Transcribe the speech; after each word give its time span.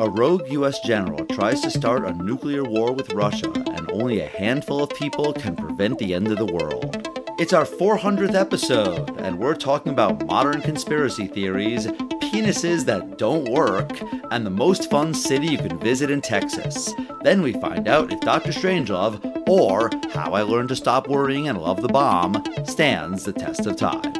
A 0.00 0.08
rogue 0.08 0.50
US 0.52 0.80
general 0.80 1.26
tries 1.26 1.60
to 1.60 1.70
start 1.70 2.06
a 2.06 2.14
nuclear 2.14 2.64
war 2.64 2.90
with 2.90 3.12
Russia, 3.12 3.52
and 3.52 3.90
only 3.90 4.20
a 4.20 4.28
handful 4.28 4.82
of 4.82 4.88
people 4.88 5.34
can 5.34 5.54
prevent 5.54 5.98
the 5.98 6.14
end 6.14 6.28
of 6.28 6.38
the 6.38 6.46
world. 6.46 7.06
It's 7.38 7.52
our 7.52 7.66
400th 7.66 8.34
episode, 8.34 9.10
and 9.18 9.38
we're 9.38 9.54
talking 9.54 9.92
about 9.92 10.24
modern 10.24 10.62
conspiracy 10.62 11.26
theories, 11.26 11.86
penises 12.32 12.86
that 12.86 13.18
don't 13.18 13.50
work, 13.50 13.90
and 14.30 14.46
the 14.46 14.50
most 14.50 14.88
fun 14.88 15.12
city 15.12 15.48
you 15.48 15.58
can 15.58 15.78
visit 15.78 16.10
in 16.10 16.22
Texas. 16.22 16.94
Then 17.20 17.42
we 17.42 17.52
find 17.52 17.86
out 17.86 18.10
if 18.10 18.22
Dr. 18.22 18.52
Strangelove, 18.52 19.20
or 19.46 19.90
How 20.14 20.32
I 20.32 20.40
Learned 20.40 20.70
to 20.70 20.76
Stop 20.76 21.08
Worrying 21.08 21.46
and 21.46 21.60
Love 21.60 21.82
the 21.82 21.88
Bomb, 21.88 22.42
stands 22.64 23.24
the 23.24 23.34
test 23.34 23.66
of 23.66 23.76
time. 23.76 24.14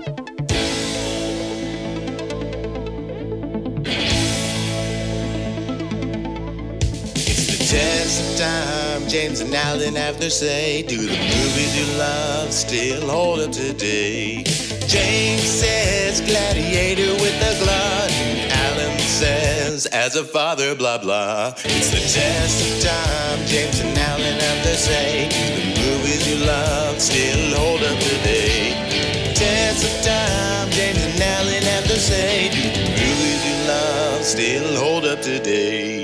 James 9.10 9.40
and 9.40 9.52
Alan 9.52 9.96
have 9.96 10.20
their 10.20 10.30
say. 10.30 10.82
Do 10.82 10.96
the 10.96 11.18
movies 11.18 11.76
you 11.76 11.98
love 11.98 12.52
still 12.52 13.10
hold 13.10 13.40
up 13.40 13.50
today? 13.50 14.44
James 14.86 15.42
says 15.42 16.20
gladiator 16.20 17.14
with 17.20 17.36
the 17.42 17.58
glut. 17.58 18.10
Alan 18.52 18.96
says 19.00 19.86
as 19.86 20.14
a 20.14 20.22
father, 20.22 20.76
blah 20.76 20.98
blah. 20.98 21.54
It's 21.64 21.90
the 21.90 21.98
test 21.98 22.62
of 22.62 22.88
time. 22.88 23.44
James 23.48 23.80
and 23.80 23.98
Alan 23.98 24.38
have 24.38 24.64
their 24.64 24.76
say. 24.76 25.28
Do 25.28 25.58
the 25.58 25.80
movies 25.80 26.28
you 26.28 26.46
love 26.46 27.00
still 27.00 27.58
hold 27.58 27.82
up 27.82 27.98
today? 27.98 29.34
Test 29.34 29.90
of 29.90 30.04
time. 30.06 30.70
James 30.70 31.02
and 31.02 31.20
Alan 31.20 31.64
have 31.64 31.88
their 31.88 31.98
say. 31.98 32.50
Do 32.50 32.62
the 32.62 32.90
movies 32.94 33.42
you 33.44 33.66
love 33.66 34.22
still 34.22 34.76
hold 34.78 35.04
up 35.04 35.20
today? 35.20 35.99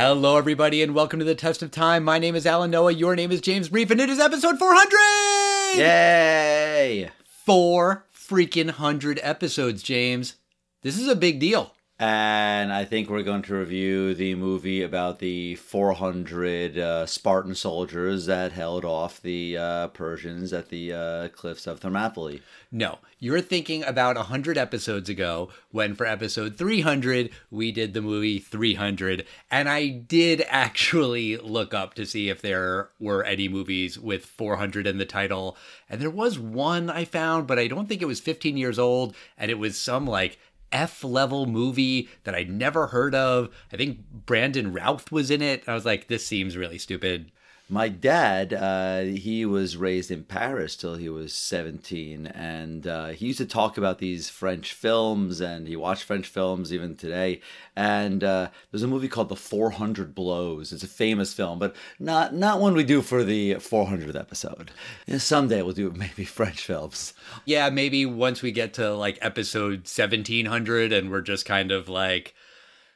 Hello, 0.00 0.36
everybody, 0.36 0.80
and 0.80 0.94
welcome 0.94 1.18
to 1.18 1.24
the 1.24 1.34
Test 1.34 1.60
of 1.60 1.72
Time. 1.72 2.04
My 2.04 2.20
name 2.20 2.36
is 2.36 2.46
Alan 2.46 2.70
Noah. 2.70 2.92
Your 2.92 3.16
name 3.16 3.32
is 3.32 3.40
James 3.40 3.68
Brief, 3.68 3.90
and 3.90 4.00
it 4.00 4.08
is 4.08 4.20
episode 4.20 4.56
400! 4.56 5.76
Yay! 5.76 7.10
Four 7.44 8.06
freaking 8.14 8.70
hundred 8.70 9.18
episodes, 9.24 9.82
James. 9.82 10.36
This 10.82 11.00
is 11.00 11.08
a 11.08 11.16
big 11.16 11.40
deal. 11.40 11.74
And 12.00 12.72
I 12.72 12.84
think 12.84 13.10
we're 13.10 13.24
going 13.24 13.42
to 13.42 13.56
review 13.56 14.14
the 14.14 14.36
movie 14.36 14.82
about 14.82 15.18
the 15.18 15.56
400 15.56 16.78
uh, 16.78 17.06
Spartan 17.06 17.56
soldiers 17.56 18.26
that 18.26 18.52
held 18.52 18.84
off 18.84 19.20
the 19.20 19.56
uh, 19.56 19.88
Persians 19.88 20.52
at 20.52 20.68
the 20.68 20.92
uh, 20.92 21.28
cliffs 21.30 21.66
of 21.66 21.80
Thermopylae. 21.80 22.40
No, 22.70 22.98
you're 23.18 23.40
thinking 23.40 23.82
about 23.82 24.14
100 24.14 24.56
episodes 24.56 25.08
ago 25.08 25.48
when 25.72 25.96
for 25.96 26.06
episode 26.06 26.56
300 26.56 27.30
we 27.50 27.72
did 27.72 27.94
the 27.94 28.00
movie 28.00 28.38
300. 28.38 29.26
And 29.50 29.68
I 29.68 29.88
did 29.88 30.44
actually 30.48 31.36
look 31.36 31.74
up 31.74 31.94
to 31.94 32.06
see 32.06 32.28
if 32.28 32.40
there 32.40 32.90
were 33.00 33.24
any 33.24 33.48
movies 33.48 33.98
with 33.98 34.24
400 34.24 34.86
in 34.86 34.98
the 34.98 35.04
title. 35.04 35.56
And 35.90 36.00
there 36.00 36.10
was 36.10 36.38
one 36.38 36.90
I 36.90 37.04
found, 37.04 37.48
but 37.48 37.58
I 37.58 37.66
don't 37.66 37.88
think 37.88 38.02
it 38.02 38.06
was 38.06 38.20
15 38.20 38.56
years 38.56 38.78
old. 38.78 39.16
And 39.36 39.50
it 39.50 39.58
was 39.58 39.76
some 39.76 40.06
like 40.06 40.38
F 40.72 41.02
level 41.02 41.46
movie 41.46 42.08
that 42.24 42.34
I'd 42.34 42.50
never 42.50 42.88
heard 42.88 43.14
of. 43.14 43.48
I 43.72 43.76
think 43.76 44.00
Brandon 44.26 44.72
Routh 44.72 45.10
was 45.10 45.30
in 45.30 45.42
it. 45.42 45.64
I 45.66 45.74
was 45.74 45.84
like, 45.84 46.08
this 46.08 46.26
seems 46.26 46.56
really 46.56 46.78
stupid. 46.78 47.30
My 47.70 47.90
dad, 47.90 48.54
uh, 48.54 49.00
he 49.02 49.44
was 49.44 49.76
raised 49.76 50.10
in 50.10 50.24
Paris 50.24 50.74
till 50.74 50.94
he 50.94 51.10
was 51.10 51.34
17, 51.34 52.26
and 52.28 52.86
uh, 52.86 53.08
he 53.08 53.26
used 53.26 53.38
to 53.38 53.44
talk 53.44 53.76
about 53.76 53.98
these 53.98 54.30
French 54.30 54.72
films, 54.72 55.42
and 55.42 55.68
he 55.68 55.76
watched 55.76 56.04
French 56.04 56.26
films 56.26 56.72
even 56.72 56.96
today. 56.96 57.42
And 57.76 58.24
uh, 58.24 58.48
there's 58.70 58.82
a 58.82 58.88
movie 58.88 59.06
called 59.06 59.28
The 59.28 59.36
400 59.36 60.14
Blows. 60.14 60.72
It's 60.72 60.82
a 60.82 60.88
famous 60.88 61.34
film, 61.34 61.58
but 61.58 61.76
not 61.98 62.34
not 62.34 62.58
one 62.58 62.72
we 62.72 62.84
do 62.84 63.02
for 63.02 63.22
the 63.22 63.56
400th 63.56 64.18
episode. 64.18 64.70
You 65.06 65.14
know, 65.14 65.18
someday 65.18 65.60
we'll 65.60 65.74
do 65.74 65.90
maybe 65.90 66.24
French 66.24 66.64
films. 66.64 67.12
Yeah, 67.44 67.68
maybe 67.68 68.06
once 68.06 68.40
we 68.40 68.50
get 68.50 68.72
to 68.74 68.94
like 68.94 69.18
episode 69.20 69.80
1700 69.80 70.90
and 70.90 71.10
we're 71.10 71.20
just 71.20 71.44
kind 71.44 71.70
of 71.70 71.86
like 71.90 72.34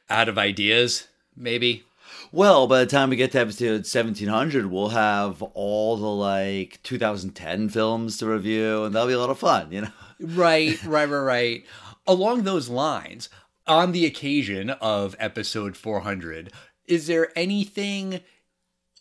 out 0.09 0.29
of 0.29 0.39
ideas, 0.39 1.09
maybe. 1.35 1.83
Well, 2.31 2.67
by 2.67 2.79
the 2.79 2.85
time 2.85 3.09
we 3.09 3.15
get 3.15 3.31
to 3.33 3.39
episode 3.39 3.85
1700, 3.85 4.65
we'll 4.67 4.89
have 4.89 5.41
all 5.41 5.97
the 5.97 6.07
like 6.07 6.79
2010 6.83 7.69
films 7.69 8.17
to 8.17 8.27
review, 8.27 8.83
and 8.83 8.95
that'll 8.95 9.07
be 9.07 9.13
a 9.13 9.19
lot 9.19 9.29
of 9.29 9.39
fun, 9.39 9.71
you 9.71 9.81
know? 9.81 9.91
Right, 10.19 10.81
right, 10.85 11.09
right, 11.09 11.17
right. 11.17 11.65
Along 12.07 12.43
those 12.43 12.69
lines, 12.69 13.27
on 13.67 13.91
the 13.91 14.05
occasion 14.05 14.69
of 14.69 15.15
episode 15.19 15.75
400, 15.75 16.53
is 16.85 17.07
there 17.07 17.37
anything 17.37 18.21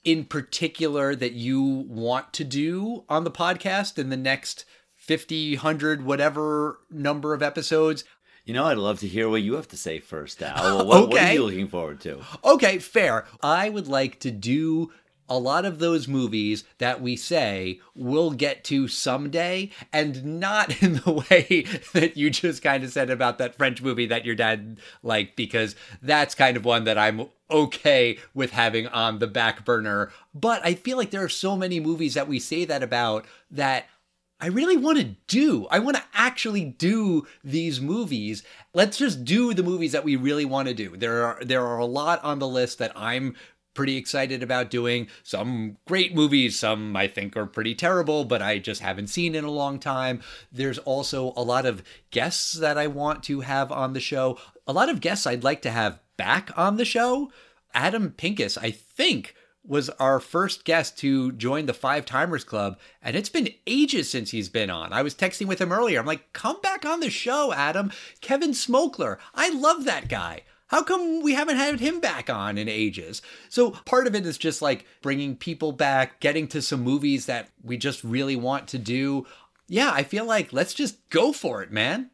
in 0.05 0.25
particular 0.25 1.15
that 1.15 1.33
you 1.33 1.63
want 1.63 2.33
to 2.33 2.45
do 2.45 3.05
on 3.09 3.23
the 3.23 3.31
podcast 3.31 3.99
in 3.99 4.09
the 4.09 4.17
next 4.17 4.65
50, 4.97 5.57
100, 5.57 6.05
whatever 6.05 6.81
number 6.91 7.35
of 7.35 7.43
episodes? 7.43 8.03
You 8.45 8.55
know, 8.55 8.65
I'd 8.65 8.79
love 8.79 8.99
to 9.01 9.09
hear 9.09 9.29
what 9.29 9.43
you 9.43 9.55
have 9.55 9.69
to 9.69 9.77
say 9.77 10.01
first, 10.01 10.43
Al. 10.43 10.85
What, 10.85 11.09
what 11.09 11.21
are 11.21 11.33
you 11.33 11.45
looking 11.45 11.69
forward 11.69 12.01
to? 12.01 12.23
Okay, 12.45 12.79
fair. 12.79 13.25
I 13.41 13.69
would 13.69 13.87
like 13.87 14.19
to 14.21 14.33
do 14.33 14.91
a 15.29 15.39
lot 15.39 15.65
of 15.65 15.79
those 15.79 16.09
movies 16.09 16.65
that 16.79 17.01
we 17.01 17.17
say 17.17 17.81
we'll 17.95 18.33
get 18.33 18.65
to 18.65 18.89
someday 18.89 19.71
and 19.93 20.41
not 20.41 20.83
in 20.83 20.95
the 20.95 21.13
way 21.13 21.65
that 21.93 22.17
you 22.17 22.31
just 22.31 22.63
kind 22.63 22.83
of 22.85 22.91
said 22.93 23.11
about 23.11 23.39
that 23.39 23.55
French 23.55 23.81
movie 23.81 24.07
that 24.07 24.27
your 24.27 24.35
dad 24.35 24.79
liked 25.03 25.37
because 25.37 25.77
that's 26.03 26.35
kind 26.35 26.57
of 26.57 26.65
one 26.65 26.85
that 26.85 26.99
I'm 26.99 27.29
okay 27.51 28.19
with 28.35 28.51
having 28.51 28.89
on 28.89 29.21
the 29.21 29.27
back 29.27 29.65
burner. 29.65 30.11
But 30.35 30.65
I 30.67 30.75
feel 30.75 30.97
like 30.97 31.11
there 31.11 31.25
are 31.25 31.29
so 31.29 31.57
many 31.57 31.81
movies 31.81 32.15
that 32.15 32.29
we 32.29 32.39
say 32.39 32.65
that 32.65 32.83
about 32.83 33.25
that 33.51 33.87
I 34.43 34.49
really 34.49 34.77
want 34.77 34.99
to 34.99 35.15
do. 35.29 35.69
I 35.71 35.79
want 35.79 35.97
to 35.97 36.03
actually 36.13 36.65
do 36.65 37.29
these 37.45 37.81
movies. 37.81 38.43
Let's 38.75 38.99
just 38.99 39.25
do 39.25 39.55
the 39.55 39.63
movies 39.63 39.93
that 39.93 40.03
we 40.03 40.17
really 40.17 40.45
want 40.45 40.67
to 40.67 40.75
do. 40.75 40.97
There 40.97 41.25
are 41.25 41.39
there 41.45 41.65
are 41.65 41.79
a 41.79 41.87
lot 41.87 42.23
on 42.25 42.41
the 42.41 42.49
list 42.49 42.79
that 42.79 42.91
I'm 42.97 43.37
pretty 43.73 43.97
excited 43.97 44.43
about 44.43 44.69
doing. 44.69 45.07
Some 45.23 45.77
great 45.87 46.13
movies, 46.13 46.59
some 46.59 46.97
I 46.97 47.07
think 47.07 47.37
are 47.37 47.47
pretty 47.47 47.77
terrible, 47.77 48.25
but 48.25 48.43
I 48.43 48.59
just 48.59 48.81
haven't 48.81 49.07
seen 49.07 49.37
in 49.37 49.45
a 49.45 49.51
long 49.51 49.79
time. 49.79 50.21
There's 50.51 50.79
also 50.79 51.33
a 51.37 51.43
lot 51.45 51.65
of 51.65 51.85
guests 52.11 52.53
that 52.55 52.77
I 52.77 52.89
want 52.89 53.23
to 53.25 53.43
have 53.43 53.71
on 53.71 53.93
the 53.93 54.01
show. 54.01 54.39
A 54.67 54.73
lot 54.73 54.89
of 54.89 55.01
guests 55.01 55.25
I'd 55.25 55.45
like 55.45 55.63
to 55.63 55.71
have 55.71 56.01
back 56.17 56.51
on 56.57 56.79
the 56.79 56.85
show. 56.85 57.31
Adam 57.75 58.11
Pincus, 58.11 58.59
I 58.59 58.73
think 58.73 59.37
was 59.65 59.89
our 59.91 60.19
first 60.19 60.65
guest 60.65 60.99
to 60.99 61.33
join 61.33 61.67
the 61.67 61.75
Five 61.75 62.05
Timers 62.05 62.45
Club, 62.45 62.79
and 63.01 63.17
it's 63.17 63.29
been 63.29 63.51
ages 63.67 64.11
since 64.11 64.31
he's 64.31 64.49
been 64.49 64.71
on. 64.71 64.93
I 64.93 65.03
was 65.03 65.15
texting 65.15 65.47
with 65.47 65.61
him 65.61 65.73
earlier. 65.73 66.01
I'm 66.01 66.07
like, 66.07 66.33
come 66.33 66.61
back 66.63 66.85
on 66.85 67.01
the 67.01 67.11
show, 67.11 67.53
Adam. 67.53 67.93
Kevin 68.21 68.51
Smokler. 68.51 69.19
I 69.35 69.51
love 69.51 69.85
that 69.85 70.09
guy. 70.09 70.43
How 70.69 70.83
come 70.83 71.23
we 71.23 71.35
haven't 71.35 71.59
had 71.59 71.81
him 71.81 72.01
back 72.01 72.31
on 72.31 72.57
in 72.57 72.67
ages? 72.67 73.21
So 73.51 73.73
part 73.85 74.07
of 74.07 74.15
it 74.15 74.25
is 74.25 74.39
just 74.39 74.63
like 74.63 74.87
bringing 75.03 75.37
people 75.37 75.73
back, 75.73 76.19
getting 76.19 76.49
to 76.49 76.63
some 76.63 76.81
movies 76.81 77.27
that 77.27 77.51
we 77.63 77.77
just 77.77 78.03
really 78.03 78.37
want 78.37 78.69
to 78.69 78.79
do. 78.79 79.27
Yeah, 79.69 79.93
I 79.93 80.03
feel 80.03 80.25
like 80.25 80.53
let's 80.53 80.73
just 80.73 81.09
go 81.11 81.33
for 81.33 81.63
it, 81.63 81.71
man. 81.71 82.11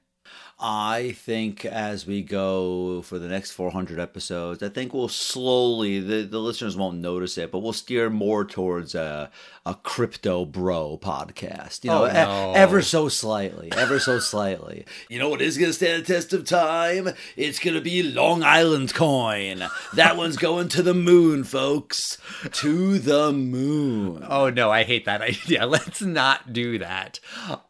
I 0.60 1.12
think 1.12 1.64
as 1.64 2.04
we 2.04 2.20
go 2.22 3.00
for 3.02 3.20
the 3.20 3.28
next 3.28 3.52
400 3.52 4.00
episodes, 4.00 4.60
I 4.60 4.68
think 4.68 4.92
we'll 4.92 5.08
slowly, 5.08 6.00
the, 6.00 6.22
the 6.22 6.40
listeners 6.40 6.76
won't 6.76 6.98
notice 6.98 7.38
it, 7.38 7.52
but 7.52 7.60
we'll 7.60 7.72
steer 7.72 8.10
more 8.10 8.44
towards 8.44 8.96
a, 8.96 9.30
a 9.68 9.74
crypto 9.74 10.46
bro 10.46 10.96
podcast. 10.96 11.84
You 11.84 11.90
oh, 11.90 12.06
know, 12.06 12.26
Oh, 12.28 12.52
e- 12.52 12.56
ever 12.56 12.80
so 12.80 13.08
slightly, 13.10 13.70
ever 13.72 13.98
so 14.00 14.18
slightly. 14.18 14.86
You 15.10 15.18
know 15.18 15.28
what 15.28 15.42
is 15.42 15.56
going 15.58 15.70
to 15.70 15.74
stand 15.74 16.04
the 16.04 16.14
test 16.14 16.32
of 16.32 16.44
time? 16.44 17.10
It's 17.36 17.58
going 17.58 17.74
to 17.74 17.80
be 17.80 18.02
Long 18.02 18.42
Island 18.42 18.94
coin. 18.94 19.64
That 19.94 20.16
one's 20.16 20.36
going 20.36 20.68
to 20.70 20.82
the 20.82 20.94
moon, 20.94 21.44
folks. 21.44 22.18
To 22.52 22.98
the 22.98 23.32
moon. 23.32 24.24
Oh 24.28 24.50
no, 24.50 24.70
I 24.70 24.84
hate 24.84 25.04
that 25.04 25.22
idea. 25.32 25.66
Let's 25.66 26.00
not 26.02 26.52
do 26.52 26.78
that. 26.78 27.20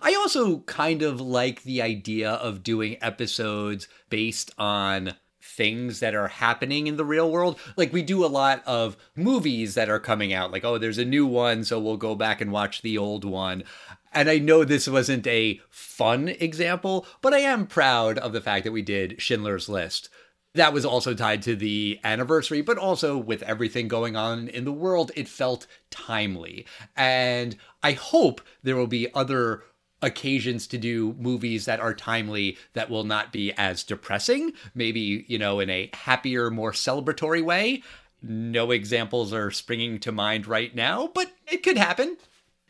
I 0.01 0.15
also 0.15 0.61
kind 0.61 1.03
of 1.03 1.21
like 1.21 1.62
the 1.62 1.83
idea 1.83 2.31
of 2.31 2.62
doing 2.62 2.97
episodes 3.03 3.89
based 4.09 4.51
on 4.59 5.15
things 5.40 6.00
that 6.00 6.14
are 6.14 6.29
happening 6.29 6.87
in 6.87 6.96
the 6.96 7.05
real 7.05 7.31
world. 7.31 7.58
Like 7.76 7.93
we 7.93 8.02
do 8.02 8.25
a 8.25 8.26
lot 8.26 8.62
of 8.67 8.96
movies 9.14 9.75
that 9.75 9.88
are 9.88 10.00
coming 10.00 10.32
out, 10.32 10.52
like, 10.52 10.64
oh, 10.64 10.79
there's 10.79 10.99
a 10.99 11.05
new 11.05 11.26
one, 11.26 11.64
so 11.64 11.79
we'll 11.79 11.96
go 11.96 12.14
back 12.14 12.40
and 12.40 12.52
watch 12.52 12.82
the 12.82 12.99
old 12.99 13.25
one. 13.25 13.64
And 14.12 14.29
I 14.29 14.38
know 14.38 14.64
this 14.64 14.88
wasn't 14.88 15.26
a 15.26 15.61
fun 15.69 16.29
example, 16.29 17.06
but 17.20 17.35
I 17.35 17.40
am 17.40 17.67
proud 17.67 18.19
of 18.19 18.32
the 18.32 18.40
fact 18.40 18.64
that 18.64 18.73
we 18.73 18.82
did 18.82 19.20
Schindler's 19.20 19.69
List 19.69 20.08
that 20.55 20.73
was 20.73 20.85
also 20.85 21.14
tied 21.14 21.43
to 21.43 21.55
the 21.56 22.00
anniversary, 22.05 22.61
but 22.61 22.79
also 22.79 23.17
with 23.17 23.43
everything 23.43 23.88
going 23.88 24.17
on 24.17 24.49
in 24.49 24.64
the 24.64 24.73
world, 24.73 25.12
it 25.14 25.29
felt 25.29 25.67
timely. 25.91 26.67
And 26.96 27.56
I 27.82 27.93
hope 27.93 28.41
there 28.62 28.76
will 28.76 28.87
be 28.87 29.12
other 29.14 29.62
occasions 30.03 30.67
to 30.69 30.79
do 30.79 31.15
movies 31.19 31.65
that 31.65 31.81
are 31.81 31.95
timely 31.95 32.56
that 32.75 32.91
will 32.91 33.05
not 33.05 33.33
be 33.33 33.53
as 33.53 33.83
depressing, 33.83 34.53
maybe, 34.75 35.25
you 35.29 35.39
know, 35.39 35.61
in 35.61 35.71
a 35.71 35.91
happier, 35.93 36.50
more 36.50 36.73
celebratory 36.73 37.43
way. 37.43 37.83
No 38.23 38.71
examples 38.71 39.33
are 39.33 39.50
springing 39.50 39.99
to 40.00 40.12
mind 40.12 40.47
right 40.47 40.75
now, 40.75 41.11
but 41.15 41.31
it 41.47 41.62
could 41.62 41.79
happen. 41.79 42.17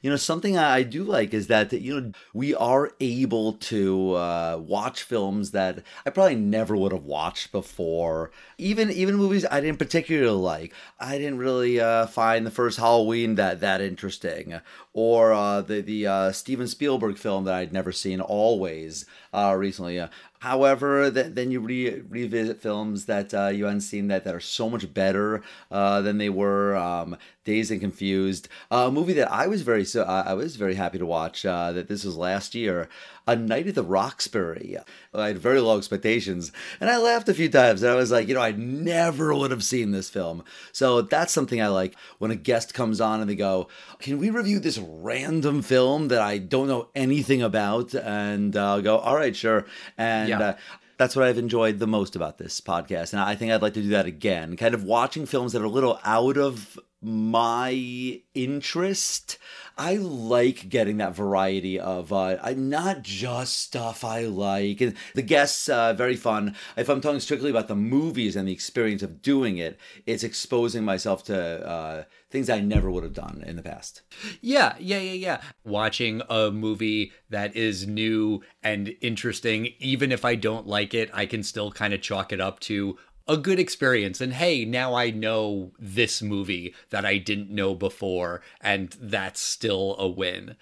You 0.01 0.11
know, 0.11 0.17
something 0.17 0.57
I 0.57 0.85
do 0.85 1.03
like 1.03 1.35
is 1.35 1.49
that, 1.49 1.73
you 1.73 2.01
know, 2.01 2.13
we 2.33 2.55
are 2.55 2.93
able 3.01 3.55
to 3.55 4.15
uh, 4.15 4.61
watch 4.65 5.03
films 5.03 5.51
that 5.51 5.83
I 6.07 6.11
probably 6.11 6.37
never 6.37 6.77
would 6.77 6.93
have 6.93 7.05
watched 7.05 7.51
before. 7.51 8.31
Even 8.59 8.91
even 8.91 9.17
movies 9.17 9.45
I 9.51 9.61
didn't 9.61 9.79
particularly 9.81 10.31
like. 10.31 10.73
I 11.01 11.19
didn't 11.19 11.39
really 11.39 11.81
uh, 11.81 12.07
find 12.07 12.47
the 12.47 12.51
first 12.53 12.79
Halloween 12.79 13.35
that 13.37 13.61
that 13.61 13.81
interesting, 13.81 14.61
or 14.93 15.33
uh, 15.33 15.63
the 15.63 15.81
the 15.81 16.07
uh, 16.07 16.33
Steven 16.33 16.69
Spielberg 16.69 17.17
film 17.19 17.45
that 17.45 17.55
I'd 17.55 17.73
never 17.73 17.91
seen, 17.91 18.21
Always, 18.21 19.05
uh, 19.33 19.55
recently. 19.59 20.01
However, 20.41 21.11
th- 21.11 21.35
then 21.35 21.51
you 21.51 21.61
re- 21.61 22.01
revisit 22.09 22.61
films 22.61 23.07
that 23.07 23.35
uh, 23.35 23.49
you 23.49 23.65
hadn't 23.65 23.81
seen 23.81 24.07
that, 24.09 24.25
that 24.25 24.35
are 24.35 24.41
so 24.41 24.71
much 24.71 24.93
better 24.95 25.43
uh, 25.71 26.01
than 26.01 26.19
they 26.19 26.29
were. 26.29 26.77
Um, 26.77 27.17
Dazed 27.49 27.71
and 27.71 27.81
Confused, 27.81 28.47
uh, 28.71 28.85
a 28.89 28.93
movie 28.93 29.15
that 29.15 29.33
I 29.33 29.47
was 29.47 29.63
very 29.63 29.85
so 29.87 30.03
I 30.03 30.35
was 30.35 30.57
very 30.57 30.75
happy 30.75 30.99
to 30.99 31.07
watch. 31.07 31.47
Uh, 31.47 31.73
that 31.73 31.89
this 31.89 32.05
was 32.05 32.15
last 32.17 32.55
year, 32.55 32.89
A 33.27 33.35
Night 33.37 33.67
at 33.67 33.75
the 33.75 33.83
Roxbury. 33.83 34.77
I 35.15 35.29
had 35.29 35.39
very 35.39 35.61
low 35.61 35.79
expectations, 35.79 36.53
and 36.81 36.91
I 36.91 36.99
laughed 36.99 37.29
a 37.31 37.35
few 37.35 37.49
times. 37.49 37.83
And 37.83 37.91
I 37.91 37.95
was 37.95 38.11
like, 38.11 38.29
you 38.29 38.35
know, 38.35 38.43
I 38.43 38.53
never 38.53 39.35
would 39.35 39.51
have 39.51 39.65
seen 39.65 39.93
this 39.93 40.11
film. 40.11 40.45
So 40.73 41.01
that's 41.01 41.33
something 41.33 41.61
I 41.63 41.69
like 41.69 41.95
when 42.19 42.31
a 42.31 42.37
guest 42.37 42.75
comes 42.75 43.01
on 43.01 43.21
and 43.23 43.31
they 43.31 43.35
go, 43.35 43.69
"Can 43.99 44.19
we 44.19 44.29
review 44.29 44.59
this 44.61 44.79
random 44.79 45.63
film 45.63 46.09
that 46.09 46.21
I 46.21 46.37
don't 46.37 46.69
know 46.69 46.89
anything 46.95 47.41
about?" 47.43 47.95
And 47.95 48.55
uh, 48.57 48.73
I'll 48.75 48.83
go, 48.83 48.99
"All 48.99 49.17
right, 49.17 49.35
sure." 49.35 49.65
And 49.97 50.29
Yeah. 50.29 50.41
uh, 50.41 50.57
that's 50.99 51.15
what 51.15 51.25
I've 51.25 51.39
enjoyed 51.39 51.79
the 51.79 51.87
most 51.87 52.17
about 52.17 52.39
this 52.39 52.61
podcast. 52.61 53.13
And 53.13 53.23
I 53.23 53.37
think 53.37 53.53
I'd 53.53 53.63
like 53.63 53.75
to 53.75 53.83
do 53.83 53.91
that 53.91 54.07
again. 54.07 54.57
Kind 54.57 54.75
of 54.75 54.83
watching 54.83 55.27
films 55.27 55.53
that 55.53 55.63
are 55.63 55.67
a 55.73 55.77
little 55.79 56.01
out 56.05 56.37
of 56.37 56.77
my 57.01 58.21
interest. 58.35 59.39
I 59.77 59.95
like 59.95 60.69
getting 60.69 60.97
that 60.97 61.15
variety 61.15 61.79
of 61.79 62.13
uh, 62.13 62.37
not 62.57 63.03
just 63.03 63.59
stuff 63.61 64.05
I 64.05 64.23
like. 64.23 64.81
And 64.81 64.95
the 65.15 65.23
guests, 65.23 65.69
uh, 65.69 65.93
very 65.93 66.17
fun. 66.17 66.57
If 66.77 66.89
I'm 66.89 67.01
talking 67.01 67.21
strictly 67.21 67.51
about 67.51 67.69
the 67.69 67.77
movies 67.77 68.35
and 68.35 68.49
the 68.49 68.53
experience 68.53 69.03
of 69.03 69.23
doing 69.23 69.59
it, 69.59 69.79
it's 70.05 70.25
exposing 70.25 70.85
myself 70.85 71.23
to 71.25 71.67
uh, 71.67 72.05
things 72.31 72.51
I 72.51 72.61
never 72.61 72.91
would 72.91 73.05
have 73.05 73.15
done 73.15 73.45
in 73.47 73.55
the 73.55 73.63
past. 73.63 74.03
Yeah, 74.41 74.75
yeah, 74.81 74.99
yeah, 74.99 75.13
yeah. 75.13 75.41
Watching 75.65 76.23
a 76.29 76.51
movie 76.51 77.13
that 77.31 77.55
is 77.55 77.87
new 77.87 78.43
and 78.63 78.95
interesting, 79.01 79.75
even 79.79 80.11
if 80.11 80.25
I 80.25 80.35
don't 80.35 80.67
like 80.67 80.93
it, 80.93 81.09
I 81.15 81.27
can 81.27 81.45
still 81.45 81.71
kind 81.71 81.95
of 81.95 82.03
chalk 82.03 82.33
it 82.33 82.41
up 82.41 82.59
to 82.61 82.99
a 83.29 83.37
good 83.37 83.61
experience. 83.61 84.21
And 84.21 84.33
hey, 84.33 84.65
now 84.65 84.95
I 84.95 85.11
know 85.11 85.73
this 85.79 86.23
movie 86.23 86.75
that 86.91 87.05
I 87.05 87.19
didn't 87.19 87.51
know 87.51 87.75
before, 87.75 88.41
and 88.61 88.97
that's 89.01 89.41
still 89.41 89.95
a 89.99 90.09
win. 90.09 90.57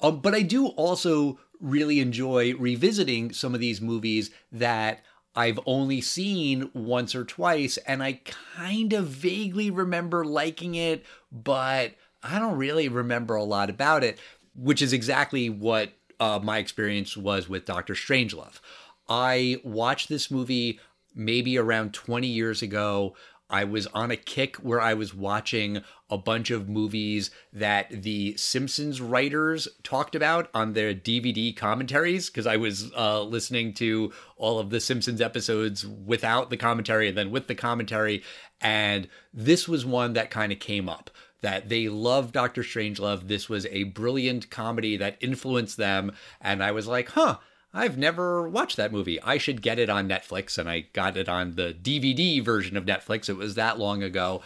Um, 0.00 0.20
but 0.20 0.34
I 0.34 0.42
do 0.42 0.68
also 0.68 1.38
really 1.60 2.00
enjoy 2.00 2.54
revisiting 2.54 3.32
some 3.32 3.54
of 3.54 3.60
these 3.60 3.80
movies 3.80 4.30
that 4.52 5.02
I've 5.34 5.60
only 5.64 6.00
seen 6.00 6.70
once 6.74 7.14
or 7.14 7.24
twice, 7.24 7.78
and 7.78 8.02
I 8.02 8.20
kind 8.54 8.92
of 8.92 9.06
vaguely 9.06 9.70
remember 9.70 10.24
liking 10.24 10.74
it, 10.74 11.04
but 11.32 11.94
I 12.22 12.38
don't 12.38 12.58
really 12.58 12.88
remember 12.88 13.36
a 13.36 13.44
lot 13.44 13.70
about 13.70 14.04
it, 14.04 14.18
which 14.54 14.82
is 14.82 14.92
exactly 14.92 15.48
what 15.48 15.92
uh, 16.18 16.40
my 16.42 16.58
experience 16.58 17.16
was 17.16 17.48
with 17.48 17.64
Doctor 17.64 17.94
Strangelove. 17.94 18.60
I 19.08 19.60
watched 19.64 20.08
this 20.08 20.30
movie 20.30 20.78
maybe 21.14 21.58
around 21.58 21.94
20 21.94 22.26
years 22.26 22.62
ago. 22.62 23.14
I 23.50 23.64
was 23.64 23.88
on 23.88 24.12
a 24.12 24.16
kick 24.16 24.56
where 24.56 24.80
I 24.80 24.94
was 24.94 25.12
watching 25.12 25.82
a 26.08 26.16
bunch 26.16 26.52
of 26.52 26.68
movies 26.68 27.32
that 27.52 28.02
the 28.02 28.36
Simpsons 28.36 29.00
writers 29.00 29.66
talked 29.82 30.14
about 30.14 30.48
on 30.54 30.72
their 30.72 30.94
DVD 30.94 31.54
commentaries 31.56 32.30
because 32.30 32.46
I 32.46 32.56
was 32.56 32.92
uh, 32.96 33.22
listening 33.22 33.74
to 33.74 34.12
all 34.36 34.60
of 34.60 34.70
the 34.70 34.80
Simpsons 34.80 35.20
episodes 35.20 35.84
without 35.84 36.50
the 36.50 36.56
commentary 36.56 37.08
and 37.08 37.18
then 37.18 37.32
with 37.32 37.48
the 37.48 37.56
commentary. 37.56 38.22
And 38.60 39.08
this 39.34 39.66
was 39.66 39.84
one 39.84 40.12
that 40.12 40.30
kind 40.30 40.52
of 40.52 40.60
came 40.60 40.88
up 40.88 41.10
that 41.40 41.68
they 41.68 41.88
loved 41.88 42.32
Doctor 42.32 42.62
Strangelove. 42.62 43.28
This 43.28 43.48
was 43.48 43.66
a 43.66 43.84
brilliant 43.84 44.50
comedy 44.50 44.96
that 44.98 45.16
influenced 45.20 45.76
them. 45.76 46.12
And 46.40 46.62
I 46.62 46.72
was 46.72 46.86
like, 46.86 47.10
huh. 47.10 47.38
I've 47.72 47.96
never 47.96 48.48
watched 48.48 48.76
that 48.76 48.92
movie. 48.92 49.20
I 49.22 49.38
should 49.38 49.62
get 49.62 49.78
it 49.78 49.88
on 49.88 50.08
Netflix. 50.08 50.58
And 50.58 50.68
I 50.68 50.86
got 50.92 51.16
it 51.16 51.28
on 51.28 51.54
the 51.54 51.74
DVD 51.74 52.44
version 52.44 52.76
of 52.76 52.84
Netflix. 52.84 53.28
It 53.28 53.36
was 53.36 53.54
that 53.54 53.78
long 53.78 54.02
ago. 54.02 54.42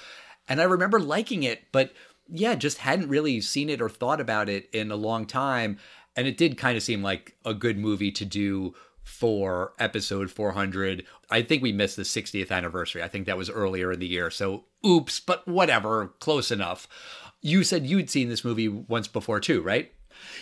And 0.49 0.61
I 0.61 0.65
remember 0.65 1.01
liking 1.01 1.43
it, 1.43 1.63
but 1.73 1.93
yeah, 2.29 2.55
just 2.55 2.79
hadn't 2.79 3.09
really 3.09 3.41
seen 3.41 3.71
it 3.71 3.81
or 3.81 3.89
thought 3.89 4.21
about 4.21 4.49
it 4.49 4.69
in 4.73 4.91
a 4.91 4.97
long 4.97 5.27
time. 5.27 5.79
And 6.17 6.27
it 6.27 6.37
did 6.37 6.59
kind 6.59 6.77
of 6.77 6.83
seem 6.83 7.03
like 7.03 7.37
a 7.45 7.55
good 7.55 7.79
movie 7.79 8.13
to 8.13 8.25
do 8.25 8.75
for 9.03 9.73
episode 9.79 10.31
400. 10.31 11.05
I 11.31 11.43
think 11.43 11.63
we 11.63 11.73
missed 11.73 11.97
the 11.97 12.03
60th 12.03 12.51
anniversary. 12.51 13.03
I 13.03 13.09
think 13.09 13.27
that 13.27 13.39
was 13.39 13.51
earlier 13.51 13.93
in 13.93 14.01
the 14.01 14.07
year. 14.07 14.31
So 14.31 14.65
oops, 14.85 15.21
but 15.21 15.47
whatever, 15.47 16.09
close 16.21 16.51
enough. 16.51 16.89
You 17.41 17.65
said 17.65 17.87
you'd 17.87 18.11
seen 18.11 18.29
this 18.29 18.45
movie 18.45 18.69
once 18.69 19.09
before 19.09 19.41
too, 19.41 19.61
right? 19.61 19.93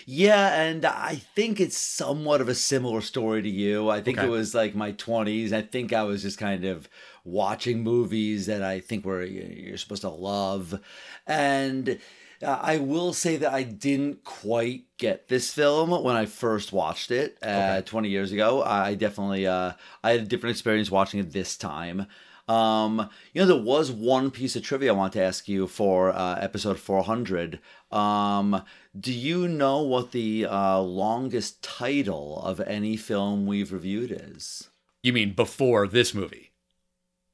Yeah, 0.07 0.63
and 0.63 0.85
I 0.85 1.17
think 1.35 1.61
it's 1.61 1.77
somewhat 1.77 2.41
of 2.41 2.49
a 2.49 2.55
similar 2.55 3.01
story 3.01 3.43
to 3.43 3.49
you. 3.49 3.89
I 3.89 4.01
think 4.01 4.19
Okay. 4.19 4.27
it 4.27 4.31
was 4.31 4.55
like 4.55 4.75
my 4.75 4.93
20s. 4.93 5.53
I 5.53 5.63
think 5.63 5.93
I 5.93 6.03
was 6.03 6.23
just 6.23 6.39
kind 6.39 6.65
of 6.65 6.89
watching 7.25 7.83
movies 7.83 8.47
that 8.47 8.63
I 8.63 8.81
think 8.81 9.05
were 9.05 9.23
you're 9.25 9.77
supposed 9.77 10.03
to 10.03 10.11
love. 10.11 10.81
And 11.27 11.99
uh, 12.43 12.59
I 12.61 12.79
will 12.79 13.13
say 13.13 13.37
that 13.37 13.53
I 13.53 13.63
didn't 13.63 14.25
quite 14.25 14.85
get 14.99 15.29
this 15.29 15.53
film 15.53 15.91
when 16.03 16.17
I 16.17 16.27
first 16.27 16.73
watched 16.73 17.11
it 17.11 17.39
uh, 17.43 17.83
20 17.83 18.09
years 18.09 18.33
ago. 18.33 18.63
I 18.63 18.95
definitely 18.95 19.47
uh, 19.47 19.73
I 20.03 20.11
had 20.13 20.21
a 20.21 20.25
different 20.25 20.53
experience 20.55 20.91
watching 20.91 21.21
it 21.21 21.33
this 21.33 21.57
time. 21.57 22.07
Um, 22.49 23.09
you 23.33 23.41
know, 23.41 23.47
there 23.47 23.63
was 23.63 23.93
one 23.93 24.33
piece 24.33 24.57
of 24.57 24.65
trivia 24.65 24.93
I 24.93 24.97
want 24.97 25.13
to 25.13 25.23
ask 25.23 25.49
you 25.49 25.69
for 25.69 26.11
uh, 26.11 26.39
episode 26.41 26.79
400. 26.81 27.61
Um, 27.93 28.63
do 28.99 29.13
you 29.13 29.49
know 29.49 29.81
what 29.81 30.13
the 30.13 30.47
uh, 30.47 30.81
longest 30.81 31.63
title 31.63 32.41
of 32.43 32.61
any 32.61 32.97
film 32.97 33.47
we've 33.47 33.73
reviewed 33.73 34.11
is? 34.11 34.69
You 35.03 35.13
mean 35.13 35.33
before 35.35 35.89
this 35.89 36.15
movie? 36.15 36.53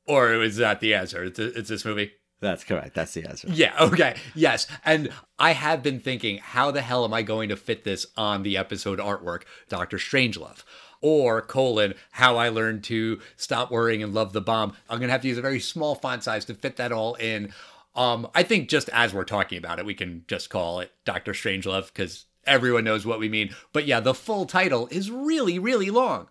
Or 0.07 0.33
is 0.35 0.57
that 0.57 0.81
the 0.81 0.95
answer? 0.95 1.25
It's, 1.25 1.39
it's 1.39 1.69
this 1.69 1.85
movie? 1.85 2.13
That's 2.41 2.63
correct. 2.63 2.95
That's 2.95 3.13
the 3.15 3.27
answer. 3.27 3.49
Yeah, 3.51 3.75
okay. 3.81 4.15
Yes. 4.35 4.69
And 4.85 5.11
I 5.39 5.53
have 5.53 5.83
been 5.83 5.99
thinking, 5.99 6.39
how 6.39 6.71
the 6.71 6.83
hell 6.83 7.05
am 7.05 7.13
I 7.13 7.23
going 7.23 7.49
to 7.49 7.57
fit 7.57 7.83
this 7.83 8.07
on 8.17 8.43
the 8.45 8.57
episode 8.57 9.01
artwork, 9.01 9.43
Doctor 9.69 9.99
Strangelove? 9.99 10.63
Or 11.01 11.43
colon, 11.43 11.95
how 12.13 12.37
I 12.37 12.49
learned 12.49 12.85
to 12.85 13.21
stop 13.37 13.71
worrying 13.71 14.03
and 14.03 14.15
love 14.15 14.33
the 14.33 14.41
bomb. 14.41 14.75
I'm 14.89 14.99
gonna 14.99 15.13
have 15.13 15.23
to 15.23 15.29
use 15.29 15.39
a 15.39 15.43
very 15.43 15.61
small 15.61 15.95
font 15.95 16.25
size 16.25 16.45
to 16.47 16.55
fit 16.55 16.77
that 16.77 16.91
all 16.91 17.15
in. 17.15 17.53
Um, 17.99 18.29
I 18.33 18.45
think 18.45 18.69
just 18.69 18.89
as 18.91 19.13
we're 19.13 19.25
talking 19.25 19.59
about 19.59 19.81
it, 19.81 19.85
we 19.85 19.93
can 19.93 20.23
just 20.29 20.51
call 20.51 20.79
it 20.79 20.93
Doctor 21.05 21.33
Strangelove 21.33 21.89
because 21.89 22.27
everyone 22.47 22.85
knows 22.85 23.05
what 23.05 23.19
we 23.19 23.29
mean. 23.29 23.51
But 23.73 23.87
yeah, 23.87 23.99
the 23.99 24.15
full 24.15 24.47
title 24.47 24.87
is 24.93 25.11
really, 25.11 25.59
really 25.59 25.91
long. 25.91 26.29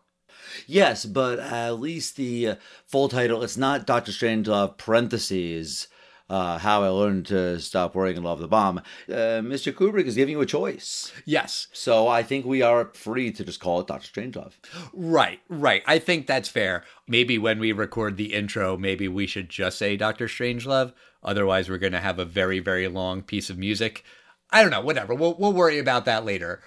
Yes, 0.65 1.05
but 1.05 1.39
at 1.39 1.71
least 1.71 2.15
the 2.15 2.47
uh, 2.47 2.55
full 2.85 3.09
title, 3.09 3.43
it's 3.43 3.57
not 3.57 3.85
Doctor 3.85 4.13
Strangelove 4.13 4.77
parentheses, 4.77 5.89
uh, 6.29 6.57
How 6.57 6.83
I 6.83 6.89
Learned 6.89 7.25
to 7.27 7.59
Stop 7.59 7.95
Worrying 7.95 8.15
and 8.15 8.25
Love 8.25 8.39
the 8.39 8.47
Bomb. 8.47 8.79
Uh, 9.09 9.43
Mr. 9.43 9.73
Kubrick 9.73 10.05
is 10.05 10.15
giving 10.15 10.33
you 10.33 10.41
a 10.41 10.45
choice. 10.45 11.11
Yes, 11.25 11.67
So 11.73 12.07
I 12.07 12.23
think 12.23 12.45
we 12.45 12.61
are 12.61 12.91
free 12.93 13.31
to 13.33 13.43
just 13.43 13.59
call 13.59 13.81
it 13.81 13.87
Doctor 13.87 14.07
Strangelove. 14.07 14.53
Right, 14.93 15.41
right. 15.49 15.83
I 15.85 15.99
think 15.99 16.27
that's 16.27 16.49
fair. 16.49 16.85
Maybe 17.09 17.37
when 17.37 17.59
we 17.59 17.73
record 17.73 18.15
the 18.15 18.33
intro, 18.33 18.77
maybe 18.77 19.09
we 19.09 19.27
should 19.27 19.49
just 19.49 19.77
say 19.77 19.97
Doctor 19.97 20.27
Strangelove. 20.27 20.93
Otherwise, 21.27 21.69
we're 21.69 21.77
going 21.77 21.91
to 21.91 21.99
have 21.99 22.17
a 22.17 22.25
very, 22.25 22.59
very 22.59 22.87
long 22.87 23.21
piece 23.21 23.51
of 23.51 23.57
music. 23.57 24.03
I 24.49 24.61
don't 24.61 24.71
know, 24.71 24.81
whatever. 24.81 25.13
We'll, 25.13 25.35
we'll 25.35 25.53
worry 25.53 25.77
about 25.77 26.05
that 26.05 26.25
later. 26.25 26.61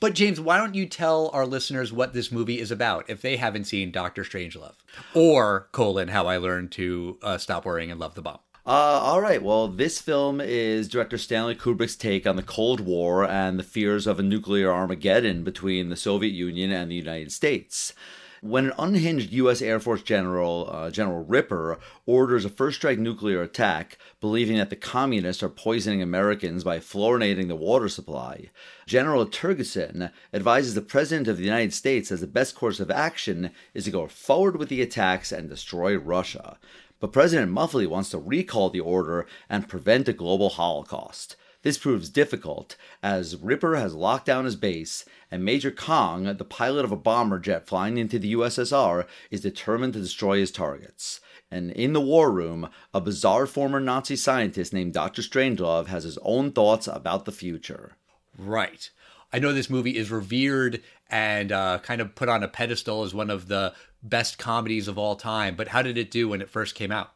But, 0.00 0.14
James, 0.14 0.40
why 0.40 0.56
don't 0.56 0.76
you 0.76 0.86
tell 0.86 1.28
our 1.34 1.44
listeners 1.44 1.92
what 1.92 2.14
this 2.14 2.32
movie 2.32 2.60
is 2.60 2.70
about 2.70 3.10
if 3.10 3.20
they 3.20 3.36
haven't 3.36 3.64
seen 3.64 3.90
Doctor 3.90 4.22
Strangelove? 4.22 4.76
Or, 5.12 5.68
colon, 5.72 6.08
how 6.08 6.26
I 6.26 6.38
learned 6.38 6.70
to 6.72 7.18
uh, 7.22 7.38
stop 7.38 7.66
worrying 7.66 7.90
and 7.90 8.00
love 8.00 8.14
the 8.14 8.22
bomb. 8.22 8.38
Uh, 8.66 8.70
all 8.70 9.20
right. 9.20 9.42
Well, 9.42 9.68
this 9.68 10.00
film 10.00 10.40
is 10.40 10.88
director 10.88 11.18
Stanley 11.18 11.54
Kubrick's 11.54 11.96
take 11.96 12.26
on 12.26 12.36
the 12.36 12.42
Cold 12.42 12.80
War 12.80 13.28
and 13.28 13.58
the 13.58 13.64
fears 13.64 14.06
of 14.06 14.18
a 14.18 14.22
nuclear 14.22 14.72
Armageddon 14.72 15.44
between 15.44 15.90
the 15.90 15.96
Soviet 15.96 16.32
Union 16.32 16.70
and 16.72 16.90
the 16.90 16.94
United 16.94 17.30
States. 17.30 17.92
When 18.44 18.66
an 18.66 18.72
unhinged 18.78 19.32
U.S. 19.32 19.62
Air 19.62 19.80
Force 19.80 20.02
General, 20.02 20.68
uh, 20.70 20.90
General 20.90 21.24
Ripper, 21.24 21.78
orders 22.04 22.44
a 22.44 22.50
first 22.50 22.76
strike 22.76 22.98
nuclear 22.98 23.40
attack, 23.40 23.96
believing 24.20 24.58
that 24.58 24.68
the 24.68 24.76
communists 24.76 25.42
are 25.42 25.48
poisoning 25.48 26.02
Americans 26.02 26.62
by 26.62 26.78
fluorinating 26.78 27.48
the 27.48 27.56
water 27.56 27.88
supply, 27.88 28.50
General 28.84 29.24
Turgidson 29.24 30.12
advises 30.34 30.74
the 30.74 30.82
President 30.82 31.26
of 31.26 31.38
the 31.38 31.44
United 31.44 31.72
States 31.72 32.10
that 32.10 32.16
the 32.20 32.26
best 32.26 32.54
course 32.54 32.80
of 32.80 32.90
action 32.90 33.50
is 33.72 33.84
to 33.84 33.90
go 33.90 34.06
forward 34.08 34.58
with 34.58 34.68
the 34.68 34.82
attacks 34.82 35.32
and 35.32 35.48
destroy 35.48 35.96
Russia. 35.96 36.58
But 37.00 37.14
President 37.14 37.50
Muffley 37.50 37.86
wants 37.86 38.10
to 38.10 38.18
recall 38.18 38.68
the 38.68 38.78
order 38.78 39.26
and 39.48 39.70
prevent 39.70 40.06
a 40.06 40.12
global 40.12 40.50
holocaust. 40.50 41.36
This 41.64 41.78
proves 41.78 42.10
difficult, 42.10 42.76
as 43.02 43.36
Ripper 43.36 43.76
has 43.76 43.94
locked 43.94 44.26
down 44.26 44.44
his 44.44 44.54
base, 44.54 45.06
and 45.30 45.42
Major 45.42 45.70
Kong, 45.70 46.24
the 46.24 46.44
pilot 46.44 46.84
of 46.84 46.92
a 46.92 46.96
bomber 46.96 47.38
jet 47.38 47.66
flying 47.66 47.96
into 47.96 48.18
the 48.18 48.34
USSR, 48.34 49.06
is 49.30 49.40
determined 49.40 49.94
to 49.94 50.00
destroy 50.00 50.40
his 50.40 50.52
targets. 50.52 51.22
And 51.50 51.70
in 51.70 51.94
the 51.94 52.02
war 52.02 52.30
room, 52.30 52.68
a 52.92 53.00
bizarre 53.00 53.46
former 53.46 53.80
Nazi 53.80 54.14
scientist 54.14 54.74
named 54.74 54.92
Dr. 54.92 55.22
Strangelove 55.22 55.86
has 55.86 56.04
his 56.04 56.18
own 56.18 56.52
thoughts 56.52 56.86
about 56.86 57.24
the 57.24 57.32
future. 57.32 57.96
Right. 58.36 58.90
I 59.32 59.38
know 59.38 59.54
this 59.54 59.70
movie 59.70 59.96
is 59.96 60.10
revered 60.10 60.82
and 61.08 61.50
uh, 61.50 61.78
kind 61.78 62.02
of 62.02 62.14
put 62.14 62.28
on 62.28 62.42
a 62.42 62.48
pedestal 62.48 63.04
as 63.04 63.14
one 63.14 63.30
of 63.30 63.48
the 63.48 63.72
best 64.02 64.36
comedies 64.36 64.86
of 64.86 64.98
all 64.98 65.16
time, 65.16 65.56
but 65.56 65.68
how 65.68 65.80
did 65.80 65.96
it 65.96 66.10
do 66.10 66.28
when 66.28 66.42
it 66.42 66.50
first 66.50 66.74
came 66.74 66.92
out? 66.92 67.13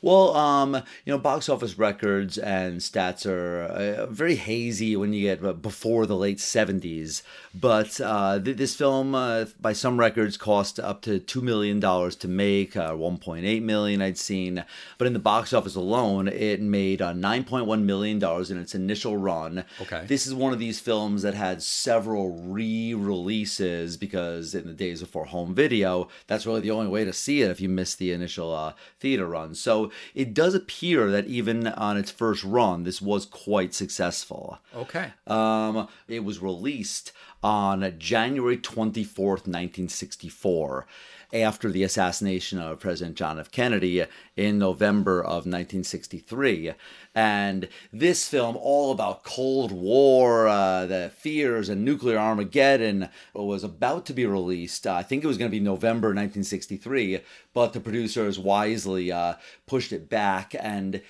Well, 0.00 0.36
um, 0.36 0.74
you 1.04 1.12
know, 1.12 1.18
box 1.18 1.48
office 1.48 1.76
records 1.76 2.38
and 2.38 2.80
stats 2.80 3.26
are 3.26 3.62
uh, 3.62 4.06
very 4.06 4.36
hazy 4.36 4.96
when 4.96 5.12
you 5.12 5.22
get 5.22 5.44
uh, 5.44 5.52
before 5.52 6.06
the 6.06 6.16
late 6.16 6.38
70s. 6.38 7.22
But 7.52 8.00
uh, 8.00 8.38
th- 8.38 8.56
this 8.56 8.76
film, 8.76 9.14
uh, 9.14 9.46
by 9.60 9.72
some 9.72 9.98
records, 9.98 10.36
cost 10.36 10.78
up 10.78 11.02
to 11.02 11.18
$2 11.18 11.42
million 11.42 11.80
to 11.80 12.28
make, 12.28 12.76
uh, 12.76 12.92
1.8 12.92 13.62
million 13.62 14.00
I'd 14.00 14.18
seen. 14.18 14.64
But 14.98 15.08
in 15.08 15.14
the 15.14 15.18
box 15.18 15.52
office 15.52 15.74
alone, 15.74 16.28
it 16.28 16.60
made 16.60 17.02
uh, 17.02 17.12
$9.1 17.12 17.82
million 17.82 18.22
in 18.22 18.58
its 18.58 18.74
initial 18.76 19.16
run. 19.16 19.64
Okay. 19.80 20.04
This 20.06 20.26
is 20.28 20.34
one 20.34 20.52
of 20.52 20.60
these 20.60 20.78
films 20.78 21.22
that 21.22 21.34
had 21.34 21.60
several 21.60 22.40
re 22.42 22.94
releases 22.94 23.96
because 23.96 24.54
in 24.54 24.66
the 24.66 24.72
days 24.72 25.00
before 25.00 25.24
home 25.24 25.54
video, 25.54 26.08
that's 26.28 26.46
really 26.46 26.60
the 26.60 26.70
only 26.70 26.88
way 26.88 27.04
to 27.04 27.12
see 27.12 27.42
it 27.42 27.50
if 27.50 27.60
you 27.60 27.68
missed 27.68 27.98
the 27.98 28.12
initial 28.12 28.54
uh, 28.54 28.74
theater 29.00 29.26
run. 29.26 29.54
So 29.54 29.87
it 30.14 30.34
does 30.34 30.54
appear 30.54 31.10
that 31.10 31.26
even 31.26 31.66
on 31.66 31.96
its 31.96 32.10
first 32.10 32.44
run, 32.44 32.84
this 32.84 33.00
was 33.02 33.26
quite 33.26 33.74
successful. 33.74 34.58
Okay. 34.74 35.12
Um, 35.26 35.88
it 36.06 36.24
was 36.24 36.40
released 36.40 37.12
on 37.42 37.94
January 37.98 38.56
24th, 38.56 39.46
1964, 39.46 40.86
after 41.32 41.70
the 41.70 41.82
assassination 41.82 42.58
of 42.58 42.80
President 42.80 43.16
John 43.16 43.38
F. 43.38 43.50
Kennedy 43.50 44.04
in 44.36 44.58
November 44.58 45.20
of 45.20 45.44
1963. 45.44 46.72
And 47.14 47.68
this 47.92 48.28
film, 48.28 48.56
all 48.56 48.92
about 48.92 49.24
Cold 49.24 49.72
War, 49.72 50.48
uh, 50.48 50.86
the 50.86 51.10
fears, 51.14 51.68
and 51.68 51.84
nuclear 51.84 52.18
Armageddon, 52.18 53.08
was 53.34 53.64
about 53.64 54.06
to 54.06 54.12
be 54.12 54.26
released. 54.26 54.86
Uh, 54.86 54.94
I 54.94 55.02
think 55.02 55.22
it 55.22 55.26
was 55.26 55.38
going 55.38 55.50
to 55.50 55.56
be 55.56 55.60
November 55.60 56.08
1963, 56.08 57.20
but 57.52 57.72
the 57.72 57.80
producers 57.80 58.38
wisely 58.38 59.12
uh, 59.12 59.34
pushed 59.66 59.92
it 59.92 60.08
back. 60.08 60.54
And 60.58 61.02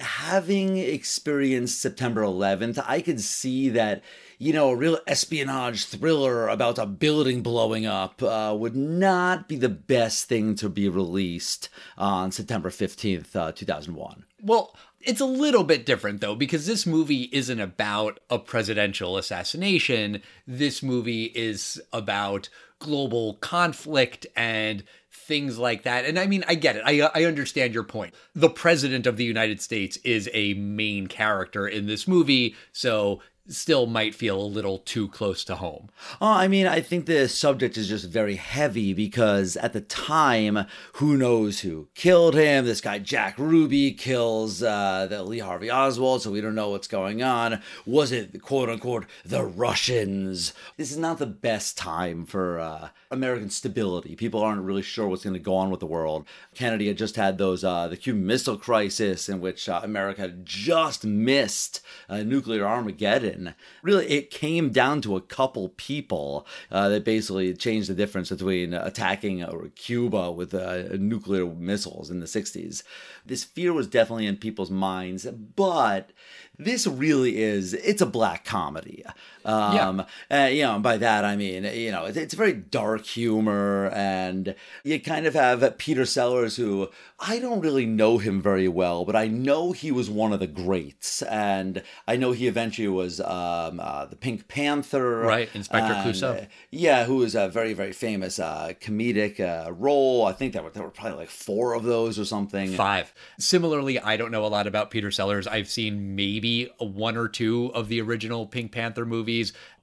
having 0.00 0.76
experienced 0.76 1.80
September 1.80 2.22
11th, 2.22 2.82
I 2.86 3.00
could 3.00 3.20
see 3.20 3.68
that, 3.70 4.02
you 4.38 4.52
know, 4.52 4.70
a 4.70 4.76
real 4.76 4.98
espionage 5.06 5.84
thriller 5.84 6.48
about 6.48 6.78
a 6.78 6.86
building 6.86 7.42
blowing 7.42 7.86
up 7.86 8.22
uh, 8.22 8.54
would 8.56 8.76
not 8.76 9.48
be 9.48 9.56
the 9.56 9.68
best 9.68 10.28
thing 10.28 10.54
to 10.54 10.68
be 10.68 10.88
released 10.88 11.68
on 11.96 12.30
September 12.30 12.70
15th, 12.70 13.34
uh, 13.34 13.52
2001. 13.52 14.24
Well, 14.40 14.76
it's 15.00 15.20
a 15.20 15.26
little 15.26 15.64
bit 15.64 15.84
different 15.84 16.20
though, 16.20 16.36
because 16.36 16.66
this 16.66 16.86
movie 16.86 17.28
isn't 17.32 17.60
about 17.60 18.20
a 18.30 18.38
presidential 18.38 19.16
assassination. 19.16 20.22
This 20.46 20.82
movie 20.82 21.24
is 21.24 21.80
about 21.92 22.48
global 22.78 23.34
conflict 23.34 24.26
and 24.36 24.84
things 25.10 25.58
like 25.58 25.82
that. 25.82 26.04
And 26.04 26.18
I 26.18 26.26
mean, 26.26 26.44
I 26.46 26.54
get 26.54 26.76
it. 26.76 26.82
I, 26.86 27.00
I 27.14 27.24
understand 27.24 27.74
your 27.74 27.82
point. 27.82 28.14
The 28.34 28.50
president 28.50 29.06
of 29.06 29.16
the 29.16 29.24
United 29.24 29.60
States 29.60 29.96
is 29.98 30.30
a 30.32 30.54
main 30.54 31.06
character 31.08 31.66
in 31.66 31.86
this 31.86 32.06
movie, 32.06 32.54
so 32.72 33.20
still 33.48 33.86
might 33.86 34.14
feel 34.14 34.40
a 34.40 34.42
little 34.42 34.78
too 34.78 35.08
close 35.08 35.44
to 35.44 35.56
home. 35.56 35.88
Oh, 36.20 36.32
I 36.32 36.48
mean, 36.48 36.66
I 36.66 36.80
think 36.80 37.06
the 37.06 37.28
subject 37.28 37.76
is 37.76 37.88
just 37.88 38.08
very 38.08 38.36
heavy 38.36 38.92
because 38.92 39.56
at 39.56 39.72
the 39.72 39.80
time, 39.80 40.66
who 40.94 41.16
knows 41.16 41.60
who 41.60 41.88
killed 41.94 42.34
him? 42.34 42.64
This 42.64 42.80
guy 42.80 42.98
Jack 42.98 43.38
Ruby 43.38 43.92
kills 43.92 44.62
uh, 44.62 45.06
the 45.08 45.22
Lee 45.22 45.38
Harvey 45.38 45.70
Oswald, 45.70 46.22
so 46.22 46.30
we 46.30 46.40
don't 46.40 46.54
know 46.54 46.70
what's 46.70 46.88
going 46.88 47.22
on. 47.22 47.62
Was 47.86 48.12
it 48.12 48.42
quote 48.42 48.68
unquote 48.68 49.06
the 49.24 49.44
Russians? 49.44 50.52
This 50.76 50.90
is 50.90 50.98
not 50.98 51.18
the 51.18 51.26
best 51.26 51.78
time 51.78 52.26
for 52.26 52.58
uh, 52.58 52.88
American 53.10 53.50
stability. 53.50 54.16
People 54.16 54.42
aren't 54.42 54.62
really 54.62 54.82
sure 54.82 55.08
what's 55.08 55.24
going 55.24 55.34
to 55.34 55.40
go 55.40 55.54
on 55.54 55.70
with 55.70 55.80
the 55.80 55.86
world. 55.86 56.26
Kennedy 56.54 56.88
had 56.88 56.98
just 56.98 57.16
had 57.16 57.38
those 57.38 57.64
uh, 57.64 57.88
the 57.88 57.96
Cuban 57.96 58.26
Missile 58.26 58.58
Crisis, 58.58 59.28
in 59.28 59.40
which 59.40 59.68
uh, 59.68 59.80
America 59.82 60.28
just 60.44 61.04
missed 61.04 61.80
uh, 62.08 62.22
nuclear 62.22 62.66
Armageddon. 62.66 63.37
Really, 63.82 64.06
it 64.06 64.30
came 64.30 64.70
down 64.70 65.00
to 65.02 65.16
a 65.16 65.20
couple 65.20 65.70
people 65.70 66.46
uh, 66.70 66.88
that 66.88 67.04
basically 67.04 67.54
changed 67.54 67.88
the 67.88 67.94
difference 67.94 68.30
between 68.30 68.74
attacking 68.74 69.42
uh, 69.42 69.52
Cuba 69.74 70.30
with 70.30 70.54
uh, 70.54 70.96
nuclear 70.98 71.46
missiles 71.46 72.10
in 72.10 72.20
the 72.20 72.26
60s. 72.26 72.82
This 73.24 73.44
fear 73.44 73.72
was 73.72 73.86
definitely 73.86 74.26
in 74.26 74.36
people's 74.36 74.70
minds, 74.70 75.26
but 75.26 76.10
this 76.58 76.86
really 76.86 77.40
is 77.40 77.72
it's 77.74 78.02
a 78.02 78.06
black 78.06 78.44
comedy 78.44 79.04
um 79.44 80.04
yeah. 80.30 80.44
Uh, 80.44 80.46
you 80.46 80.62
know 80.62 80.78
by 80.78 80.96
that 80.96 81.24
i 81.24 81.36
mean 81.36 81.64
you 81.64 81.90
know 81.90 82.04
it's, 82.04 82.16
it's 82.16 82.34
very 82.34 82.52
dark 82.52 83.04
humor 83.04 83.90
and 83.94 84.54
you 84.84 85.00
kind 85.00 85.26
of 85.26 85.34
have 85.34 85.76
peter 85.78 86.04
sellers 86.04 86.56
who 86.56 86.88
i 87.20 87.38
don't 87.38 87.60
really 87.60 87.86
know 87.86 88.18
him 88.18 88.40
very 88.40 88.68
well 88.68 89.04
but 89.04 89.16
i 89.16 89.26
know 89.26 89.72
he 89.72 89.90
was 89.92 90.10
one 90.10 90.32
of 90.32 90.40
the 90.40 90.46
greats. 90.46 91.22
And 91.22 91.82
i 92.06 92.16
know 92.16 92.32
he 92.32 92.46
eventually 92.48 92.88
was 92.88 93.20
um 93.20 93.80
uh, 93.80 94.06
the 94.06 94.16
pink 94.16 94.48
panther. 94.48 95.20
Right 95.20 95.48
inspector 95.54 95.92
and, 95.92 96.14
clouseau. 96.14 96.42
uh, 96.42 96.46
yeah 96.70 97.04
who 97.04 97.16
was 97.16 97.34
a 97.34 97.48
very 97.48 97.72
very 97.72 97.92
famous 97.92 98.38
uh 98.38 98.72
comedic 98.80 99.40
uh, 99.40 99.72
role. 99.72 100.26
I 100.26 100.32
think 100.32 100.52
there 100.52 100.62
were, 100.62 100.70
there 100.70 100.82
were 100.82 100.90
probably 100.90 101.18
like 101.18 101.30
four 101.30 101.74
of 101.74 101.84
those 101.84 102.18
or 102.18 102.24
something. 102.24 102.72
Five. 102.72 103.12
Similarly 103.38 103.98
i 103.98 104.16
don't 104.16 104.30
know 104.30 104.44
a 104.44 104.48
lot 104.48 104.66
about 104.66 104.90
peter 104.90 105.10
sellers. 105.10 105.46
I've 105.46 105.68
seen 105.70 106.16
maybe 106.16 106.70
one 106.78 107.16
or 107.16 107.28
two 107.28 107.70
of 107.74 107.88
the 107.88 108.00
original 108.00 108.46
Pink 108.46 108.72
Panther 108.72 109.06
movies, 109.06 109.27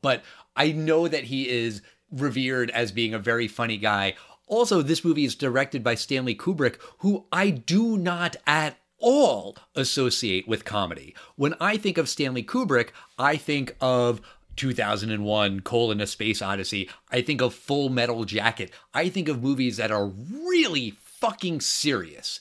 but 0.01 0.23
I 0.55 0.71
know 0.71 1.07
that 1.07 1.25
he 1.25 1.49
is 1.49 1.81
revered 2.11 2.69
as 2.71 2.91
being 2.91 3.13
a 3.13 3.19
very 3.19 3.47
funny 3.47 3.77
guy. 3.77 4.15
Also, 4.47 4.81
this 4.81 5.03
movie 5.03 5.25
is 5.25 5.35
directed 5.35 5.83
by 5.83 5.95
Stanley 5.95 6.35
Kubrick, 6.35 6.77
who 6.99 7.25
I 7.31 7.49
do 7.49 7.97
not 7.97 8.35
at 8.45 8.77
all 8.99 9.57
associate 9.75 10.47
with 10.47 10.65
comedy. 10.65 11.15
When 11.35 11.55
I 11.59 11.77
think 11.77 11.97
of 11.97 12.09
Stanley 12.09 12.43
Kubrick, 12.43 12.89
I 13.17 13.37
think 13.37 13.75
of 13.81 14.21
2001 14.55 15.59
colon 15.59 15.99
a 15.99 16.07
space 16.07 16.41
odyssey 16.41 16.89
i 17.11 17.21
think 17.21 17.41
of 17.41 17.53
full 17.53 17.89
metal 17.89 18.23
jacket 18.23 18.71
i 18.93 19.09
think 19.09 19.27
of 19.27 19.43
movies 19.43 19.75
that 19.75 19.91
are 19.91 20.07
really 20.07 20.91
fucking 20.91 21.59
serious 21.59 22.39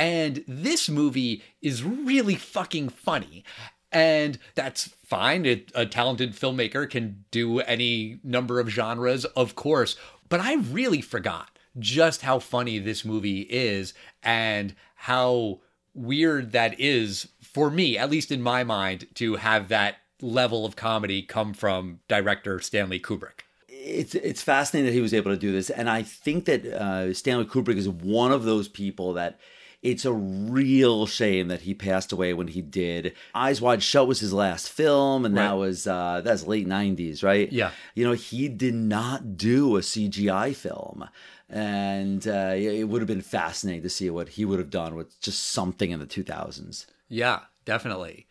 and 0.00 0.42
this 0.48 0.88
movie 0.88 1.42
is 1.60 1.84
really 1.84 2.34
fucking 2.34 2.88
funny. 2.88 3.44
And 3.92 4.38
that's 4.54 4.94
fine. 5.04 5.44
It, 5.46 5.72
a 5.74 5.86
talented 5.86 6.34
filmmaker 6.34 6.88
can 6.88 7.24
do 7.30 7.60
any 7.60 8.20
number 8.22 8.60
of 8.60 8.68
genres, 8.68 9.24
of 9.24 9.54
course. 9.56 9.96
But 10.28 10.40
I 10.40 10.54
really 10.54 11.00
forgot 11.00 11.58
just 11.78 12.22
how 12.22 12.38
funny 12.38 12.78
this 12.78 13.04
movie 13.04 13.42
is 13.42 13.94
and 14.22 14.74
how 14.94 15.60
weird 15.92 16.52
that 16.52 16.78
is 16.78 17.28
for 17.42 17.70
me, 17.70 17.98
at 17.98 18.10
least 18.10 18.30
in 18.30 18.42
my 18.42 18.62
mind, 18.62 19.08
to 19.14 19.36
have 19.36 19.68
that 19.68 19.96
level 20.20 20.64
of 20.64 20.76
comedy 20.76 21.22
come 21.22 21.52
from 21.52 21.98
director 22.06 22.60
Stanley 22.60 23.00
Kubrick 23.00 23.42
it's 23.82 24.14
it's 24.14 24.42
fascinating 24.42 24.86
that 24.86 24.92
he 24.94 25.00
was 25.00 25.14
able 25.14 25.30
to 25.30 25.38
do 25.38 25.52
this, 25.52 25.70
and 25.70 25.88
I 25.88 26.02
think 26.02 26.44
that 26.44 26.66
uh, 26.66 27.14
Stanley 27.14 27.46
Kubrick 27.46 27.76
is 27.76 27.88
one 27.88 28.32
of 28.32 28.44
those 28.44 28.68
people 28.68 29.14
that 29.14 29.38
it's 29.82 30.04
a 30.04 30.12
real 30.12 31.06
shame 31.06 31.48
that 31.48 31.62
he 31.62 31.74
passed 31.74 32.12
away 32.12 32.34
when 32.34 32.48
he 32.48 32.60
did. 32.60 33.14
Eyes 33.34 33.60
Wide 33.60 33.82
Shut 33.82 34.06
was 34.06 34.20
his 34.20 34.32
last 34.32 34.68
film, 34.68 35.24
and 35.24 35.34
right. 35.34 35.48
that 35.48 35.56
was 35.56 35.86
uh, 35.86 36.20
that's 36.24 36.46
late 36.46 36.68
'90s, 36.68 37.22
right? 37.22 37.50
Yeah. 37.50 37.70
You 37.94 38.04
know, 38.06 38.12
he 38.12 38.48
did 38.48 38.74
not 38.74 39.36
do 39.36 39.76
a 39.76 39.80
CGI 39.80 40.54
film 40.54 41.08
and 41.52 42.26
uh, 42.28 42.52
it 42.54 42.84
would 42.84 43.00
have 43.00 43.08
been 43.08 43.20
fascinating 43.20 43.82
to 43.82 43.90
see 43.90 44.08
what 44.08 44.30
he 44.30 44.44
would 44.44 44.58
have 44.58 44.70
done 44.70 44.94
with 44.94 45.20
just 45.20 45.48
something 45.48 45.90
in 45.90 45.98
the 45.98 46.06
2000s. 46.06 46.86
Yeah, 47.08 47.40
definitely. 47.64 48.26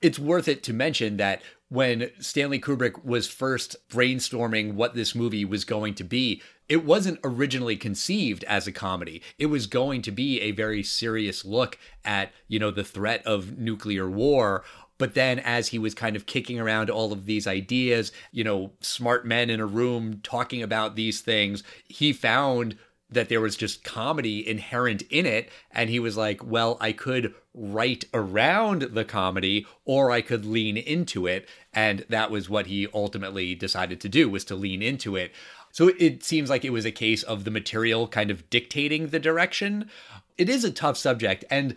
It's 0.00 0.18
worth 0.18 0.46
it 0.46 0.62
to 0.64 0.72
mention 0.72 1.16
that 1.16 1.42
when 1.68 2.10
Stanley 2.20 2.60
Kubrick 2.60 3.04
was 3.04 3.26
first 3.26 3.76
brainstorming 3.88 4.74
what 4.74 4.94
this 4.94 5.14
movie 5.14 5.44
was 5.44 5.64
going 5.64 5.94
to 5.94 6.04
be, 6.04 6.42
it 6.70 6.84
wasn't 6.84 7.18
originally 7.24 7.76
conceived 7.76 8.44
as 8.44 8.68
a 8.68 8.72
comedy. 8.72 9.20
It 9.38 9.46
was 9.46 9.66
going 9.66 10.02
to 10.02 10.12
be 10.12 10.40
a 10.40 10.52
very 10.52 10.84
serious 10.84 11.44
look 11.44 11.76
at, 12.04 12.30
you 12.46 12.60
know, 12.60 12.70
the 12.70 12.84
threat 12.84 13.26
of 13.26 13.58
nuclear 13.58 14.08
war. 14.08 14.62
But 14.96 15.14
then, 15.14 15.40
as 15.40 15.68
he 15.68 15.80
was 15.80 15.94
kind 15.94 16.14
of 16.14 16.26
kicking 16.26 16.60
around 16.60 16.88
all 16.88 17.12
of 17.12 17.26
these 17.26 17.48
ideas, 17.48 18.12
you 18.30 18.44
know, 18.44 18.70
smart 18.80 19.26
men 19.26 19.50
in 19.50 19.58
a 19.58 19.66
room 19.66 20.20
talking 20.22 20.62
about 20.62 20.94
these 20.94 21.20
things, 21.20 21.64
he 21.86 22.12
found 22.12 22.76
that 23.10 23.28
there 23.28 23.40
was 23.40 23.56
just 23.56 23.82
comedy 23.82 24.46
inherent 24.48 25.02
in 25.10 25.26
it. 25.26 25.48
And 25.72 25.90
he 25.90 25.98
was 25.98 26.16
like, 26.16 26.44
well, 26.44 26.76
I 26.80 26.92
could 26.92 27.34
write 27.52 28.04
around 28.14 28.82
the 28.82 29.04
comedy 29.04 29.66
or 29.84 30.12
I 30.12 30.20
could 30.20 30.44
lean 30.44 30.76
into 30.76 31.26
it. 31.26 31.48
And 31.74 32.04
that 32.08 32.30
was 32.30 32.48
what 32.48 32.66
he 32.66 32.86
ultimately 32.94 33.56
decided 33.56 34.00
to 34.02 34.08
do 34.08 34.28
was 34.28 34.44
to 34.44 34.54
lean 34.54 34.82
into 34.82 35.16
it. 35.16 35.32
So 35.70 35.88
it 35.98 36.24
seems 36.24 36.50
like 36.50 36.64
it 36.64 36.70
was 36.70 36.84
a 36.84 36.92
case 36.92 37.22
of 37.22 37.44
the 37.44 37.50
material 37.50 38.08
kind 38.08 38.30
of 38.30 38.48
dictating 38.50 39.08
the 39.08 39.18
direction. 39.18 39.90
It 40.36 40.48
is 40.48 40.64
a 40.64 40.72
tough 40.72 40.96
subject. 40.96 41.44
And 41.50 41.76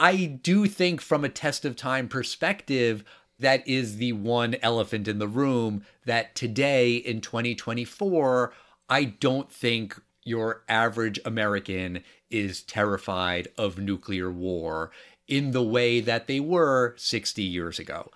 I 0.00 0.26
do 0.26 0.66
think, 0.66 1.00
from 1.00 1.24
a 1.24 1.28
test 1.28 1.64
of 1.64 1.76
time 1.76 2.08
perspective, 2.08 3.04
that 3.38 3.66
is 3.66 3.96
the 3.96 4.12
one 4.12 4.56
elephant 4.62 5.08
in 5.08 5.18
the 5.18 5.28
room 5.28 5.84
that 6.04 6.34
today 6.34 6.96
in 6.96 7.20
2024, 7.20 8.52
I 8.88 9.04
don't 9.04 9.50
think 9.52 10.00
your 10.24 10.62
average 10.68 11.20
American 11.24 12.02
is 12.30 12.62
terrified 12.62 13.48
of 13.56 13.78
nuclear 13.78 14.30
war 14.30 14.90
in 15.26 15.52
the 15.52 15.62
way 15.62 16.00
that 16.00 16.26
they 16.26 16.40
were 16.40 16.94
60 16.96 17.42
years 17.42 17.78
ago. 17.78 18.10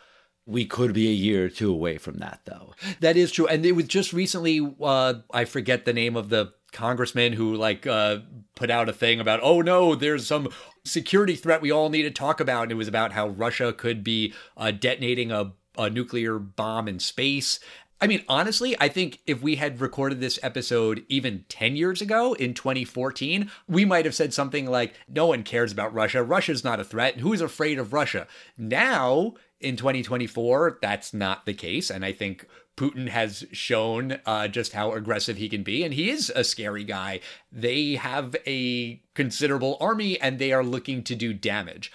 We 0.47 0.65
could 0.65 0.93
be 0.93 1.09
a 1.09 1.13
year 1.13 1.47
or 1.47 1.49
two 1.49 1.71
away 1.73 1.99
from 1.99 2.17
that, 2.19 2.41
though. 2.45 2.75
That 3.01 3.17
is 3.17 3.31
true. 3.31 3.47
And 3.47 3.65
it 3.65 3.73
was 3.73 3.87
just 3.87 4.13
recently, 4.13 4.75
uh, 4.81 5.15
I 5.33 5.45
forget 5.45 5.85
the 5.85 5.93
name 5.93 6.17
of 6.17 6.31
the 6.31 6.53
congressman 6.73 7.35
who 7.35 7.55
like 7.55 7.87
uh, 7.87 8.19
put 8.57 8.71
out 8.71 8.89
a 8.89 8.93
thing 8.93 9.21
about, 9.21 9.41
oh 9.43 9.61
no, 9.61 9.95
there's 9.95 10.27
some 10.27 10.49
security 10.85 11.37
threat 11.37 11.63
we 11.63 11.71
all 11.71 11.91
need 11.91 12.03
to 12.03 12.11
talk 12.11 12.41
about. 12.41 12.65
And 12.65 12.73
it 12.73 12.77
was 12.77 12.89
about 12.89 13.13
how 13.13 13.29
Russia 13.29 13.73
could 13.73 14.03
be 14.03 14.35
uh, 14.57 14.73
detonating 14.73 15.31
a, 15.31 15.53
a 15.79 15.89
nuclear 15.91 16.39
bomb 16.39 16.89
in 16.89 16.99
space. 16.99 17.61
I 18.01 18.09
mean, 18.09 18.25
honestly, 18.29 18.75
I 18.81 18.89
think 18.89 19.21
if 19.29 19.43
we 19.43 19.55
had 19.55 19.81
recorded 19.81 20.19
this 20.19 20.41
episode 20.43 21.05
even 21.09 21.45
10 21.49 21.77
years 21.77 22.03
ago 22.03 22.33
in 22.33 22.53
2014, 22.53 23.49
we 23.69 23.85
might 23.85 24.05
have 24.07 24.15
said 24.15 24.35
something 24.35 24.67
like, 24.67 24.95
no 25.09 25.27
one 25.27 25.45
cares 25.45 25.71
about 25.71 25.95
Russia. 25.95 26.25
Russia's 26.25 26.65
not 26.65 26.81
a 26.81 26.85
threat. 26.85 27.21
Who's 27.21 27.41
afraid 27.41 27.79
of 27.79 27.93
Russia? 27.93 28.27
Now, 28.59 29.35
in 29.63 29.77
2024, 29.77 30.79
that's 30.83 31.15
not 31.15 31.47
the 31.47 31.55
case. 31.55 31.91
And 31.91 32.05
I 32.05 32.13
think 32.13 32.47
Putin 32.77 33.09
has 33.09 33.45
shown 33.53 34.19
uh, 34.25 34.49
just 34.49 34.73
how 34.73 34.93
aggressive 34.93 35.37
he 35.37 35.49
can 35.49 35.63
be, 35.63 35.85
and 35.85 35.93
he 35.93 36.11
is 36.11 36.33
a 36.35 36.45
scary 36.45 36.85
guy. 36.85 37.21
They 37.51 37.97
have 37.97 38.35
a 38.47 39.03
considerable 39.15 39.77
army, 39.81 40.21
and 40.21 40.39
they 40.39 40.53
are 40.53 40.65
looking 40.65 41.03
to 41.05 41.15
do 41.15 41.35
damage. 41.35 41.93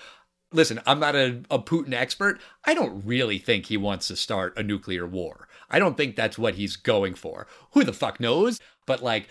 Listen, 0.54 0.80
I'm 0.86 1.00
not 1.00 1.16
a, 1.16 1.42
a 1.52 1.60
Putin 1.60 1.94
expert. 1.94 2.40
I 2.64 2.74
don't 2.74 3.06
really 3.06 3.38
think 3.38 3.66
he 3.66 3.76
wants 3.76 4.08
to 4.08 4.16
start 4.16 4.58
a 4.58 4.64
nuclear 4.64 5.06
war. 5.06 5.48
I 5.70 5.80
don't 5.80 5.98
think 5.98 6.16
that's 6.16 6.38
what 6.38 6.56
he's 6.56 6.76
going 6.76 7.16
for. 7.16 7.48
Who 7.72 7.84
the 7.84 7.92
fuck 7.92 8.20
knows? 8.20 8.60
But 8.86 9.04
like, 9.04 9.28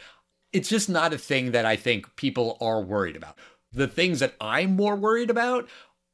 it's 0.52 0.68
just 0.68 0.88
not 0.88 1.14
a 1.14 1.18
thing 1.18 1.52
that 1.52 1.64
I 1.64 1.76
think 1.76 2.16
people 2.16 2.58
are 2.60 2.82
worried 2.82 3.16
about. 3.16 3.38
The 3.72 3.88
things 3.88 4.20
that 4.20 4.34
I'm 4.40 4.76
more 4.76 4.96
worried 4.96 5.30
about 5.30 5.68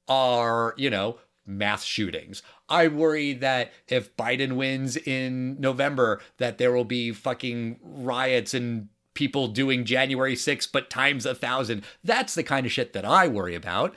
are, 0.08 0.74
you 0.76 0.90
know, 0.90 1.18
mass 1.46 1.84
shootings. 1.84 2.42
I 2.68 2.88
worry 2.88 3.32
that 3.34 3.72
if 3.88 4.16
Biden 4.16 4.52
wins 4.52 4.96
in 4.96 5.60
November, 5.60 6.20
that 6.38 6.58
there 6.58 6.72
will 6.72 6.84
be 6.84 7.12
fucking 7.12 7.78
riots 7.82 8.54
and 8.54 8.88
people 9.14 9.48
doing 9.48 9.84
January 9.84 10.34
6th, 10.34 10.68
but 10.72 10.90
times 10.90 11.26
a 11.26 11.34
thousand. 11.34 11.84
That's 12.02 12.34
the 12.34 12.42
kind 12.42 12.66
of 12.66 12.72
shit 12.72 12.92
that 12.92 13.04
I 13.04 13.28
worry 13.28 13.54
about. 13.54 13.94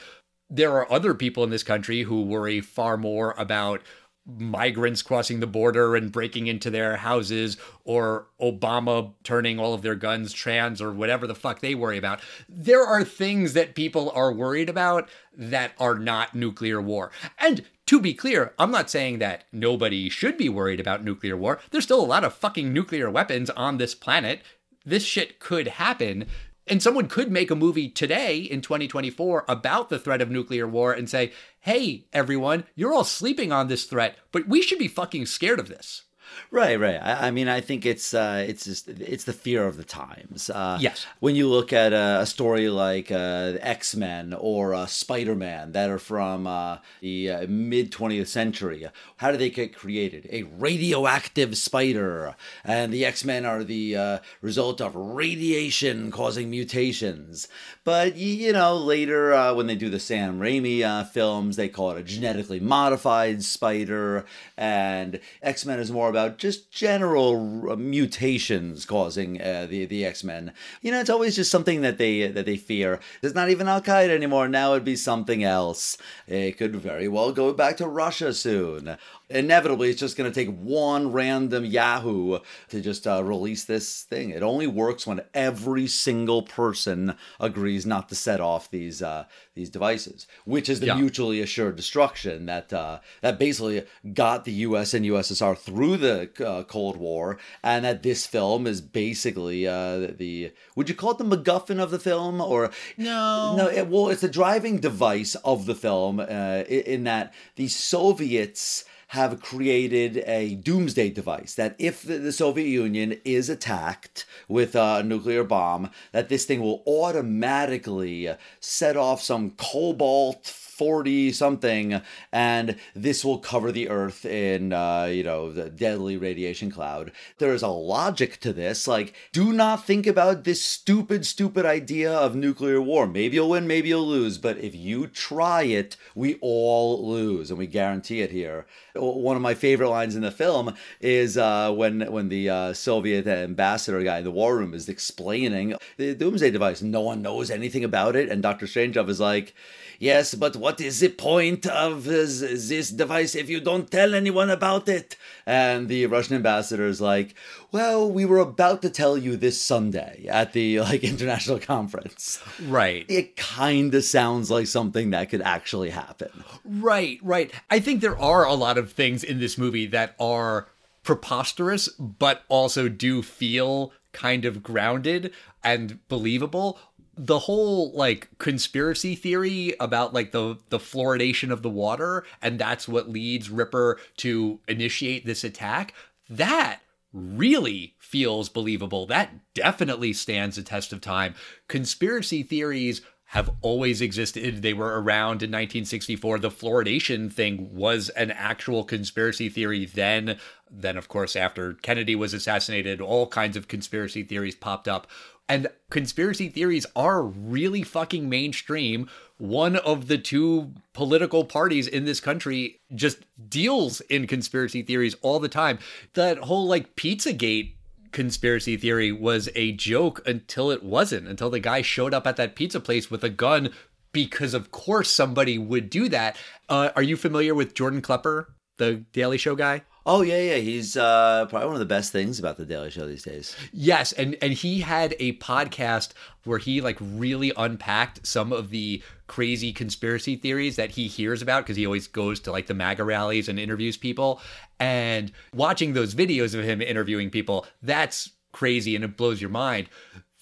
There 0.50 0.74
are 0.74 0.92
other 0.92 1.14
people 1.14 1.44
in 1.44 1.50
this 1.50 1.64
country 1.64 2.04
who 2.04 2.22
worry 2.22 2.62
far 2.62 2.98
more 2.98 3.34
about 3.38 3.82
migrants 4.25 5.01
crossing 5.01 5.39
the 5.39 5.48
border 5.48 5.96
and 5.96 6.12
breaking 6.12 6.48
into 6.48 6.70
their 6.70 6.98
houses 6.98 7.58
or 7.84 8.27
Obama 8.41 9.13
turning 9.24 9.60
all 9.60 9.74
of 9.74 9.84
their 9.84 9.96
guns 9.96 10.34
trans 10.34 10.82
or 10.82 10.91
whatever 10.91 11.27
the 11.27 11.36
fuck 11.36 11.60
they 11.60 11.75
worry 11.75 11.98
about. 11.98 12.20
There 12.50 12.84
are 12.84 13.03
things 13.03 13.53
that 13.53 13.75
people 13.75 14.12
are 14.12 14.34
worried 14.34 14.70
about 14.70 15.10
that 15.38 15.74
are 15.79 16.00
not 16.00 16.34
nuclear 16.34 16.82
war. 16.82 17.12
And 17.38 17.63
to 17.86 18.00
be 18.00 18.13
clear, 18.15 18.53
I'm 18.58 18.72
not 18.72 18.89
saying 18.89 19.20
that 19.20 19.44
nobody 19.51 20.09
should 20.09 20.38
be 20.38 20.50
worried 20.50 20.79
about 20.79 21.03
nuclear 21.03 21.38
war. 21.38 21.59
There's 21.70 21.83
still 21.83 22.03
a 22.03 22.05
lot 22.05 22.24
of 22.24 22.33
fucking 22.33 22.74
nuclear 22.74 23.11
weapons 23.11 23.51
on 23.51 23.77
this 23.77 23.94
planet. 23.94 24.42
This 24.83 25.03
shit 25.03 25.40
could 25.40 25.68
happen. 25.68 26.27
And 26.68 26.82
someone 26.82 27.08
could 27.08 27.32
make 27.32 27.51
a 27.51 27.56
movie 27.56 27.90
today 27.90 28.38
in 28.38 28.62
2024 28.62 29.46
about 29.48 29.90
the 29.90 30.00
threat 30.00 30.22
of 30.22 30.32
nuclear 30.32 30.68
war 30.68 30.94
and 30.94 31.10
say, 31.10 31.32
hey, 31.60 32.06
everyone, 32.12 32.64
you're 32.75 32.94
all 32.94 33.04
sleeping 33.04 33.51
on 33.51 33.68
this 33.68 33.86
threat, 33.86 34.18
but 34.32 34.48
we 34.48 34.62
should 34.62 34.80
be 34.80 34.88
fucking 34.88 35.28
scared 35.28 35.60
of 35.60 35.70
this. 35.70 36.04
Right, 36.51 36.79
right. 36.79 37.00
I, 37.01 37.27
I, 37.27 37.31
mean, 37.31 37.48
I 37.48 37.61
think 37.61 37.85
it's 37.85 38.14
uh, 38.14 38.46
it's 38.48 38.66
just 38.66 38.88
it's 38.88 39.24
the 39.24 39.33
fear 39.33 39.66
of 39.66 39.77
the 39.77 39.83
times. 39.83 40.50
Uh, 40.50 40.77
yes. 40.79 41.05
When 41.20 41.35
you 41.35 41.50
look 41.50 41.74
at 41.74 41.94
a, 41.94 42.22
a 42.22 42.25
story 42.25 42.70
like 42.70 43.11
uh, 43.11 43.53
X 43.59 43.96
Men 43.96 44.33
or 44.33 44.74
uh, 44.74 44.85
Spider 44.85 45.35
Man 45.35 45.72
that 45.74 45.90
are 45.90 46.00
from 46.00 46.48
uh, 46.48 46.77
the 47.01 47.31
uh, 47.31 47.48
mid 47.48 47.92
twentieth 47.92 48.29
century, 48.29 48.88
how 49.18 49.31
did 49.31 49.40
they 49.40 49.50
get 49.50 49.75
created? 49.75 50.29
A 50.31 50.44
radioactive 50.44 51.57
spider, 51.57 52.35
and 52.64 52.94
the 52.94 53.05
X 53.05 53.25
Men 53.25 53.46
are 53.46 53.64
the 53.64 54.22
result 54.42 54.81
of 54.81 54.96
radiation 54.96 56.11
causing 56.11 56.50
mutations. 56.50 57.48
But 57.83 58.16
you 58.16 58.53
know, 58.53 58.77
later 58.77 59.53
when 59.53 59.68
they 59.68 59.75
do 59.75 59.90
the 59.90 60.00
Sam 60.00 60.40
Raimi 60.40 61.05
films, 61.09 61.55
they 61.55 61.70
call 61.70 61.92
it 61.92 62.00
a 62.00 62.03
genetically 62.03 62.59
modified 62.59 63.44
spider, 63.44 64.25
and 64.57 65.20
X 65.42 65.66
Men 65.66 65.79
is 65.79 65.92
more 65.92 66.09
about 66.16 66.38
just 66.38 66.72
general 66.72 67.70
uh, 67.70 67.75
mutations 67.75 68.86
causing 68.86 69.42
uh, 69.42 69.68
the 69.70 69.84
the 69.86 70.06
X 70.06 70.24
Men. 70.24 70.54
You 70.82 70.92
know, 70.92 71.01
it's 71.01 71.10
always 71.10 71.36
just 71.36 71.51
something 71.51 71.82
that 71.82 71.98
they 71.98 72.28
that 72.28 72.46
they 72.46 72.56
fear. 72.56 73.01
It's 73.22 73.36
not 73.36 73.50
even 73.50 73.68
Al 73.68 73.82
Qaeda 73.82 74.10
anymore. 74.10 74.48
Now 74.48 74.72
it'd 74.72 74.86
be 74.86 74.96
something 74.96 75.44
else. 75.44 75.98
It 76.25 76.58
could 76.58 76.74
very 76.78 77.10
well 77.10 77.34
go 77.34 77.51
back 77.51 77.75
to 77.78 77.88
Russia 77.88 78.34
soon 78.34 78.98
inevitably 79.29 79.90
it's 79.90 80.00
just 80.00 80.18
going 80.18 80.31
to 80.31 80.35
take 80.35 80.55
one 80.55 81.11
random 81.11 81.66
Yahoo 81.66 82.40
to 82.70 82.81
just 82.81 83.07
uh, 83.07 83.24
release 83.24 83.64
this 83.64 84.03
thing. 84.03 84.29
It 84.29 84.44
only 84.44 84.68
works 84.68 85.07
when 85.07 85.22
every 85.33 85.88
single 85.88 86.44
person 86.44 87.16
agrees 87.40 87.85
not 87.85 88.09
to 88.09 88.16
set 88.16 88.40
off 88.40 88.70
these 88.70 89.01
uh, 89.01 89.25
these 89.55 89.70
devices, 89.70 90.27
which 90.46 90.70
is 90.70 90.79
the 90.79 90.88
yeah. 90.88 90.96
mutually 90.96 91.42
assured 91.42 91.75
destruction 91.75 92.46
that 92.46 92.72
uh, 92.74 93.00
that 93.22 93.40
basically 93.40 93.83
got 94.14 94.46
the 94.46 94.51
U.S. 94.51 94.94
and 94.94 95.05
USSR 95.05 95.57
through 95.57 95.98
the 95.98 96.29
uh, 96.46 96.64
Cold 96.64 96.98
War, 96.98 97.38
and 97.64 97.85
that 97.85 98.03
this 98.03 98.25
film 98.25 98.68
is 98.68 98.81
basically 98.81 99.68
uh, 99.68 100.11
the 100.18 100.51
would 100.75 100.90
you 100.90 100.96
call 100.96 101.11
it 101.11 101.18
the 101.18 101.25
MacGuffin 101.25 101.79
of 101.79 101.92
the 101.92 102.00
film 102.00 102.42
or 102.42 102.72
no 102.98 103.55
no 103.55 103.68
it, 103.68 103.88
well 103.88 104.09
it's 104.09 104.22
the 104.22 104.27
driving 104.27 104.79
device 104.79 105.35
of 105.35 105.66
the 105.66 105.75
film 105.75 106.20
uh, 106.20 106.64
in 106.68 107.03
that 107.03 107.33
the 107.55 107.68
Soviets 107.68 108.85
have 109.09 109.41
created 109.41 110.24
a 110.25 110.55
doomsday 110.55 111.09
device 111.09 111.55
that 111.55 111.75
if 111.77 112.03
the, 112.03 112.31
Soviet 112.31 112.68
Union 112.68 113.20
is 113.24 113.50
attacked 113.50 114.25
with 114.48 114.75
a 114.75 115.03
nuclear 115.03 115.44
bomb, 115.44 115.89
that 116.11 116.29
this 116.29 116.46
thing 116.46 116.61
will 116.61 116.83
automatically 116.85 118.29
set 118.59 118.98
off 118.98 119.22
some 119.22 119.51
cobalt 119.51 120.48
40 120.75 121.31
something 121.31 122.01
and 122.31 122.75
this 122.94 123.24
will 123.24 123.40
cover 123.40 123.72
the 123.72 123.90
earth 123.90 124.25
in 124.25 124.74
uh, 124.74 125.05
you 125.05 125.24
know 125.24 125.51
the 125.51 125.70
deadly 125.70 126.18
radiation 126.18 126.70
cloud. 126.70 127.11
There's 127.38 127.64
a 127.64 127.70
logic 127.70 128.40
to 128.42 128.51
this 128.51 128.88
like 128.88 129.14
do 129.31 129.53
not 129.53 129.85
think 129.85 130.05
about 130.05 130.44
this 130.44 130.64
stupid 130.64 131.25
stupid 131.25 131.66
idea 131.66 132.11
of 132.11 132.35
nuclear 132.35 132.81
war. 132.81 133.07
Maybe 133.07 133.35
you'll 133.35 133.50
win 133.50 133.68
maybe 133.68 133.90
you'll 133.90 134.05
lose 134.05 134.38
but 134.38 134.57
if 134.57 134.75
you 134.75 135.07
try 135.07 135.64
it 135.64 135.96
we 136.14 136.35
all 136.42 137.07
lose 137.07 137.50
and 137.50 137.57
we 137.57 137.68
guarantee 137.68 138.22
it 138.22 138.31
here. 138.31 138.66
One 138.96 139.35
of 139.35 139.42
my 139.42 139.53
favorite 139.53 139.90
lines 139.90 140.16
in 140.16 140.22
the 140.22 140.31
film 140.31 140.74
is 141.00 141.38
uh, 141.38 141.72
when 141.72 142.01
when 142.11 142.29
the 142.29 142.50
uh, 142.50 142.74
Soviet 142.74 143.27
ambassador 143.27 144.03
guy 144.03 144.20
in 144.20 144.24
the 144.25 144.31
war 144.31 144.57
room 144.57 144.74
is 144.74 144.90
explaining 144.90 145.75
the 145.98 146.14
doomsday 146.16 146.51
device. 146.51 146.81
No 146.81 147.01
one 147.01 147.22
knows 147.22 147.50
anything 147.50 147.83
about 147.83 148.16
it, 148.16 148.29
and 148.29 148.42
Doctor 148.42 148.66
Strangelove 148.66 149.09
is 149.09 149.20
like, 149.20 149.53
Yes, 150.00 150.35
but 150.35 150.55
what 150.66 150.82
is 150.82 151.00
the 151.00 151.10
point 151.10 151.68
of 151.68 152.08
uh, 152.08 152.10
this, 152.10 152.70
this 152.70 152.90
device 152.90 153.36
if 153.36 153.48
you 153.51 153.60
don't 153.60 153.92
tell 153.92 154.16
anyone 154.16 154.50
about 154.50 154.90
it? 154.90 155.16
And 155.46 155.88
the 155.88 156.08
Russian 156.08 156.38
ambassador 156.38 156.88
is 156.88 157.00
like, 157.00 157.36
well, 157.72 158.12
we 158.12 158.25
were 158.25 158.40
about 158.40 158.82
to 158.82 158.90
tell 158.90 159.16
you 159.16 159.38
this 159.38 159.62
Sunday 159.62 160.25
at 160.28 160.54
the 160.54 160.80
like 160.90 161.04
international 161.04 161.60
conference. 161.60 162.42
Right. 162.60 163.06
It 163.08 163.38
kind 163.38 163.94
of 163.94 164.04
sounds 164.06 164.50
like 164.50 164.66
something 164.66 165.12
that 165.12 165.30
could 165.30 165.44
actually 165.44 165.92
happen. 165.92 166.32
Right, 166.64 167.20
right. 167.22 167.51
I 167.70 167.80
think 167.80 168.01
there 168.01 168.18
are 168.18 168.44
a 168.44 168.56
lot 168.56 168.80
of 168.80 168.92
things 168.92 169.24
in 169.24 169.40
this 169.40 169.60
movie 169.60 169.86
that 169.86 170.16
are 170.20 170.68
preposterous, 171.04 171.90
but 171.90 172.42
also 172.50 172.90
do 172.90 173.22
feel 173.22 173.94
kind 174.14 174.46
of 174.46 174.64
grounded 174.64 175.32
and 175.64 176.00
believable 176.08 176.80
the 177.18 177.40
whole 177.40 177.92
like 177.92 178.30
conspiracy 178.38 179.16
theory 179.16 179.75
about 179.80 180.14
like 180.14 180.32
the 180.32 180.58
the 180.70 180.80
fluoridation 180.80 181.51
of 181.51 181.62
the 181.62 181.70
water 181.70 182.25
and 182.42 182.60
that's 182.60 182.88
what 182.88 183.10
leads 183.10 183.50
Ripper 183.50 184.00
to 184.18 184.60
initiate 184.68 185.25
this 185.25 185.44
attack 185.44 185.94
that 186.30 186.82
really 187.14 187.96
feels 188.00 188.50
believable 188.50 189.06
that 189.06 189.32
definitely 189.54 190.12
stands 190.12 190.58
the 190.58 190.64
test 190.64 190.92
of 190.92 191.00
time 191.00 191.34
conspiracy 191.68 192.44
theories 192.44 193.01
have 193.30 193.50
always 193.62 194.01
existed. 194.01 194.62
They 194.62 194.74
were 194.74 195.01
around 195.01 195.42
in 195.42 195.51
1964. 195.51 196.40
The 196.40 196.50
fluoridation 196.50 197.32
thing 197.32 197.75
was 197.75 198.10
an 198.10 198.32
actual 198.32 198.84
conspiracy 198.84 199.50
theory 199.50 199.86
then. 199.86 200.38
Then, 200.70 200.96
of 200.96 201.08
course, 201.08 201.36
after 201.36 201.74
Kennedy 201.74 202.16
was 202.16 202.34
assassinated, 202.34 203.01
all 203.01 203.28
kinds 203.28 203.58
of 203.58 203.68
conspiracy 203.68 204.24
theories 204.24 204.56
popped 204.56 204.88
up. 204.88 205.08
And 205.48 205.68
conspiracy 205.92 206.50
theories 206.50 206.86
are 206.96 207.22
really 207.22 207.84
fucking 207.84 208.27
mainstream. 208.27 209.10
One 209.38 209.75
of 209.75 210.08
the 210.08 210.18
two 210.18 210.74
political 210.94 211.46
parties 211.46 211.88
in 211.88 212.05
this 212.05 212.20
country 212.20 212.79
just 212.96 213.20
deals 213.50 214.01
in 214.01 214.25
conspiracy 214.25 214.81
theories 214.81 215.16
all 215.22 215.40
the 215.40 215.50
time. 215.50 215.77
That 216.14 216.40
whole 216.40 216.68
like 216.68 216.96
Pizzagate 216.96 217.74
conspiracy 218.12 218.77
theory 218.77 219.12
was 219.12 219.50
a 219.55 219.74
joke 219.74 220.25
until 220.25 220.72
it 220.72 220.81
wasn't, 220.81 221.27
until 221.27 221.50
the 221.50 221.60
guy 221.60 221.81
showed 221.81 222.14
up 222.14 222.25
at 222.25 222.38
that 222.38 222.55
pizza 222.55 222.79
place 222.79 223.12
with 223.12 223.24
a 223.24 223.29
gun 223.29 223.72
because, 224.14 224.53
of 224.53 224.72
course, 224.72 225.12
somebody 225.12 225.58
would 225.58 225.90
do 225.90 226.08
that. 226.08 226.38
Uh, 226.70 226.90
are 226.96 227.03
you 227.03 227.18
familiar 227.18 227.53
with 227.53 227.74
Jordan 227.74 228.01
Klepper, 228.01 228.53
the 228.77 229.03
Daily 229.12 229.38
Show 229.38 229.55
guy? 229.55 229.84
Oh 230.07 230.22
yeah, 230.22 230.39
yeah. 230.39 230.57
He's 230.57 230.96
uh, 230.96 231.48
probably 231.50 231.65
one 231.65 231.75
of 231.75 231.79
the 231.79 231.85
best 231.85 232.11
things 232.11 232.37
about 232.37 232.57
the 232.57 232.65
Daily 232.65 232.91
Show 232.91 233.07
these 233.07 233.24
days. 233.24 233.55
Yes, 233.74 234.11
and 234.11 234.35
and 234.41 234.53
he 234.53 234.81
had 234.81 235.15
a 235.20 235.33
podcast 235.37 236.11
where 236.44 236.59
he 236.59 236.79
like 236.79 236.98
really 237.01 237.51
unpacked 237.57 238.25
some 238.25 238.53
of 238.53 238.70
the 238.70 239.01
crazy 239.25 239.74
conspiracy 239.74 240.35
theories 240.35 240.75
that 240.75 240.91
he 240.91 241.07
hears 241.07 241.41
about 241.41 241.63
because 241.63 241.75
he 241.75 241.87
always 241.87 242.07
goes 242.07 242.39
to 242.41 242.51
like 242.51 242.68
the 242.68 242.75
MAGA 242.75 243.03
rallies 243.03 243.50
and 243.50 243.57
interviews 243.57 243.98
people. 243.98 244.41
And 244.79 245.31
watching 245.53 245.94
those 245.94 246.13
videos 246.13 246.53
of 246.53 246.63
him 246.63 246.81
interviewing 246.81 247.31
people, 247.31 247.65
that's 247.81 248.29
crazy 248.51 248.96
and 248.96 249.03
it 249.03 249.18
blows 249.18 249.41
your 249.41 249.50
mind. 249.50 249.89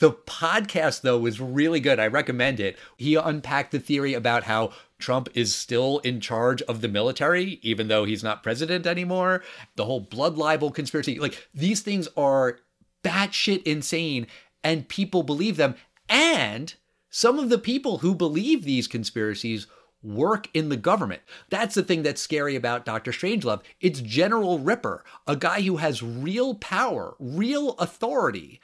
The 0.03 0.11
podcast, 0.11 0.99
though, 0.99 1.17
was 1.17 1.39
really 1.39 1.79
good. 1.79 1.97
I 1.97 2.07
recommend 2.07 2.59
it. 2.59 2.77
He 2.97 3.15
unpacked 3.15 3.71
the 3.71 3.79
theory 3.79 4.13
about 4.13 4.43
how 4.43 4.73
Trump 4.99 5.29
is 5.33 5.55
still 5.55 5.99
in 5.99 6.19
charge 6.19 6.61
of 6.63 6.81
the 6.81 6.89
military, 6.89 7.57
even 7.61 7.87
though 7.87 8.03
he's 8.03 8.21
not 8.21 8.43
president 8.43 8.85
anymore. 8.85 9.45
The 9.77 9.85
whole 9.85 10.01
blood 10.01 10.37
libel 10.37 10.71
conspiracy. 10.71 11.19
Like, 11.19 11.47
these 11.53 11.79
things 11.79 12.09
are 12.17 12.59
batshit 13.01 13.63
insane, 13.63 14.27
and 14.61 14.89
people 14.89 15.23
believe 15.23 15.55
them. 15.55 15.75
And 16.09 16.75
some 17.09 17.39
of 17.39 17.47
the 17.47 17.57
people 17.57 17.99
who 17.99 18.13
believe 18.13 18.65
these 18.65 18.89
conspiracies 18.89 19.67
work 20.03 20.49
in 20.53 20.67
the 20.67 20.75
government. 20.75 21.21
That's 21.49 21.75
the 21.75 21.83
thing 21.83 22.03
that's 22.03 22.21
scary 22.21 22.57
about 22.57 22.83
Dr. 22.83 23.13
Strangelove. 23.13 23.61
It's 23.79 24.01
General 24.01 24.59
Ripper, 24.59 25.05
a 25.25 25.37
guy 25.37 25.61
who 25.61 25.77
has 25.77 26.03
real 26.03 26.55
power, 26.55 27.15
real 27.19 27.75
authority. 27.75 28.59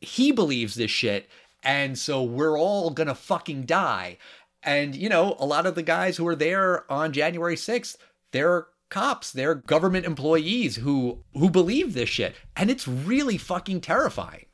He 0.00 0.32
believes 0.32 0.74
this 0.74 0.90
shit, 0.90 1.28
and 1.62 1.98
so 1.98 2.22
we're 2.22 2.58
all 2.58 2.90
gonna 2.90 3.14
fucking 3.14 3.64
die. 3.64 4.18
And, 4.62 4.94
you 4.96 5.08
know, 5.08 5.36
a 5.38 5.44
lot 5.44 5.66
of 5.66 5.74
the 5.74 5.82
guys 5.82 6.16
who 6.16 6.26
are 6.26 6.36
there 6.36 6.90
on 6.90 7.12
January 7.12 7.56
6th, 7.56 7.96
they're 8.32 8.68
cops, 8.88 9.30
they're 9.30 9.54
government 9.54 10.06
employees 10.06 10.76
who 10.76 11.24
who 11.34 11.50
believe 11.50 11.94
this 11.94 12.08
shit. 12.08 12.34
And 12.56 12.70
it's 12.70 12.88
really 12.88 13.36
fucking 13.38 13.80
terrifying 13.80 14.46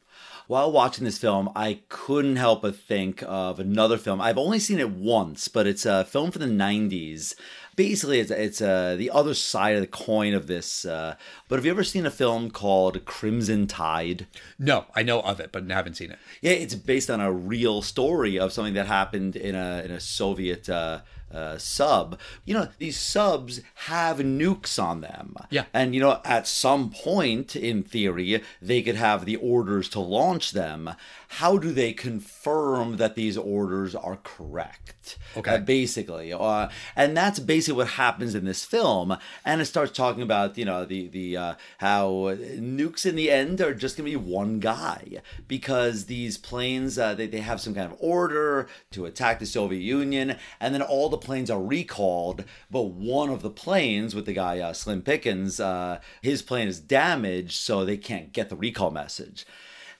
while 0.51 0.73
watching 0.73 1.05
this 1.05 1.17
film, 1.17 1.49
I 1.55 1.79
couldn't 1.89 2.35
help 2.35 2.63
but 2.63 2.75
think 2.75 3.23
of 3.25 3.61
another 3.61 3.97
film. 3.97 4.21
I've 4.21 4.37
only 4.37 4.59
seen 4.59 4.81
it 4.81 4.91
once, 4.91 5.47
but 5.47 5.65
it's 5.65 5.87
a 5.87 6.05
film 6.05 6.33
from 6.33 6.43
the 6.43 6.49
90s. 6.65 7.37
Basically, 7.77 8.19
it's, 8.19 8.33
it's 8.33 8.61
uh, 8.61 8.97
the 8.99 9.11
other 9.11 9.33
side 9.35 9.77
of 9.77 9.81
the 9.81 9.87
coin 9.87 10.35
of 10.35 10.49
this. 10.49 10.85
Uh, 10.85 11.15
but 11.51 11.57
have 11.57 11.67
you 11.67 11.73
ever 11.73 11.85
seen 11.85 12.07
a 12.07 12.11
film 12.11 12.51
called 12.51 13.05
Crimson 13.05 13.67
Tide? 13.67 14.27
No, 14.59 14.87
I 14.95 15.03
know 15.03 15.21
of 15.21 15.41
it, 15.41 15.51
but 15.53 15.71
I 15.71 15.75
haven't 15.75 15.97
seen 15.97 16.13
it. 16.13 16.19
Yeah, 16.41 16.53
it's 16.53 16.77
based 16.77 17.11
on 17.11 17.21
a 17.21 17.33
real 17.33 17.83
story 17.83 18.39
of 18.39 18.53
something 18.53 18.75
that 18.75 18.87
happened 18.87 19.35
in 19.35 19.55
a, 19.57 19.83
in 19.85 19.91
a 19.91 20.01
Soviet. 20.01 20.71
Uh, 20.71 21.01
uh, 21.33 21.57
sub, 21.59 22.19
you 22.45 22.53
know, 22.53 22.69
these 22.79 22.99
subs 22.99 23.61
have 23.87 24.19
nukes 24.19 24.83
on 24.83 25.01
them. 25.01 25.37
Yeah. 25.51 25.67
And, 25.73 25.95
you 25.95 26.01
know, 26.01 26.21
at 26.25 26.47
some 26.47 26.91
point, 26.91 27.55
in 27.55 27.83
theory, 27.83 28.43
they 28.61 28.83
could 28.83 28.97
have 28.97 29.25
the 29.25 29.37
orders 29.37 29.89
to 29.91 30.01
launch 30.01 30.53
them. 30.53 30.91
How 31.29 31.57
do 31.57 31.71
they 31.71 31.93
confirm 31.93 32.97
that 32.97 33.15
these 33.15 33.39
orders 33.39 33.95
are 33.95 34.19
correct? 34.25 35.19
Okay. 35.37 35.55
Uh, 35.55 35.59
basically. 35.59 36.33
Uh, 36.33 36.69
and 36.97 37.17
that's 37.17 37.39
basically 37.39 37.77
what 37.77 37.89
happens 37.89 38.35
in 38.35 38.45
this 38.45 38.65
film. 38.65 39.17
And 39.45 39.61
it 39.61 39.67
starts 39.67 39.93
talking 39.93 40.23
about, 40.23 40.59
you 40.59 40.65
know, 40.65 40.85
the, 40.85 41.09
the, 41.09 41.37
uh, 41.41 41.55
how 41.79 42.35
nukes 42.59 43.07
in 43.07 43.17
the 43.17 43.31
end 43.31 43.61
are 43.61 43.75
just 43.75 43.97
going 43.97 44.11
to 44.11 44.19
be 44.19 44.25
one 44.25 44.61
guy 44.61 45.21
because 45.49 46.05
these 46.05 46.39
planes, 46.39 46.99
uh, 46.99 47.15
they, 47.15 47.27
they 47.27 47.41
have 47.41 47.61
some 47.61 47.75
kind 47.75 47.91
of 47.91 47.99
order 48.01 48.69
to 48.93 49.07
attack 49.07 49.39
the 49.39 49.47
Soviet 49.47 49.81
Union. 49.81 50.37
And 50.61 50.75
then 50.75 50.83
all 50.83 51.09
the 51.09 51.19
planes 51.19 51.51
are 51.51 51.63
recalled, 51.63 52.45
but 52.71 52.83
one 52.83 53.31
of 53.31 53.43
the 53.43 53.51
planes 53.51 54.15
with 54.15 54.27
the 54.27 54.33
guy 54.33 54.61
uh, 54.61 54.73
Slim 54.73 55.03
Pickens, 55.03 55.59
uh, 55.59 56.01
his 56.23 56.43
plane 56.43 56.69
is 56.69 56.81
damaged, 56.81 57.53
so 57.53 57.85
they 57.85 57.97
can't 57.97 58.33
get 58.33 58.49
the 58.49 58.57
recall 58.57 58.91
message. 58.91 59.47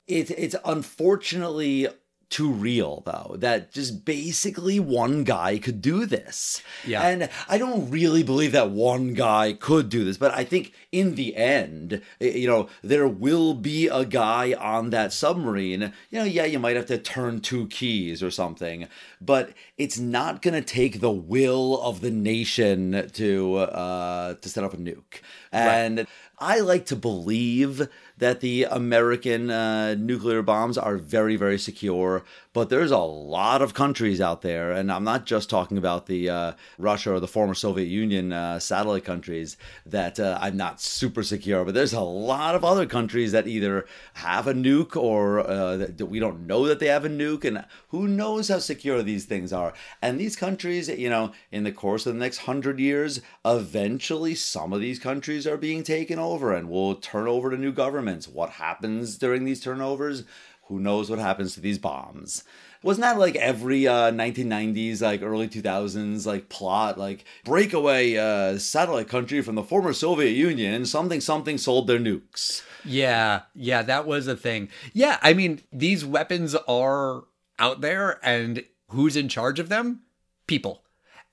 It, 0.07 0.31
it's 0.31 0.57
unfortunately 0.65 1.89
too 2.31 2.51
real 2.51 3.03
though 3.05 3.37
that 3.39 3.73
just 3.73 4.05
basically 4.05 4.81
one 4.81 5.25
guy 5.25 5.59
could 5.59 5.83
do 5.83 6.07
this. 6.07 6.63
Yeah. 6.87 7.03
And 7.03 7.29
i 7.49 7.59
don't 7.59 7.91
really 7.91 8.23
believe 8.23 8.53
that 8.53 8.71
one 8.71 9.15
guy 9.15 9.53
could 9.53 9.89
do 9.89 10.05
this 10.05 10.17
but 10.17 10.33
i 10.33 10.45
think 10.45 10.73
in 10.93 11.15
the 11.17 11.37
end 11.37 12.01
you 12.21 12.47
know 12.47 12.69
there 12.83 13.09
will 13.09 13.55
be 13.55 13.89
a 13.89 14.05
guy 14.05 14.55
on 14.55 14.91
that 14.91 15.13
submarine. 15.13 15.93
You 16.11 16.19
know 16.21 16.25
yeah 16.25 16.45
you 16.45 16.59
might 16.59 16.77
have 16.77 16.87
to 16.87 16.99
turn 16.99 17.41
two 17.41 17.67
keys 17.67 18.23
or 18.23 18.31
something 18.31 18.89
but 19.21 19.53
it's 19.77 19.99
not 19.99 20.41
going 20.43 20.55
to 20.55 20.63
take 20.63 21.01
the 21.01 21.11
will 21.11 21.81
of 21.83 22.01
the 22.01 22.11
nation 22.11 23.11
to 23.13 23.57
uh 23.57 24.35
to 24.35 24.49
set 24.49 24.65
up 24.65 24.75
a 24.75 24.77
nuke. 24.77 25.21
And 25.53 25.99
right. 25.99 26.09
I 26.39 26.61
like 26.61 26.87
to 26.87 26.97
believe 26.97 27.89
that 28.21 28.41
the 28.41 28.65
American 28.71 29.51
uh, 29.51 29.95
nuclear 29.95 30.43
bombs 30.43 30.79
are 30.79 30.97
very, 30.97 31.37
very 31.37 31.59
secure, 31.59 32.23
but 32.53 32.69
there's 32.69 32.91
a 32.91 32.99
lot 32.99 33.63
of 33.63 33.75
countries 33.75 34.21
out 34.21 34.43
there, 34.43 34.73
and 34.73 34.93
I'm 34.93 35.05
not 35.05 35.25
just 35.25 35.49
talking 35.49 35.79
about 35.79 36.07
the 36.07 36.29
uh, 36.29 36.53
Russia 36.79 37.15
or 37.15 37.21
the 37.21 37.29
former 37.29 37.55
Soviet 37.55 37.87
Union 37.87 38.33
uh, 38.33 38.59
satellite 38.59 39.05
countries 39.05 39.57
that 39.87 40.21
uh, 40.21 40.39
I'm 40.41 40.57
not 40.57 40.81
super 40.81 41.23
secure, 41.23 41.65
but 41.65 41.75
there's 41.75 41.93
a 41.93 42.01
lot 42.01 42.55
of 42.55 42.65
other 42.65 42.87
countries 42.87 43.33
that 43.33 43.47
either 43.47 43.87
have 44.15 44.47
a 44.47 44.53
nuke 44.53 44.97
or 44.97 45.41
uh, 45.41 45.77
that 45.77 46.07
we 46.07 46.19
don't 46.19 46.47
know 46.47 46.67
that 46.67 46.79
they 46.79 46.89
have 46.89 47.05
a 47.05 47.09
nuke, 47.09 47.45
and 47.45 47.65
who 47.89 48.07
knows 48.07 48.49
how 48.49 48.59
secure 48.59 49.03
these 49.03 49.25
things 49.25 49.53
are. 49.53 49.73
And 50.03 50.21
these 50.21 50.37
countries, 50.37 50.89
you 50.89 51.09
know, 51.09 51.33
in 51.51 51.65
the 51.65 51.73
course 51.73 52.05
of 52.05 52.15
the 52.15 52.21
next 52.21 52.39
hundred 52.39 52.79
years, 52.79 53.21
eventually 53.45 54.35
some 54.35 54.73
of 54.73 54.81
these 54.81 54.99
countries 54.99 55.47
are 55.47 55.57
being 55.57 55.83
taken 55.83 56.19
over 56.19 56.53
and 56.53 56.69
will 56.69 56.97
turn 56.97 57.27
over 57.27 57.51
to 57.51 57.57
new 57.57 57.73
governments. 57.73 58.10
What 58.29 58.51
happens 58.51 59.19
during 59.19 59.45
these 59.45 59.61
turnovers? 59.61 60.25
Who 60.69 60.79
knows 60.79 61.11
what 61.11 61.19
happens 61.19 61.55
to 61.55 61.61
these 61.61 61.79
bombs? 61.79 62.45
Wasn't 62.83 63.03
that 63.03 63.19
like 63.19 63.37
every 63.37 63.87
uh, 63.87 64.11
1990s, 64.13 65.03
like 65.03 65.21
early 65.21 65.49
2000s, 65.49 66.27
like 66.27 66.49
plot, 66.49 66.97
like 66.97 67.25
breakaway 67.45 68.17
uh, 68.17 68.57
satellite 68.59 69.09
country 69.09 69.43
from 69.43 69.57
the 69.57 69.63
former 69.63 69.93
Soviet 69.93 70.31
Union, 70.31 70.87
something 70.87 71.21
something 71.21 71.59
sold 71.59 71.87
their 71.89 71.99
nukes. 71.99 72.63
Yeah, 72.85 73.43
yeah, 73.55 73.83
that 73.83 74.07
was 74.07 74.27
a 74.29 74.37
thing. 74.37 74.71
Yeah, 74.93 75.19
I 75.23 75.35
mean, 75.35 75.61
these 75.73 76.05
weapons 76.05 76.55
are 76.55 77.25
out 77.59 77.81
there, 77.81 78.19
and 78.25 78.65
who's 78.89 79.17
in 79.17 79.29
charge 79.29 79.59
of 79.59 79.69
them? 79.69 80.03
People. 80.47 80.85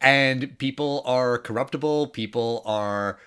And 0.01 0.57
people 0.59 1.01
are 1.05 1.37
corruptible, 1.37 2.07
people 2.07 2.61
are 2.65 3.19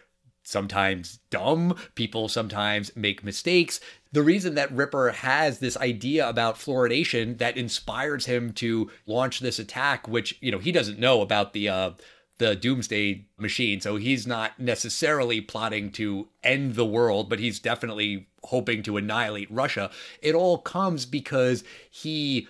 sometimes 0.50 1.18
dumb, 1.30 1.76
people 1.94 2.28
sometimes 2.28 2.94
make 2.96 3.24
mistakes. 3.24 3.80
The 4.12 4.22
reason 4.22 4.54
that 4.56 4.72
Ripper 4.72 5.10
has 5.10 5.58
this 5.58 5.76
idea 5.76 6.28
about 6.28 6.56
fluoridation 6.56 7.38
that 7.38 7.56
inspires 7.56 8.26
him 8.26 8.52
to 8.54 8.90
launch 9.06 9.40
this 9.40 9.58
attack, 9.58 10.08
which, 10.08 10.36
you 10.40 10.50
know, 10.50 10.58
he 10.58 10.72
doesn't 10.72 10.98
know 10.98 11.22
about 11.22 11.52
the 11.52 11.68
uh 11.68 11.90
the 12.38 12.56
doomsday 12.56 13.26
machine, 13.36 13.82
so 13.82 13.96
he's 13.96 14.26
not 14.26 14.58
necessarily 14.58 15.42
plotting 15.42 15.92
to 15.92 16.26
end 16.42 16.74
the 16.74 16.86
world, 16.86 17.28
but 17.28 17.38
he's 17.38 17.60
definitely 17.60 18.28
hoping 18.44 18.82
to 18.82 18.96
annihilate 18.96 19.50
Russia. 19.50 19.90
It 20.22 20.34
all 20.34 20.56
comes 20.56 21.04
because 21.04 21.62
he 21.90 22.48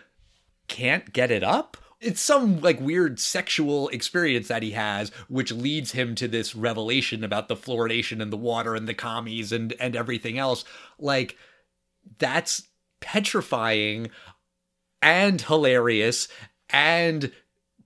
can't 0.69 1.13
get 1.13 1.33
it 1.33 1.43
up 1.43 1.77
it's 2.01 2.21
some 2.21 2.61
like 2.61 2.81
weird 2.81 3.21
sexual 3.21 3.89
experience 3.89 4.49
that 4.49 4.63
he 4.63 4.73
has 4.73 5.11
which 5.29 5.53
leads 5.53 5.93
him 5.93 6.15
to 6.15 6.27
this 6.27 6.55
revelation 6.55 7.23
about 7.23 7.49
the 7.49 7.57
fluoridation 7.57 8.23
and 8.23 8.33
the 8.33 8.37
water 8.37 8.75
and 8.75 8.89
the 8.89 8.95
commies 8.95 9.53
and 9.53 9.75
and 9.79 9.95
everything 9.95 10.39
else 10.39 10.65
like 10.99 11.37
that's 12.19 12.69
petrifying 13.01 14.09
and 15.03 15.41
hilarious 15.43 16.29
and 16.69 17.33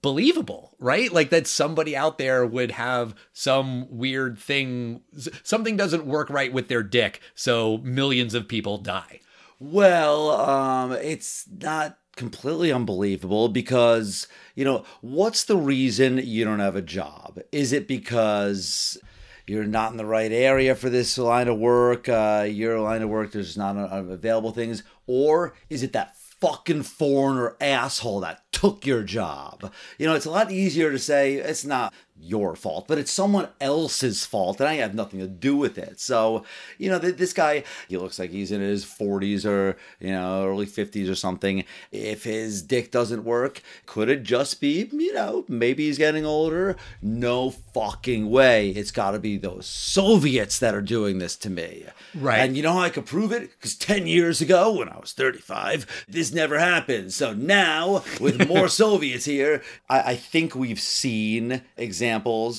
believable, 0.02 0.76
right? 0.78 1.10
Like 1.12 1.30
that 1.30 1.46
somebody 1.46 1.96
out 1.96 2.18
there 2.18 2.44
would 2.44 2.72
have 2.72 3.14
some 3.32 3.86
weird 3.88 4.38
thing, 4.38 5.00
something 5.42 5.76
doesn't 5.76 6.04
work 6.04 6.28
right 6.28 6.52
with 6.52 6.68
their 6.68 6.82
dick, 6.82 7.20
so 7.34 7.78
millions 7.78 8.34
of 8.34 8.46
people 8.46 8.78
die. 8.78 9.20
Well, 9.58 10.30
um, 10.32 10.92
it's 10.92 11.46
not 11.48 11.98
completely 12.14 12.72
unbelievable 12.72 13.48
because, 13.48 14.28
you 14.54 14.64
know, 14.64 14.84
what's 15.00 15.44
the 15.44 15.56
reason 15.56 16.18
you 16.18 16.44
don't 16.44 16.60
have 16.60 16.76
a 16.76 16.82
job? 16.82 17.40
Is 17.52 17.72
it 17.72 17.88
because 17.88 18.98
you're 19.46 19.64
not 19.64 19.92
in 19.92 19.96
the 19.96 20.06
right 20.06 20.32
area 20.32 20.74
for 20.74 20.90
this 20.90 21.18
line 21.18 21.48
of 21.48 21.58
work? 21.58 22.08
Uh, 22.08 22.46
your 22.48 22.80
line 22.80 23.02
of 23.02 23.08
work, 23.08 23.32
there's 23.32 23.56
not 23.56 23.76
available 23.76 24.52
things? 24.52 24.82
Or 25.06 25.54
is 25.68 25.82
it 25.82 25.92
that 25.92 26.16
fucking 26.44 26.82
foreigner 26.82 27.56
asshole 27.58 28.20
that 28.20 28.42
took 28.52 28.84
your 28.84 29.02
job. 29.02 29.72
You 29.98 30.06
know, 30.06 30.14
it's 30.14 30.26
a 30.26 30.30
lot 30.30 30.50
easier 30.50 30.90
to 30.90 30.98
say 30.98 31.34
it's 31.34 31.64
not 31.64 31.94
your 32.16 32.54
fault, 32.54 32.86
but 32.86 32.98
it's 32.98 33.12
someone 33.12 33.48
else's 33.60 34.24
fault, 34.24 34.60
and 34.60 34.68
I 34.68 34.74
have 34.74 34.94
nothing 34.94 35.18
to 35.20 35.26
do 35.26 35.56
with 35.56 35.76
it. 35.76 35.98
So, 36.00 36.44
you 36.78 36.88
know, 36.88 36.98
th- 36.98 37.16
this 37.16 37.32
guy, 37.32 37.64
he 37.88 37.96
looks 37.96 38.18
like 38.18 38.30
he's 38.30 38.52
in 38.52 38.60
his 38.60 38.84
40s 38.84 39.44
or, 39.44 39.76
you 39.98 40.12
know, 40.12 40.46
early 40.46 40.66
50s 40.66 41.10
or 41.10 41.16
something. 41.16 41.64
If 41.90 42.24
his 42.24 42.62
dick 42.62 42.92
doesn't 42.92 43.24
work, 43.24 43.62
could 43.86 44.08
it 44.08 44.22
just 44.22 44.60
be, 44.60 44.88
you 44.92 45.12
know, 45.12 45.44
maybe 45.48 45.86
he's 45.86 45.98
getting 45.98 46.24
older? 46.24 46.76
No 47.02 47.50
fucking 47.50 48.30
way. 48.30 48.70
It's 48.70 48.92
got 48.92 49.10
to 49.12 49.18
be 49.18 49.36
those 49.36 49.66
Soviets 49.66 50.58
that 50.60 50.74
are 50.74 50.82
doing 50.82 51.18
this 51.18 51.36
to 51.36 51.50
me. 51.50 51.86
Right. 52.14 52.38
And 52.38 52.56
you 52.56 52.62
know 52.62 52.74
how 52.74 52.80
I 52.80 52.90
could 52.90 53.06
prove 53.06 53.32
it? 53.32 53.50
Because 53.50 53.74
10 53.74 54.06
years 54.06 54.40
ago, 54.40 54.72
when 54.72 54.88
I 54.88 54.98
was 54.98 55.12
35, 55.12 56.04
this 56.08 56.32
never 56.32 56.58
happened. 56.58 57.12
So 57.12 57.34
now, 57.34 58.04
with 58.20 58.48
more 58.48 58.68
Soviets 58.74 59.24
here, 59.24 59.62
I, 59.88 60.12
I 60.12 60.16
think 60.16 60.54
we've 60.54 60.80
seen 60.80 61.62
examples 61.76 62.03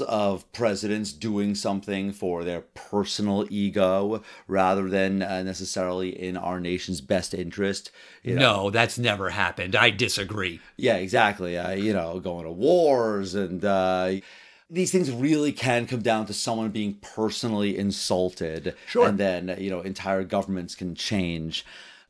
of 0.02 0.52
presidents 0.52 1.12
doing 1.12 1.56
something 1.56 2.12
for 2.12 2.44
their 2.44 2.62
personal 2.62 3.46
ego 3.50 4.22
rather 4.48 4.90
than 4.90 5.22
uh, 5.22 5.44
necessarily 5.44 6.10
in 6.10 6.38
our 6.38 6.60
nation's 6.60 7.02
best 7.02 7.34
interest. 7.34 7.92
You 8.24 8.36
know? 8.36 8.64
No, 8.64 8.70
that's 8.70 8.98
never 8.98 9.30
happened. 9.30 9.76
I 9.76 9.90
disagree. 9.90 10.60
Yeah, 10.78 10.96
exactly. 10.96 11.58
Uh, 11.58 11.72
you 11.72 11.94
know, 11.94 12.20
going 12.20 12.46
to 12.46 12.52
wars 12.52 13.36
and. 13.36 13.64
Uh, 13.64 14.16
these 14.68 14.92
things 14.92 15.12
really 15.12 15.52
can 15.52 15.86
come 15.86 16.02
down 16.02 16.26
to 16.26 16.34
someone 16.34 16.70
being 16.70 16.96
personally 16.96 17.78
insulted. 17.78 18.76
Sure. 18.88 19.08
And 19.08 19.20
then, 19.20 19.56
you 19.60 19.70
know, 19.70 19.82
entire 19.82 20.24
governments 20.24 20.74
can 20.74 20.96
change. 20.96 21.64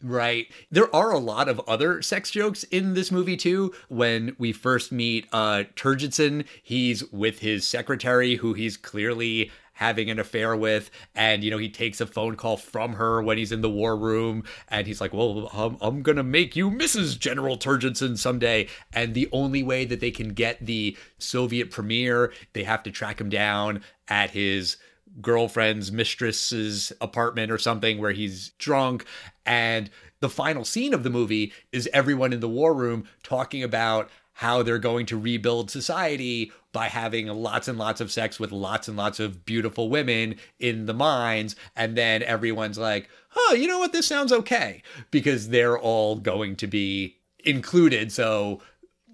Right. 0.03 0.47
There 0.69 0.93
are 0.95 1.11
a 1.11 1.19
lot 1.19 1.47
of 1.47 1.59
other 1.67 2.01
sex 2.01 2.29
jokes 2.29 2.63
in 2.65 2.93
this 2.93 3.11
movie 3.11 3.37
too. 3.37 3.73
When 3.87 4.35
we 4.37 4.51
first 4.51 4.91
meet 4.91 5.27
uh 5.31 5.63
Turgidson, 5.75 6.45
he's 6.61 7.09
with 7.11 7.39
his 7.39 7.67
secretary 7.67 8.35
who 8.35 8.53
he's 8.53 8.77
clearly 8.77 9.51
having 9.75 10.09
an 10.09 10.19
affair 10.19 10.55
with 10.55 10.89
and 11.15 11.43
you 11.43 11.51
know 11.51 11.57
he 11.57 11.69
takes 11.69 11.99
a 11.99 12.07
phone 12.07 12.35
call 12.35 12.57
from 12.57 12.93
her 12.93 13.21
when 13.21 13.37
he's 13.37 13.51
in 13.51 13.59
the 13.61 13.69
war 13.69 13.95
room 13.95 14.41
and 14.69 14.87
he's 14.87 15.01
like 15.01 15.13
well 15.13 15.49
i'm, 15.53 15.77
I'm 15.81 16.01
gonna 16.01 16.23
make 16.23 16.55
you 16.55 16.71
mrs 16.71 17.19
general 17.19 17.57
turgidson 17.57 18.17
someday 18.17 18.67
and 18.93 19.13
the 19.13 19.27
only 19.33 19.63
way 19.63 19.83
that 19.83 19.99
they 19.99 20.11
can 20.11 20.29
get 20.29 20.65
the 20.65 20.97
soviet 21.17 21.71
premier 21.71 22.31
they 22.53 22.63
have 22.63 22.83
to 22.83 22.91
track 22.91 23.19
him 23.19 23.29
down 23.29 23.81
at 24.07 24.31
his 24.31 24.77
girlfriend's 25.21 25.91
mistress's 25.91 26.91
apartment 26.99 27.51
or 27.51 27.57
something 27.57 27.99
where 27.99 28.11
he's 28.11 28.49
drunk 28.57 29.05
and 29.45 29.89
the 30.19 30.29
final 30.29 30.65
scene 30.65 30.93
of 30.93 31.03
the 31.03 31.09
movie 31.09 31.53
is 31.71 31.89
everyone 31.93 32.33
in 32.33 32.39
the 32.39 32.49
war 32.49 32.73
room 32.73 33.05
talking 33.23 33.63
about 33.63 34.09
how 34.33 34.61
they're 34.61 34.79
going 34.79 35.05
to 35.05 35.17
rebuild 35.17 35.71
society 35.71 36.51
by 36.73 36.87
having 36.87 37.27
lots 37.27 37.69
and 37.69 37.77
lots 37.77 38.01
of 38.01 38.11
sex 38.11 38.37
with 38.37 38.51
lots 38.51 38.87
and 38.87 38.97
lots 38.97 39.19
of 39.19 39.45
beautiful 39.45 39.89
women 39.89 40.35
in 40.59 40.87
the 40.87 40.93
mines. 40.93 41.55
And 41.75 41.95
then 41.97 42.21
everyone's 42.21 42.77
like, 42.77 43.07
oh, 43.37 43.55
you 43.57 43.67
know 43.67 43.79
what? 43.79 43.93
This 43.93 44.07
sounds 44.07 44.33
okay 44.33 44.81
because 45.09 45.49
they're 45.49 45.79
all 45.79 46.17
going 46.17 46.57
to 46.57 46.67
be 46.67 47.15
included. 47.45 48.11
So 48.11 48.61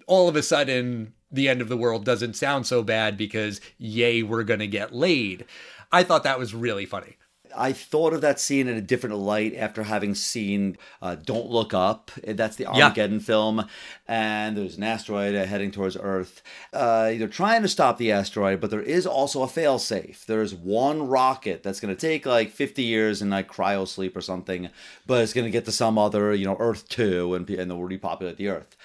all 0.07 0.27
of 0.27 0.35
a 0.35 0.41
sudden, 0.41 1.13
the 1.31 1.49
end 1.49 1.61
of 1.61 1.69
the 1.69 1.77
world 1.77 2.03
doesn't 2.03 2.35
sound 2.35 2.65
so 2.65 2.81
bad 2.81 3.15
because, 3.15 3.61
yay, 3.77 4.23
we're 4.23 4.43
going 4.43 4.59
to 4.59 4.67
get 4.67 4.95
laid. 4.95 5.45
I 5.91 6.03
thought 6.03 6.23
that 6.23 6.39
was 6.39 6.53
really 6.53 6.85
funny. 6.85 7.17
I 7.55 7.73
thought 7.73 8.13
of 8.13 8.21
that 8.21 8.39
scene 8.39 8.67
in 8.67 8.77
a 8.77 8.81
different 8.81 9.17
light 9.17 9.55
after 9.55 9.83
having 9.83 10.15
seen 10.15 10.77
uh, 11.01 11.15
Don't 11.15 11.49
Look 11.49 11.73
Up. 11.73 12.11
That's 12.25 12.55
the 12.55 12.63
Yeah. 12.63 12.85
Armageddon 12.85 13.19
film. 13.19 13.65
And 14.07 14.57
there's 14.57 14.77
an 14.77 14.83
asteroid 14.83 15.35
heading 15.35 15.71
towards 15.71 15.97
Earth. 15.99 16.41
Uh, 16.71 17.09
they're 17.11 17.27
trying 17.27 17.61
to 17.63 17.67
stop 17.67 17.97
the 17.97 18.11
asteroid, 18.11 18.61
but 18.61 18.69
there 18.69 18.81
is 18.81 19.05
also 19.05 19.43
a 19.43 19.47
failsafe. 19.47 20.25
There's 20.25 20.53
one 20.53 21.07
rocket 21.07 21.63
that's 21.63 21.79
going 21.79 21.93
to 21.93 21.99
take 21.99 22.25
like 22.25 22.51
50 22.51 22.83
years 22.83 23.21
in 23.21 23.29
like 23.29 23.51
cryo 23.51 23.87
sleep 23.87 24.15
or 24.15 24.21
something, 24.21 24.69
but 25.05 25.21
it's 25.21 25.33
going 25.33 25.45
to 25.45 25.51
get 25.51 25.65
to 25.65 25.71
some 25.71 25.97
other, 25.97 26.33
you 26.33 26.45
know, 26.45 26.57
Earth 26.59 26.87
2 26.89 27.35
and, 27.35 27.49
and 27.49 27.69
they'll 27.69 27.83
repopulate 27.83 28.37
the 28.37 28.47
Earth 28.49 28.75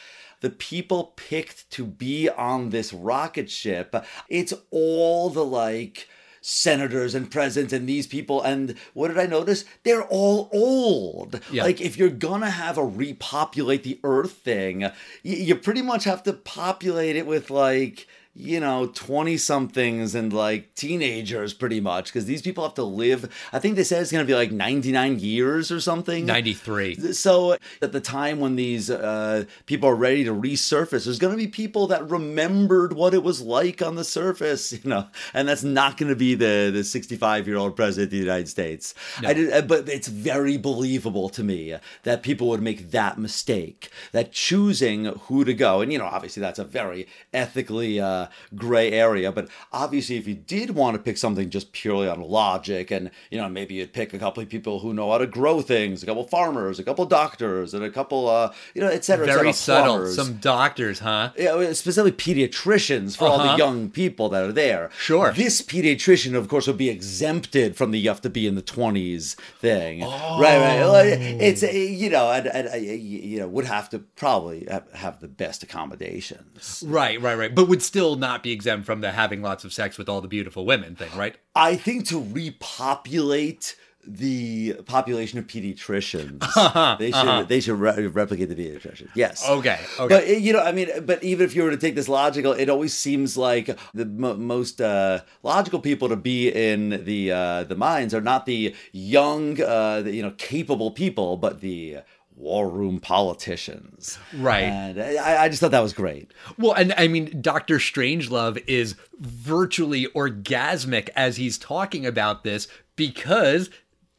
the 0.43 0.51
people 0.51 1.15
picked 1.17 1.69
to 1.71 1.83
be 1.83 2.29
on 2.29 2.69
this 2.69 2.93
rocket 2.93 3.51
ship, 3.51 3.97
it's 4.29 4.53
all 4.71 5.31
the 5.31 5.43
like 5.45 6.09
senators 6.49 7.13
and 7.13 7.29
presidents 7.29 7.73
and 7.73 7.89
these 7.89 8.07
people. 8.07 8.41
And 8.41 8.77
what 8.95 9.09
did 9.09 9.19
I 9.19 9.27
notice? 9.27 9.65
They're 9.83 10.05
all 10.05 10.49
old. 10.53 11.41
Yeah. 11.51 11.65
Like, 11.65 11.81
if 11.81 11.97
you're 11.97 12.09
gonna 12.09 12.51
have 12.51 12.79
a 12.79 12.85
repopulate 12.85 13.83
the 13.83 13.99
earth 14.05 14.31
thing, 14.33 14.83
y- 14.83 14.93
you 15.25 15.57
pretty 15.57 15.83
much 15.83 16.05
have 16.05 16.23
to 16.23 16.33
populate 16.33 17.17
it 17.17 17.27
with 17.27 17.51
like, 17.51 18.07
you 18.39 18.61
know, 18.61 18.87
20 18.87 19.39
somethings 19.39 20.15
and 20.15 20.31
like 20.31 20.75
teenagers 20.75 21.55
pretty 21.55 21.81
much 21.81 22.07
because 22.07 22.27
these 22.27 22.43
people 22.43 22.63
have 22.65 22.75
to 22.75 22.85
live. 22.85 23.35
I 23.51 23.59
think 23.59 23.77
they 23.77 23.85
said 23.85 24.03
it's 24.03 24.13
going 24.13 24.25
to 24.25 24.31
be 24.31 24.35
like 24.35 24.53
99 24.53 25.19
years 25.21 25.73
or 25.73 25.81
something. 25.81 26.27
93. 26.27 27.13
So 27.13 27.57
at 27.81 27.93
the 27.93 28.01
time 28.01 28.39
when 28.39 28.57
these 28.57 28.91
uh, 28.91 29.45
people 29.65 29.89
are 29.89 29.95
ready 29.95 30.23
to 30.25 30.35
resurface, 30.35 31.07
there's 31.07 31.19
going 31.19 31.33
to 31.33 31.39
be 31.39 31.49
people 31.49 31.87
that 31.87 32.11
remembered 32.11 32.93
what 32.93 33.15
it 33.15 33.23
was 33.23 33.41
like 33.41 33.81
on 33.81 33.95
the 33.95 34.05
surface, 34.05 34.71
you 34.85 34.91
know, 34.91 35.07
and 35.33 35.49
that's 35.49 35.65
not 35.65 35.97
going 35.97 36.11
to 36.11 36.17
be 36.17 36.35
the 36.35 36.71
the 36.73 36.85
65 36.85 37.47
year 37.47 37.57
old 37.57 37.75
president 37.75 38.09
of 38.09 38.11
the 38.11 38.19
United 38.19 38.49
States. 38.49 38.95
I 39.25 39.33
did, 39.33 39.53
uh, 39.53 39.63
but 39.63 39.89
it's 39.89 40.09
very 40.09 40.59
believable 40.59 41.31
to 41.31 41.43
me 41.43 41.75
that 42.03 42.23
people 42.23 42.49
would 42.49 42.63
make 42.63 42.91
that 42.91 43.19
mistake, 43.19 43.91
that 44.13 44.33
choosing 44.33 45.07
who 45.07 45.45
to 45.45 45.55
go, 45.55 45.81
and 45.81 45.91
you 45.91 45.99
know, 45.99 46.05
obviously 46.05 46.43
that's 46.43 46.59
a 46.59 46.65
very 46.65 47.07
ethically 47.33 47.99
uh, 47.99 48.26
gray 48.55 48.93
area, 48.93 49.31
but 49.33 49.49
obviously 49.73 50.17
if 50.17 50.27
you 50.27 50.35
did 50.35 50.71
want 50.71 50.97
to 50.97 51.03
pick 51.03 51.17
something 51.17 51.51
just 51.51 51.73
purely 51.73 52.09
on 52.09 52.21
logic, 52.21 52.91
and 52.91 53.11
you 53.31 53.39
know, 53.39 53.49
maybe 53.49 53.75
you'd 53.75 53.93
pick 53.93 54.13
a 54.15 54.19
couple 54.19 54.43
of 54.43 54.49
people 54.49 54.81
who 54.81 54.93
know 54.95 55.11
how 55.11 55.19
to 55.19 55.27
grow 55.27 55.61
things, 55.63 56.03
a 56.03 56.07
couple 56.07 56.25
farmers, 56.25 56.79
a 56.79 56.83
couple 56.85 57.05
doctors, 57.07 57.75
and 57.75 57.85
a 57.85 57.91
couple, 57.91 58.29
uh, 58.29 58.53
you 58.75 58.81
know, 58.81 58.89
etc. 58.89 59.27
et 59.29 59.35
Very 59.35 59.53
subtle. 59.53 59.95
plumbers. 59.95 60.17
Some 60.17 60.35
doctors, 60.39 60.99
huh? 61.01 61.31
Yeah, 61.39 61.73
specifically 61.73 62.13
pediatricians 62.13 63.17
for 63.17 63.27
all 63.27 63.41
Uh-huh. 63.41 63.53
the 63.53 63.59
young 63.59 63.91
people 63.91 64.29
that 64.31 64.43
are 64.45 64.53
there. 64.53 64.91
Sure. 64.99 65.33
This 65.33 65.61
pediatrician, 65.63 66.35
of 66.35 66.49
course, 66.49 66.67
would 66.67 66.77
be 66.79 66.89
exempted 66.89 67.77
from 67.77 67.91
the 67.91 67.99
you 67.99 68.09
have 68.09 68.21
to 68.23 68.31
be 68.31 68.47
in 68.47 68.55
the 68.55 68.63
twenties 68.63 69.35
thing. 69.61 70.01
Right, 70.03 70.59
right. 70.87 71.07
It's 71.41 71.63
a, 71.63 71.77
you 71.87 72.11
know, 72.11 72.31
and, 72.31 72.47
and, 72.47 72.69
uh, 72.69 72.77
you 72.77 73.39
know, 73.39 73.49
would 73.49 73.65
have 73.67 73.89
to 73.91 73.99
probably 73.99 74.67
have 74.95 75.21
the 75.21 75.29
best 75.29 75.63
accommodations. 75.63 76.83
Right, 76.87 77.21
right, 77.21 77.37
right. 77.37 77.55
But 77.55 77.69
would 77.69 77.83
still 77.83 78.16
not 78.19 78.43
be 78.43 78.53
exempt 78.53 78.87
from 78.87 79.01
the 79.01 79.13
having 79.13 79.43
lots 79.43 79.65
of 79.65 79.73
sex 79.73 79.99
with 79.99 80.09
all 80.09 80.21
the 80.21 80.29
beautiful 80.29 80.65
women 80.65 80.97
thing, 80.97 81.11
right? 81.17 81.37
I 81.55 81.77
think 81.77 82.07
to 82.09 82.19
repopulate 82.21 83.77
the 84.09 84.75
population 84.87 85.37
of 85.41 85.49
pediatricians, 85.49 86.99
they 86.99 87.11
should 87.11 87.49
they 87.49 87.59
should 87.61 87.79
re- 87.81 88.07
replicate 88.07 88.49
the 88.49 88.55
pediatricians. 88.55 89.09
Yes. 89.17 89.43
Uh-huh, 89.43 89.55
Okay, 89.59 89.81
okay. 89.99 90.15
But 90.15 90.41
you 90.41 90.53
know, 90.53 90.61
I 90.63 90.71
mean, 90.71 90.89
but 91.05 91.25
even 91.25 91.45
if 91.45 91.57
you 91.57 91.65
were 91.65 91.71
to 91.73 91.77
take 91.77 91.97
this 91.97 92.09
logical, 92.09 92.53
it 92.53 92.69
always 92.71 92.95
seems 92.95 93.37
like 93.37 93.77
the 93.95 94.05
mo- 94.07 94.37
most 94.37 94.81
uh, 94.81 95.21
logical 95.43 95.81
people 95.81 96.09
to 96.09 96.17
be 96.17 96.49
in 96.49 97.05
the 97.05 97.33
uh, 97.33 97.65
the 97.65 97.75
mines 97.75 98.15
are 98.15 98.21
not 98.21 98.47
the 98.47 98.77
young, 98.93 99.61
uh, 99.61 100.03
the, 100.03 100.13
you 100.15 100.23
know, 100.23 100.33
capable 100.39 100.93
people, 100.93 101.37
but 101.37 101.61
the 101.61 101.99
war 102.37 102.69
room 102.69 103.01
politicians. 103.01 104.19
Right. 104.35 104.65
And 104.65 105.01
I, 105.01 105.45
I 105.45 105.49
just 105.49 105.61
thought 105.61 105.71
that 105.71 105.81
was 105.81 105.95
great. 105.95 106.33
Well, 106.59 106.73
and 106.73 106.95
I 106.97 107.09
mean, 107.09 107.41
Doctor 107.41 107.79
Strangelove 107.79 108.63
is 108.67 108.95
virtually 109.19 110.07
orgasmic 110.15 111.09
as 111.17 111.39
he's 111.39 111.57
talking 111.57 112.05
about 112.05 112.45
this 112.45 112.69
because 112.95 113.71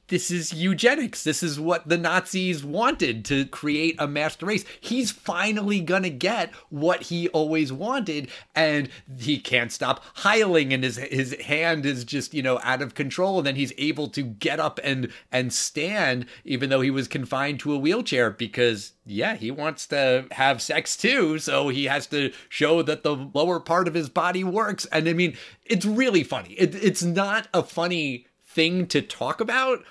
this 0.07 0.31
is 0.31 0.53
eugenics. 0.53 1.23
This 1.23 1.43
is 1.43 1.59
what 1.59 1.87
the 1.87 1.97
Nazis 1.97 2.63
wanted 2.63 3.25
to 3.25 3.45
create 3.45 3.95
a 3.99 4.07
master 4.07 4.45
race. 4.45 4.63
He's 4.79 5.11
finally 5.11 5.81
gonna 5.81 6.09
get 6.09 6.53
what 6.69 7.03
he 7.03 7.27
always 7.29 7.73
wanted, 7.73 8.29
and 8.55 8.89
he 9.19 9.37
can't 9.37 9.71
stop 9.71 10.03
hiling, 10.15 10.73
and 10.73 10.83
his 10.83 10.97
his 10.97 11.35
hand 11.41 11.85
is 11.85 12.03
just 12.03 12.33
you 12.33 12.41
know 12.41 12.59
out 12.63 12.81
of 12.81 12.95
control. 12.95 13.39
And 13.39 13.47
then 13.47 13.55
he's 13.55 13.73
able 13.77 14.07
to 14.09 14.21
get 14.21 14.59
up 14.59 14.79
and 14.83 15.11
and 15.31 15.51
stand, 15.51 16.25
even 16.45 16.69
though 16.69 16.81
he 16.81 16.91
was 16.91 17.07
confined 17.07 17.59
to 17.61 17.73
a 17.73 17.77
wheelchair, 17.77 18.31
because 18.31 18.93
yeah, 19.05 19.35
he 19.35 19.51
wants 19.51 19.87
to 19.87 20.25
have 20.31 20.61
sex 20.61 20.95
too, 20.95 21.39
so 21.39 21.69
he 21.69 21.85
has 21.85 22.07
to 22.07 22.31
show 22.49 22.81
that 22.81 23.03
the 23.03 23.15
lower 23.33 23.59
part 23.59 23.87
of 23.87 23.93
his 23.93 24.09
body 24.09 24.43
works. 24.43 24.85
And 24.91 25.07
I 25.07 25.13
mean, 25.13 25.35
it's 25.65 25.85
really 25.85 26.23
funny. 26.23 26.53
It, 26.53 26.75
it's 26.75 27.03
not 27.03 27.47
a 27.53 27.63
funny 27.63 28.27
thing 28.45 28.87
to 28.87 29.01
talk 29.01 29.39
about 29.39 29.83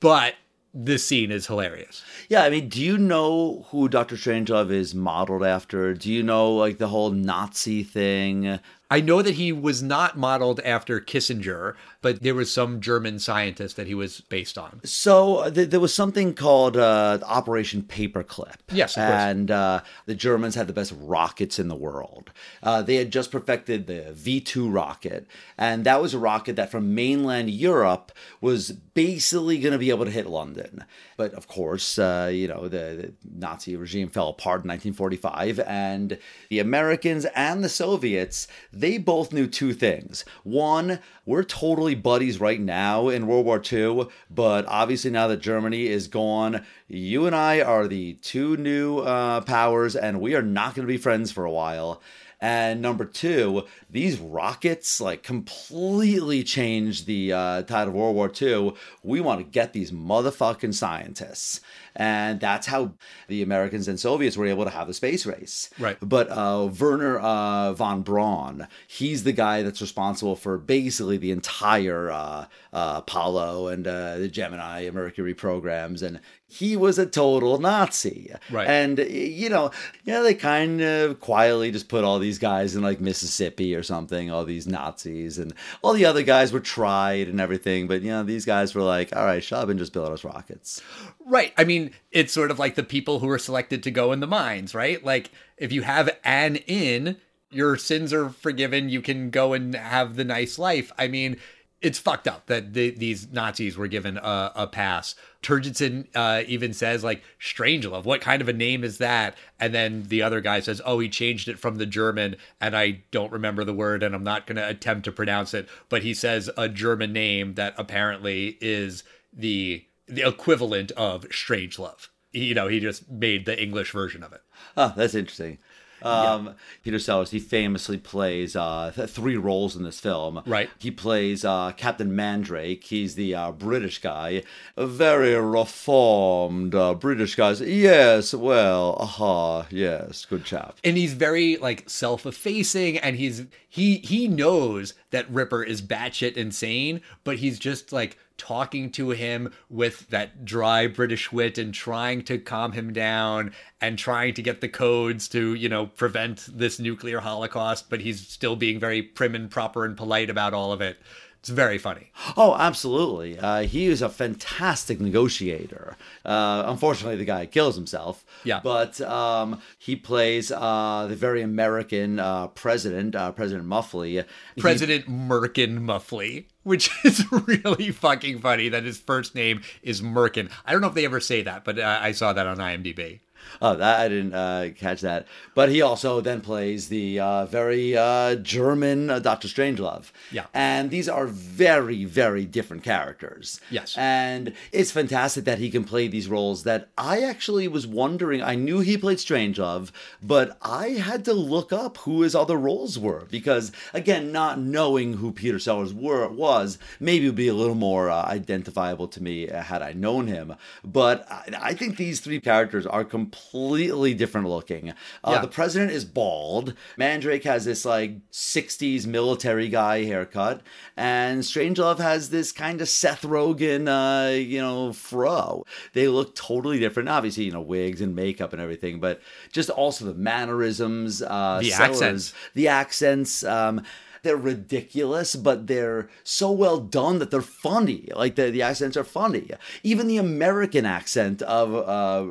but 0.00 0.34
this 0.72 1.06
scene 1.06 1.30
is 1.30 1.46
hilarious. 1.46 2.02
Yeah, 2.28 2.42
I 2.42 2.50
mean, 2.50 2.68
do 2.68 2.80
you 2.80 2.96
know 2.96 3.66
who 3.70 3.88
Doctor 3.88 4.16
Strangelove 4.16 4.70
is 4.70 4.94
modeled 4.94 5.44
after? 5.44 5.94
Do 5.94 6.12
you 6.12 6.22
know 6.22 6.52
like 6.52 6.78
the 6.78 6.88
whole 6.88 7.10
Nazi 7.10 7.82
thing? 7.82 8.60
I 8.90 9.00
know 9.00 9.22
that 9.22 9.36
he 9.36 9.52
was 9.52 9.82
not 9.82 10.18
modeled 10.18 10.58
after 10.60 11.00
Kissinger, 11.00 11.74
but 12.02 12.22
there 12.22 12.34
was 12.34 12.52
some 12.52 12.80
German 12.80 13.20
scientist 13.20 13.76
that 13.76 13.86
he 13.86 13.94
was 13.94 14.22
based 14.22 14.58
on. 14.58 14.80
So 14.84 15.36
uh, 15.36 15.50
th- 15.50 15.70
there 15.70 15.78
was 15.78 15.94
something 15.94 16.34
called 16.34 16.76
uh, 16.76 17.20
Operation 17.24 17.82
Paperclip. 17.82 18.56
Yes, 18.72 18.98
and 18.98 19.50
uh, 19.50 19.82
the 20.06 20.14
Germans 20.16 20.56
had 20.56 20.66
the 20.66 20.72
best 20.72 20.92
rockets 20.98 21.58
in 21.60 21.68
the 21.68 21.76
world. 21.76 22.32
Uh, 22.62 22.82
they 22.82 22.96
had 22.96 23.12
just 23.12 23.30
perfected 23.30 23.86
the 23.86 24.12
V 24.12 24.40
two 24.40 24.68
rocket, 24.68 25.26
and 25.56 25.84
that 25.84 26.02
was 26.02 26.12
a 26.12 26.18
rocket 26.18 26.56
that 26.56 26.70
from 26.70 26.94
mainland 26.94 27.50
Europe 27.50 28.10
was 28.40 28.72
basically 28.72 29.58
going 29.58 29.72
to 29.72 29.78
be 29.78 29.90
able 29.90 30.04
to 30.04 30.10
hit 30.10 30.26
London. 30.26 30.84
But 31.16 31.32
of 31.34 31.46
course, 31.46 31.98
uh, 31.98 32.30
you 32.32 32.48
know 32.48 32.62
the, 32.62 33.12
the 33.12 33.12
Nazi 33.38 33.76
regime 33.76 34.08
fell 34.08 34.28
apart 34.28 34.64
in 34.64 34.68
1945, 34.68 35.60
and 35.60 36.18
the 36.48 36.58
Americans 36.58 37.24
and 37.36 37.62
the 37.62 37.68
Soviets 37.68 38.48
they 38.80 38.98
both 38.98 39.32
knew 39.32 39.46
two 39.46 39.72
things. 39.72 40.24
One, 40.42 41.00
we're 41.26 41.44
totally 41.44 41.94
buddies 41.94 42.40
right 42.40 42.60
now 42.60 43.08
in 43.08 43.26
World 43.26 43.46
War 43.46 43.62
II, 43.70 44.08
but 44.30 44.66
obviously 44.66 45.10
now 45.10 45.28
that 45.28 45.40
Germany 45.40 45.86
is 45.86 46.08
gone, 46.08 46.64
you 46.88 47.26
and 47.26 47.36
I 47.36 47.60
are 47.60 47.86
the 47.86 48.14
two 48.14 48.56
new 48.56 48.98
uh, 48.98 49.42
powers, 49.42 49.94
and 49.94 50.20
we 50.20 50.34
are 50.34 50.42
not 50.42 50.74
going 50.74 50.86
to 50.86 50.92
be 50.92 50.98
friends 50.98 51.30
for 51.30 51.44
a 51.44 51.52
while. 51.52 52.00
And 52.40 52.80
number 52.80 53.04
two, 53.04 53.64
these 53.90 54.18
rockets 54.18 54.98
like 54.98 55.22
completely 55.22 56.42
changed 56.42 57.06
the 57.06 57.34
uh, 57.34 57.62
tide 57.62 57.86
of 57.86 57.94
World 57.94 58.16
War 58.16 58.32
II. 58.40 58.72
We 59.02 59.20
want 59.20 59.40
to 59.40 59.44
get 59.44 59.74
these 59.74 59.90
motherfucking 59.90 60.72
scientists. 60.72 61.60
And 61.96 62.40
that's 62.40 62.66
how 62.66 62.92
the 63.28 63.42
Americans 63.42 63.88
and 63.88 63.98
Soviets 63.98 64.36
were 64.36 64.46
able 64.46 64.64
to 64.64 64.70
have 64.70 64.86
the 64.86 64.94
space 64.94 65.26
race. 65.26 65.70
Right. 65.78 65.96
But 66.00 66.30
uh, 66.30 66.70
Wernher 66.78 67.18
uh, 67.18 67.72
von 67.72 68.02
Braun, 68.02 68.68
he's 68.86 69.24
the 69.24 69.32
guy 69.32 69.62
that's 69.62 69.80
responsible 69.80 70.36
for 70.36 70.58
basically 70.58 71.16
the 71.16 71.30
entire 71.30 72.10
uh, 72.10 72.46
uh 72.72 72.94
Apollo 72.98 73.68
and 73.68 73.86
uh, 73.86 74.18
the 74.18 74.28
Gemini 74.28 74.80
and 74.80 74.94
Mercury 74.94 75.34
programs. 75.34 76.02
And 76.02 76.20
he 76.50 76.76
was 76.76 76.98
a 76.98 77.06
total 77.06 77.58
Nazi. 77.58 78.34
Right. 78.50 78.68
And, 78.68 78.98
you 78.98 79.48
know, 79.48 79.70
yeah, 80.04 80.20
they 80.20 80.34
kind 80.34 80.80
of 80.80 81.20
quietly 81.20 81.70
just 81.70 81.88
put 81.88 82.02
all 82.02 82.18
these 82.18 82.40
guys 82.40 82.74
in 82.74 82.82
like 82.82 83.00
Mississippi 83.00 83.74
or 83.76 83.84
something, 83.84 84.32
all 84.32 84.44
these 84.44 84.66
Nazis. 84.66 85.38
And 85.38 85.54
all 85.80 85.92
the 85.92 86.06
other 86.06 86.24
guys 86.24 86.52
were 86.52 86.60
tried 86.60 87.28
and 87.28 87.40
everything. 87.40 87.86
But, 87.86 88.02
you 88.02 88.10
know, 88.10 88.24
these 88.24 88.44
guys 88.44 88.74
were 88.74 88.82
like, 88.82 89.14
all 89.14 89.24
right, 89.24 89.42
shut 89.42 89.62
up 89.62 89.68
and 89.68 89.78
just 89.78 89.92
build 89.92 90.12
us 90.12 90.24
rockets. 90.24 90.82
Right. 91.24 91.52
I 91.56 91.62
mean, 91.62 91.79
it's 92.10 92.32
sort 92.32 92.50
of 92.50 92.58
like 92.58 92.74
the 92.74 92.82
people 92.82 93.20
who 93.20 93.28
are 93.28 93.38
selected 93.38 93.82
to 93.82 93.90
go 93.90 94.12
in 94.12 94.20
the 94.20 94.26
mines, 94.26 94.74
right? 94.74 95.04
Like, 95.04 95.30
if 95.56 95.72
you 95.72 95.82
have 95.82 96.10
an 96.24 96.56
in, 96.56 97.16
your 97.50 97.76
sins 97.76 98.12
are 98.12 98.30
forgiven. 98.30 98.88
You 98.88 99.02
can 99.02 99.30
go 99.30 99.52
and 99.52 99.74
have 99.74 100.16
the 100.16 100.24
nice 100.24 100.58
life. 100.58 100.92
I 100.98 101.08
mean, 101.08 101.36
it's 101.80 101.98
fucked 101.98 102.28
up 102.28 102.46
that 102.46 102.74
the, 102.74 102.90
these 102.90 103.32
Nazis 103.32 103.76
were 103.76 103.88
given 103.88 104.18
a, 104.18 104.52
a 104.54 104.66
pass. 104.66 105.14
Turgidson 105.42 106.06
uh, 106.14 106.42
even 106.46 106.74
says 106.74 107.02
like 107.02 107.22
Strangelove, 107.40 108.04
what 108.04 108.20
kind 108.20 108.42
of 108.42 108.48
a 108.48 108.52
name 108.52 108.84
is 108.84 108.98
that? 108.98 109.34
And 109.58 109.74
then 109.74 110.04
the 110.08 110.22
other 110.22 110.40
guy 110.42 110.60
says, 110.60 110.82
oh, 110.84 110.98
he 110.98 111.08
changed 111.08 111.48
it 111.48 111.58
from 111.58 111.76
the 111.76 111.86
German, 111.86 112.36
and 112.60 112.76
I 112.76 113.02
don't 113.10 113.32
remember 113.32 113.64
the 113.64 113.72
word, 113.72 114.02
and 114.02 114.14
I'm 114.14 114.24
not 114.24 114.46
going 114.46 114.56
to 114.56 114.68
attempt 114.68 115.04
to 115.06 115.12
pronounce 115.12 115.54
it. 115.54 115.68
But 115.88 116.02
he 116.02 116.12
says 116.12 116.50
a 116.56 116.68
German 116.68 117.12
name 117.12 117.54
that 117.54 117.74
apparently 117.78 118.58
is 118.60 119.02
the 119.32 119.84
the 120.10 120.26
equivalent 120.26 120.90
of 120.92 121.26
Strange 121.30 121.78
Love. 121.78 122.10
You 122.32 122.54
know, 122.54 122.68
he 122.68 122.80
just 122.80 123.10
made 123.10 123.46
the 123.46 123.60
English 123.60 123.92
version 123.92 124.22
of 124.22 124.32
it. 124.32 124.42
Oh, 124.76 124.92
that's 124.96 125.14
interesting. 125.14 125.58
Um, 126.02 126.46
yeah. 126.46 126.52
Peter 126.82 126.98
Sellers, 126.98 127.30
he 127.30 127.38
famously 127.38 127.98
plays 127.98 128.56
uh, 128.56 128.90
th- 128.94 129.10
three 129.10 129.36
roles 129.36 129.76
in 129.76 129.82
this 129.82 130.00
film. 130.00 130.40
Right. 130.46 130.70
He 130.78 130.90
plays 130.90 131.44
uh, 131.44 131.72
Captain 131.72 132.16
Mandrake. 132.16 132.84
He's 132.84 133.16
the 133.16 133.34
uh, 133.34 133.52
British 133.52 134.00
guy, 134.00 134.44
a 134.78 134.86
very 134.86 135.34
reformed 135.34 136.74
uh, 136.74 136.94
British 136.94 137.34
guy. 137.34 137.52
Yes, 137.52 138.32
well, 138.32 138.96
aha, 138.98 139.66
yes, 139.70 140.24
good 140.24 140.44
chap. 140.44 140.78
And 140.84 140.96
he's 140.96 141.12
very 141.12 141.58
like 141.58 141.90
self-effacing, 141.90 142.96
and 142.96 143.16
he's 143.16 143.44
he 143.68 143.98
he 143.98 144.26
knows 144.26 144.94
that 145.10 145.30
Ripper 145.30 145.62
is 145.62 145.82
batshit 145.82 146.34
insane, 146.34 147.02
but 147.24 147.36
he's 147.36 147.58
just 147.58 147.92
like 147.92 148.16
talking 148.40 148.90
to 148.90 149.10
him 149.10 149.52
with 149.68 150.08
that 150.08 150.46
dry 150.46 150.86
British 150.86 151.30
wit 151.30 151.58
and 151.58 151.74
trying 151.74 152.22
to 152.24 152.38
calm 152.38 152.72
him 152.72 152.90
down 152.90 153.52
and 153.82 153.98
trying 153.98 154.32
to 154.32 154.42
get 154.42 154.62
the 154.62 154.68
codes 154.68 155.28
to, 155.28 155.54
you 155.54 155.68
know, 155.68 155.86
prevent 155.86 156.48
this 156.50 156.78
nuclear 156.78 157.20
holocaust, 157.20 157.90
but 157.90 158.00
he's 158.00 158.26
still 158.26 158.56
being 158.56 158.80
very 158.80 159.02
prim 159.02 159.34
and 159.34 159.50
proper 159.50 159.84
and 159.84 159.94
polite 159.94 160.30
about 160.30 160.54
all 160.54 160.72
of 160.72 160.80
it. 160.80 160.96
It's 161.40 161.48
very 161.48 161.78
funny. 161.78 162.12
Oh, 162.36 162.54
absolutely. 162.54 163.38
Uh, 163.38 163.62
he 163.62 163.86
is 163.86 164.02
a 164.02 164.10
fantastic 164.10 165.00
negotiator. 165.00 165.96
Uh, 166.22 166.64
unfortunately, 166.66 167.16
the 167.16 167.24
guy 167.24 167.46
kills 167.46 167.76
himself. 167.76 168.26
Yeah. 168.44 168.60
But 168.62 169.00
um, 169.00 169.62
he 169.78 169.96
plays 169.96 170.52
uh, 170.52 171.06
the 171.08 171.16
very 171.16 171.40
American 171.40 172.18
uh, 172.18 172.48
president, 172.48 173.16
uh, 173.16 173.32
President 173.32 173.66
Muffley. 173.66 174.22
President 174.58 175.06
he... 175.06 175.10
Merkin 175.10 175.80
Muffley, 175.80 176.46
which 176.62 176.90
is 177.04 177.24
really 177.32 177.90
fucking 177.90 178.40
funny 178.40 178.68
that 178.68 178.84
his 178.84 178.98
first 178.98 179.34
name 179.34 179.62
is 179.82 180.02
Merkin. 180.02 180.50
I 180.66 180.72
don't 180.72 180.82
know 180.82 180.88
if 180.88 180.94
they 180.94 181.06
ever 181.06 181.20
say 181.20 181.40
that, 181.40 181.64
but 181.64 181.78
uh, 181.78 182.00
I 182.02 182.12
saw 182.12 182.34
that 182.34 182.46
on 182.46 182.58
IMDb. 182.58 183.20
Oh, 183.62 183.76
that 183.76 184.00
I 184.00 184.08
didn't 184.08 184.32
uh, 184.32 184.70
catch 184.76 185.02
that. 185.02 185.26
But 185.54 185.68
he 185.68 185.82
also 185.82 186.22
then 186.22 186.40
plays 186.40 186.88
the 186.88 187.20
uh, 187.20 187.44
very 187.44 187.96
uh, 187.96 188.36
German 188.36 189.10
uh, 189.10 189.18
Doctor 189.18 189.48
Strangelove. 189.48 190.12
Yeah. 190.30 190.46
And 190.54 190.90
these 190.90 191.10
are 191.10 191.26
very, 191.26 192.04
very 192.06 192.46
different 192.46 192.82
characters. 192.82 193.60
Yes. 193.70 193.94
And 193.98 194.54
it's 194.72 194.90
fantastic 194.90 195.44
that 195.44 195.58
he 195.58 195.70
can 195.70 195.84
play 195.84 196.08
these 196.08 196.28
roles 196.28 196.62
that 196.62 196.88
I 196.96 197.20
actually 197.20 197.68
was 197.68 197.86
wondering. 197.86 198.42
I 198.42 198.54
knew 198.54 198.80
he 198.80 198.96
played 198.96 199.18
Strangelove, 199.18 199.90
but 200.22 200.56
I 200.62 200.90
had 200.90 201.24
to 201.26 201.34
look 201.34 201.72
up 201.72 201.98
who 201.98 202.22
his 202.22 202.34
other 202.34 202.56
roles 202.56 202.98
were 202.98 203.26
because, 203.30 203.72
again, 203.92 204.32
not 204.32 204.58
knowing 204.58 205.14
who 205.14 205.32
Peter 205.32 205.58
Sellers 205.58 205.92
were, 205.92 206.28
was, 206.28 206.78
maybe 206.98 207.26
would 207.26 207.34
be 207.34 207.48
a 207.48 207.54
little 207.54 207.74
more 207.74 208.08
uh, 208.08 208.24
identifiable 208.24 209.08
to 209.08 209.22
me 209.22 209.48
had 209.48 209.82
I 209.82 209.92
known 209.92 210.28
him. 210.28 210.54
But 210.82 211.30
I, 211.30 211.44
I 211.60 211.74
think 211.74 211.96
these 211.96 212.20
three 212.20 212.40
characters 212.40 212.86
are 212.86 213.04
completely 213.04 213.29
completely 213.30 214.14
different 214.14 214.48
looking. 214.48 214.90
Uh, 215.22 215.32
yeah. 215.32 215.40
The 215.40 215.48
president 215.48 215.92
is 215.92 216.04
bald. 216.04 216.74
Mandrake 216.96 217.44
has 217.44 217.64
this 217.64 217.84
like 217.84 218.28
60s 218.30 219.06
military 219.06 219.68
guy 219.68 220.04
haircut. 220.04 220.62
And 220.96 221.42
Strangelove 221.42 221.98
has 221.98 222.30
this 222.30 222.52
kind 222.52 222.80
of 222.80 222.88
Seth 222.88 223.22
Rogen, 223.22 223.88
uh, 223.88 224.36
you 224.36 224.60
know, 224.60 224.92
fro. 224.92 225.64
They 225.92 226.08
look 226.08 226.34
totally 226.34 226.78
different. 226.78 227.08
Obviously, 227.08 227.44
you 227.44 227.52
know, 227.52 227.60
wigs 227.60 228.00
and 228.00 228.14
makeup 228.14 228.52
and 228.52 228.60
everything, 228.60 229.00
but 229.00 229.20
just 229.52 229.70
also 229.70 230.04
the 230.04 230.14
mannerisms, 230.14 231.22
uh, 231.22 231.60
the 231.62 231.72
accents. 231.72 232.34
The 232.54 232.68
accents. 232.68 233.44
Um, 233.44 233.84
they're 234.22 234.36
ridiculous, 234.36 235.36
but 235.36 235.66
they're 235.66 236.08
so 236.24 236.50
well 236.50 236.78
done 236.78 237.18
that 237.18 237.30
they're 237.30 237.40
funny. 237.40 238.08
Like 238.14 238.36
the, 238.36 238.50
the 238.50 238.62
accents 238.62 238.96
are 238.96 239.04
funny. 239.04 239.50
Even 239.82 240.08
the 240.08 240.18
American 240.18 240.86
accent 240.86 241.42
of 241.42 241.74
uh, 241.74 241.78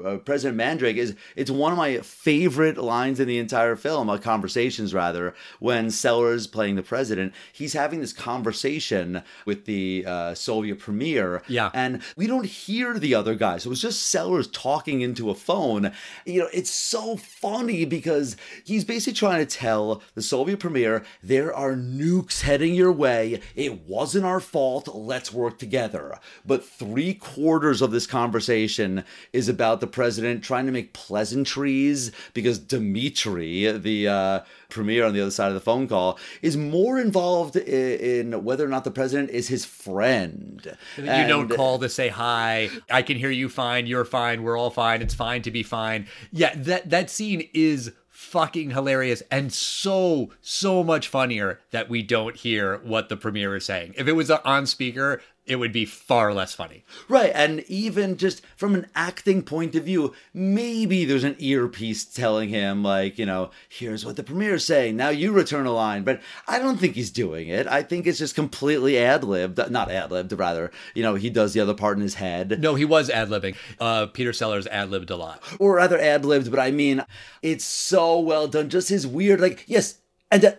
uh, 0.08 0.18
President 0.18 0.58
Mandrake 0.58 0.98
is 0.98 1.16
it's 1.36 1.52
one 1.52 1.72
of 1.72 1.78
my 1.78 1.98
favorite 2.00 2.78
lines 2.78 3.20
in 3.20 3.28
the 3.28 3.40
entire 3.40 3.76
film, 3.76 4.10
uh, 4.10 4.18
conversations 4.18 4.94
rather, 4.94 5.34
when 5.60 5.92
Sellers 5.92 6.48
playing 6.48 6.76
the 6.76 6.84
president, 6.84 7.34
he's 7.52 7.74
having 7.74 8.02
this 8.02 8.14
conversation 8.14 9.24
with 9.46 9.66
the 9.66 10.04
uh, 10.06 10.34
Soviet 10.34 10.80
premier. 10.80 11.42
Yeah. 11.48 11.72
And 11.74 12.02
we 12.16 12.28
don't 12.28 12.46
hear 12.46 13.00
the 13.00 13.16
other 13.16 13.36
guys. 13.36 13.66
It 13.66 13.70
was 13.70 13.82
just 13.82 14.04
Sellers 14.04 14.48
talking 14.48 15.02
into 15.02 15.30
a 15.30 15.36
phone. 15.36 15.92
You 16.26 16.42
know, 16.42 16.50
it's 16.54 16.72
so 16.72 17.16
funny 17.16 17.86
because 17.86 18.38
he's 18.64 18.86
basically 18.86 19.14
trying 19.14 19.46
to 19.46 19.58
tell 19.58 20.02
the 20.16 20.22
Soviet 20.22 20.60
premier 20.60 21.04
there 21.24 21.54
are 21.54 21.76
nukes 21.80 22.42
heading 22.42 22.76
your 22.76 22.92
way. 22.92 23.42
It 23.56 23.88
wasn't 23.88 24.26
our 24.26 24.40
fault. 24.40 24.88
Let's 24.94 25.34
work 25.34 25.58
together. 25.58 26.20
But 26.46 26.64
three 26.64 27.14
quarters 27.14 27.82
of 27.82 27.92
this 27.92 28.06
conversation 28.06 29.04
is 29.34 29.50
about 29.50 29.80
the 29.80 29.88
president 29.88 30.44
trying 30.44 30.66
to 30.66 30.72
make 30.72 30.94
pleasantries 30.94 32.12
because 32.34 32.60
Dimitri, 32.60 33.72
the 33.72 34.08
uh, 34.08 34.40
premier 34.70 35.06
on 35.06 35.14
the 35.14 35.22
other 35.22 35.32
side 35.32 35.48
of 35.48 35.54
the 35.54 35.60
phone 35.60 35.88
call, 35.88 36.20
is 36.42 36.58
more 36.58 37.00
involved 37.00 37.56
in, 37.56 38.34
in 38.34 38.44
whether 38.44 38.66
or 38.66 38.70
not 38.70 38.84
the 38.84 38.92
president 38.92 39.30
is 39.32 39.48
his 39.48 39.66
friend. 39.66 40.78
You 40.98 41.06
don't 41.06 41.50
call 41.50 41.80
to 41.80 41.90
say 41.90 42.10
hi. 42.10 42.70
I 42.90 43.02
can 43.02 43.18
hear 43.18 43.32
you 43.32 43.50
fine. 43.50 43.88
You're 43.88 44.06
fine. 44.06 44.44
We're 44.44 44.58
all 44.58 44.70
fine. 44.70 45.02
It's 45.02 45.14
fine 45.14 45.42
to 45.44 45.52
be 45.52 45.64
fine. 45.64 46.08
Yeah, 46.32 46.54
that 46.56 46.90
that 46.90 47.10
scene 47.10 47.50
is 47.54 47.92
fucking 48.20 48.72
hilarious 48.72 49.24
and 49.32 49.52
so 49.52 50.30
so 50.42 50.84
much 50.84 51.08
funnier 51.08 51.58
that 51.72 51.90
we 51.90 52.04
don't 52.04 52.36
hear 52.36 52.78
what 52.80 53.08
the 53.08 53.16
premier 53.16 53.56
is 53.56 53.64
saying. 53.64 53.94
If 53.98 54.10
it 54.10 54.12
was 54.12 54.30
on 54.30 54.66
speaker, 54.66 55.22
it 55.50 55.56
would 55.56 55.74
be 55.74 55.84
far 55.84 56.32
less 56.32 56.54
funny. 56.54 56.84
Right, 57.08 57.32
and 57.34 57.62
even 57.68 58.18
just 58.18 58.46
from 58.56 58.76
an 58.76 58.86
acting 58.96 59.42
point 59.42 59.76
of 59.76 59.84
view, 59.84 60.14
maybe 60.32 61.06
there's 61.06 61.24
an 61.24 61.36
earpiece 61.40 62.06
telling 62.06 62.50
him, 62.50 62.84
like, 62.84 63.18
you 63.18 63.26
know, 63.26 63.50
here's 63.68 64.06
what 64.06 64.16
the 64.16 64.24
premier's 64.24 64.64
saying, 64.64 64.96
now 64.96 65.10
you 65.10 65.32
return 65.32 65.66
a 65.66 65.72
line. 65.72 66.04
But 66.04 66.22
I 66.48 66.60
don't 66.60 66.78
think 66.78 66.94
he's 66.94 67.10
doing 67.10 67.48
it. 67.48 67.66
I 67.66 67.82
think 67.82 68.06
it's 68.06 68.20
just 68.20 68.36
completely 68.36 69.00
ad 69.00 69.24
libbed. 69.24 69.72
Not 69.72 69.90
ad 69.92 70.12
libbed, 70.12 70.32
rather. 70.34 70.72
You 70.94 71.02
know, 71.02 71.16
he 71.16 71.32
does 71.32 71.54
the 71.54 71.62
other 71.62 71.74
part 71.74 71.98
in 71.98 72.04
his 72.04 72.14
head. 72.14 72.62
No, 72.62 72.76
he 72.76 72.86
was 72.86 73.10
ad 73.10 73.30
libbing. 73.30 73.56
Uh, 73.80 74.06
Peter 74.06 74.32
Sellers 74.32 74.68
ad 74.68 74.92
libbed 74.92 75.10
a 75.10 75.16
lot. 75.16 75.42
Or 75.60 75.78
rather, 75.78 76.00
ad 76.00 76.26
libbed, 76.26 76.52
but 76.52 76.60
I 76.60 76.70
mean, 76.70 77.04
it's 77.42 77.66
so 77.66 78.20
well 78.20 78.48
done. 78.48 78.70
Just 78.70 78.90
his 78.90 79.08
weird, 79.08 79.42
like, 79.42 79.64
yes, 79.66 79.98
and, 80.30 80.46
uh, 80.46 80.52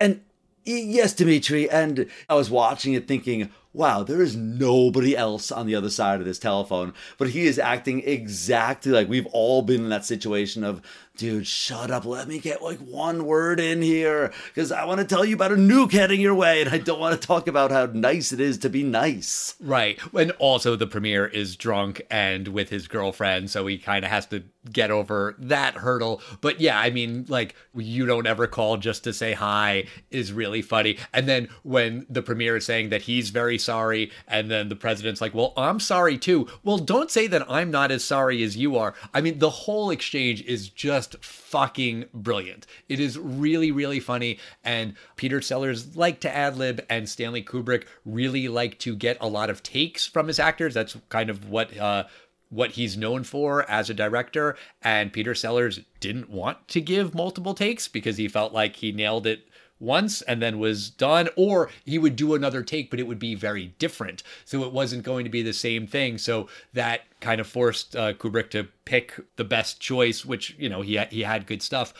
and, 0.00 0.22
yes, 0.64 1.12
Dimitri. 1.12 1.68
And 1.68 2.06
I 2.30 2.34
was 2.34 2.50
watching 2.50 2.94
it 2.94 3.06
thinking, 3.06 3.50
wow, 3.72 4.02
there 4.02 4.20
is 4.20 4.36
nobody 4.36 5.16
else 5.16 5.50
on 5.50 5.66
the 5.66 5.74
other 5.74 5.90
side 5.90 6.20
of 6.20 6.26
this 6.26 6.38
telephone. 6.38 6.92
But 7.18 7.30
he 7.30 7.46
is 7.46 7.58
acting 7.58 8.02
exactly 8.04 8.92
like 8.92 9.08
we've 9.08 9.26
all 9.26 9.62
been 9.62 9.84
in 9.84 9.88
that 9.88 10.04
situation 10.04 10.62
of, 10.62 10.82
dude, 11.16 11.46
shut 11.46 11.90
up. 11.90 12.04
Let 12.04 12.28
me 12.28 12.38
get 12.38 12.62
like 12.62 12.78
one 12.78 13.26
word 13.26 13.60
in 13.60 13.82
here 13.82 14.32
because 14.48 14.72
I 14.72 14.84
want 14.84 15.00
to 15.00 15.06
tell 15.06 15.24
you 15.24 15.34
about 15.34 15.52
a 15.52 15.56
nuke 15.56 15.92
heading 15.92 16.20
your 16.20 16.34
way 16.34 16.62
and 16.62 16.70
I 16.70 16.78
don't 16.78 17.00
want 17.00 17.20
to 17.20 17.26
talk 17.26 17.48
about 17.48 17.70
how 17.70 17.86
nice 17.86 18.32
it 18.32 18.40
is 18.40 18.58
to 18.58 18.68
be 18.68 18.82
nice. 18.82 19.54
Right. 19.60 19.98
And 20.14 20.32
also, 20.38 20.76
the 20.76 20.86
premier 20.86 21.26
is 21.26 21.56
drunk 21.56 22.02
and 22.10 22.48
with 22.48 22.70
his 22.70 22.88
girlfriend, 22.88 23.50
so 23.50 23.66
he 23.66 23.78
kind 23.78 24.04
of 24.04 24.10
has 24.10 24.26
to 24.26 24.42
get 24.70 24.90
over 24.90 25.34
that 25.38 25.74
hurdle. 25.74 26.22
But 26.40 26.60
yeah, 26.60 26.78
I 26.78 26.90
mean, 26.90 27.26
like, 27.28 27.56
you 27.74 28.06
don't 28.06 28.26
ever 28.26 28.46
call 28.46 28.76
just 28.76 29.04
to 29.04 29.12
say 29.12 29.32
hi 29.32 29.86
is 30.10 30.32
really 30.32 30.62
funny. 30.62 30.98
And 31.12 31.28
then 31.28 31.48
when 31.62 32.06
the 32.08 32.22
premier 32.22 32.56
is 32.56 32.64
saying 32.66 32.90
that 32.90 33.02
he's 33.02 33.30
very 33.30 33.58
sorry, 33.58 34.10
and 34.28 34.50
then 34.50 34.68
the 34.68 34.76
president's 34.76 35.20
like, 35.20 35.34
well, 35.34 35.52
I'm 35.56 35.80
sorry 35.80 36.16
too. 36.16 36.46
Well, 36.62 36.78
don't 36.78 37.10
say 37.10 37.26
that 37.26 37.50
I'm 37.50 37.70
not 37.70 37.90
as 37.90 38.04
sorry 38.04 38.42
as 38.42 38.56
you 38.56 38.76
are. 38.76 38.94
I 39.12 39.20
mean, 39.20 39.38
the 39.38 39.50
whole 39.50 39.90
exchange 39.90 40.42
is 40.42 40.68
just 40.68 41.01
fucking 41.20 42.06
brilliant. 42.14 42.66
It 42.88 43.00
is 43.00 43.18
really, 43.18 43.70
really 43.70 44.00
funny. 44.00 44.38
And 44.64 44.94
Peter 45.16 45.40
Sellers 45.40 45.96
like 45.96 46.20
to 46.20 46.34
ad 46.34 46.56
lib, 46.56 46.84
and 46.88 47.08
Stanley 47.08 47.42
Kubrick 47.42 47.84
really 48.04 48.48
like 48.48 48.78
to 48.80 48.96
get 48.96 49.16
a 49.20 49.28
lot 49.28 49.50
of 49.50 49.62
takes 49.62 50.06
from 50.06 50.28
his 50.28 50.38
actors. 50.38 50.74
That's 50.74 50.96
kind 51.08 51.30
of 51.30 51.48
what, 51.48 51.76
uh, 51.76 52.04
what 52.48 52.72
he's 52.72 52.96
known 52.96 53.24
for 53.24 53.68
as 53.70 53.88
a 53.88 53.94
director. 53.94 54.56
And 54.82 55.12
Peter 55.12 55.34
Sellers 55.34 55.80
didn't 56.00 56.28
want 56.28 56.68
to 56.68 56.80
give 56.80 57.14
multiple 57.14 57.54
takes 57.54 57.88
because 57.88 58.16
he 58.16 58.28
felt 58.28 58.52
like 58.52 58.76
he 58.76 58.92
nailed 58.92 59.26
it 59.26 59.48
once 59.82 60.22
and 60.22 60.40
then 60.40 60.58
was 60.58 60.88
done, 60.88 61.28
or 61.36 61.68
he 61.84 61.98
would 61.98 62.16
do 62.16 62.34
another 62.34 62.62
take, 62.62 62.90
but 62.90 63.00
it 63.00 63.06
would 63.06 63.18
be 63.18 63.34
very 63.34 63.74
different. 63.78 64.22
So 64.44 64.62
it 64.62 64.72
wasn't 64.72 65.02
going 65.02 65.24
to 65.24 65.30
be 65.30 65.42
the 65.42 65.52
same 65.52 65.86
thing. 65.86 66.18
So 66.18 66.48
that 66.72 67.02
kind 67.20 67.40
of 67.40 67.46
forced 67.46 67.96
uh, 67.96 68.14
Kubrick 68.14 68.50
to 68.50 68.68
pick 68.84 69.20
the 69.36 69.44
best 69.44 69.80
choice, 69.80 70.24
which, 70.24 70.56
you 70.58 70.68
know, 70.68 70.82
he, 70.82 70.98
he 71.10 71.22
had 71.22 71.46
good 71.46 71.62
stuff. 71.62 71.92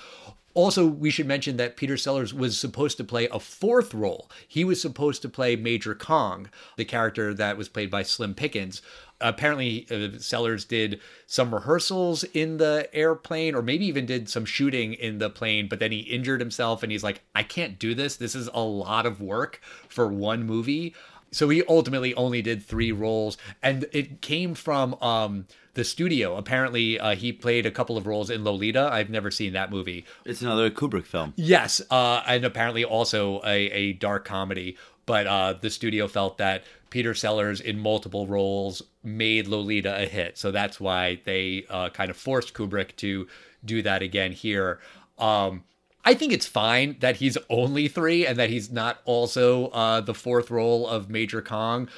Also, 0.55 0.87
we 0.87 1.09
should 1.11 1.27
mention 1.27 1.57
that 1.57 1.79
Peter 1.79 1.97
Sellers 1.97 2.35
was 2.35 2.59
supposed 2.59 2.99
to 2.99 3.05
play 3.05 3.27
a 3.29 3.41
fourth 3.41 3.95
role. 3.95 4.31
He 4.47 4.65
was 4.65 4.83
supposed 4.83 5.23
to 5.23 5.29
play 5.29 5.57
Major 5.57 5.95
Kong, 5.95 6.51
the 6.77 6.85
character 6.85 7.33
that 7.33 7.57
was 7.57 7.71
played 7.71 7.91
by 7.91 8.03
Slim 8.03 8.35
Pickens. 8.35 8.83
Apparently, 9.23 9.87
uh, 9.91 10.19
Sellers 10.19 10.65
did 10.65 11.01
some 11.27 11.55
rehearsals 11.55 12.25
in 12.25 12.59
the 12.59 12.89
airplane, 12.93 13.55
or 13.55 13.63
maybe 13.63 13.87
even 13.87 14.05
did 14.05 14.29
some 14.29 14.45
shooting 14.45 14.95
in 14.95 15.19
the 15.19 15.31
plane, 15.31 15.69
but 15.69 15.79
then 15.79 15.93
he 15.93 16.01
injured 16.01 16.41
himself 16.41 16.83
and 16.83 16.93
he's 16.93 17.05
like, 17.05 17.23
I 17.35 17.43
can't 17.43 17.79
do 17.79 17.95
this. 17.95 18.17
This 18.17 18.35
is 18.35 18.49
a 18.53 18.61
lot 18.61 19.07
of 19.07 19.21
work 19.21 19.61
for 19.89 20.09
one 20.09 20.45
movie. 20.45 20.95
So 21.31 21.49
he 21.49 21.63
ultimately 21.67 22.15
only 22.15 22.43
did 22.43 22.63
three 22.63 22.93
roles, 22.93 23.39
and 23.63 23.87
it 23.93 24.21
came 24.21 24.55
from 24.55 24.95
um, 25.01 25.47
the 25.73 25.83
studio. 25.83 26.37
Apparently, 26.37 27.01
uh, 27.01 27.15
he 27.15 27.33
played 27.33 27.65
a 27.65 27.71
couple 27.71 27.97
of 27.97 28.07
roles 28.07 28.29
in 28.29 28.45
Lolita. 28.45 28.91
I've 28.93 29.09
never 29.09 29.31
seen 29.31 29.55
that 29.55 29.71
movie. 29.71 30.05
It's 30.27 30.43
another 30.43 30.71
Kubrick 30.71 31.07
film. 31.07 31.33
Yes, 31.37 31.81
uh, 31.91 32.23
and 32.27 32.45
apparently 32.45 32.85
also 32.85 33.41
a, 33.47 33.71
a 33.71 33.93
dark 33.95 34.27
comedy. 34.27 34.77
But 35.13 35.27
uh, 35.27 35.53
the 35.61 35.69
studio 35.69 36.09
felt 36.09 36.39
that 36.39 36.65
Peter 36.89 37.13
Sellers 37.13 37.61
in 37.61 37.79
multiple 37.79 38.27
roles 38.27 38.81
made 39.05 39.47
Lolita 39.47 39.95
a 39.95 40.07
hit, 40.07 40.39
so 40.39 40.51
that's 40.51 40.81
why 40.81 41.21
they 41.27 41.67
uh, 41.69 41.91
kind 41.91 42.11
of 42.11 42.17
forced 42.17 42.55
Kubrick 42.55 42.97
to 42.97 43.29
do 43.63 43.83
that 43.83 44.01
again 44.01 44.33
here. 44.33 44.81
Um, 45.19 45.65
I 46.03 46.15
think 46.15 46.33
it's 46.33 46.47
fine 46.47 46.97
that 47.01 47.17
he's 47.17 47.37
only 47.51 47.89
three 47.89 48.27
and 48.27 48.39
that 48.39 48.49
he's 48.49 48.71
not 48.71 49.01
also 49.05 49.67
uh, 49.67 50.01
the 50.01 50.15
fourth 50.15 50.51
role 50.51 50.89
of 50.89 51.11
Major 51.11 51.43
Kong, 51.43 51.91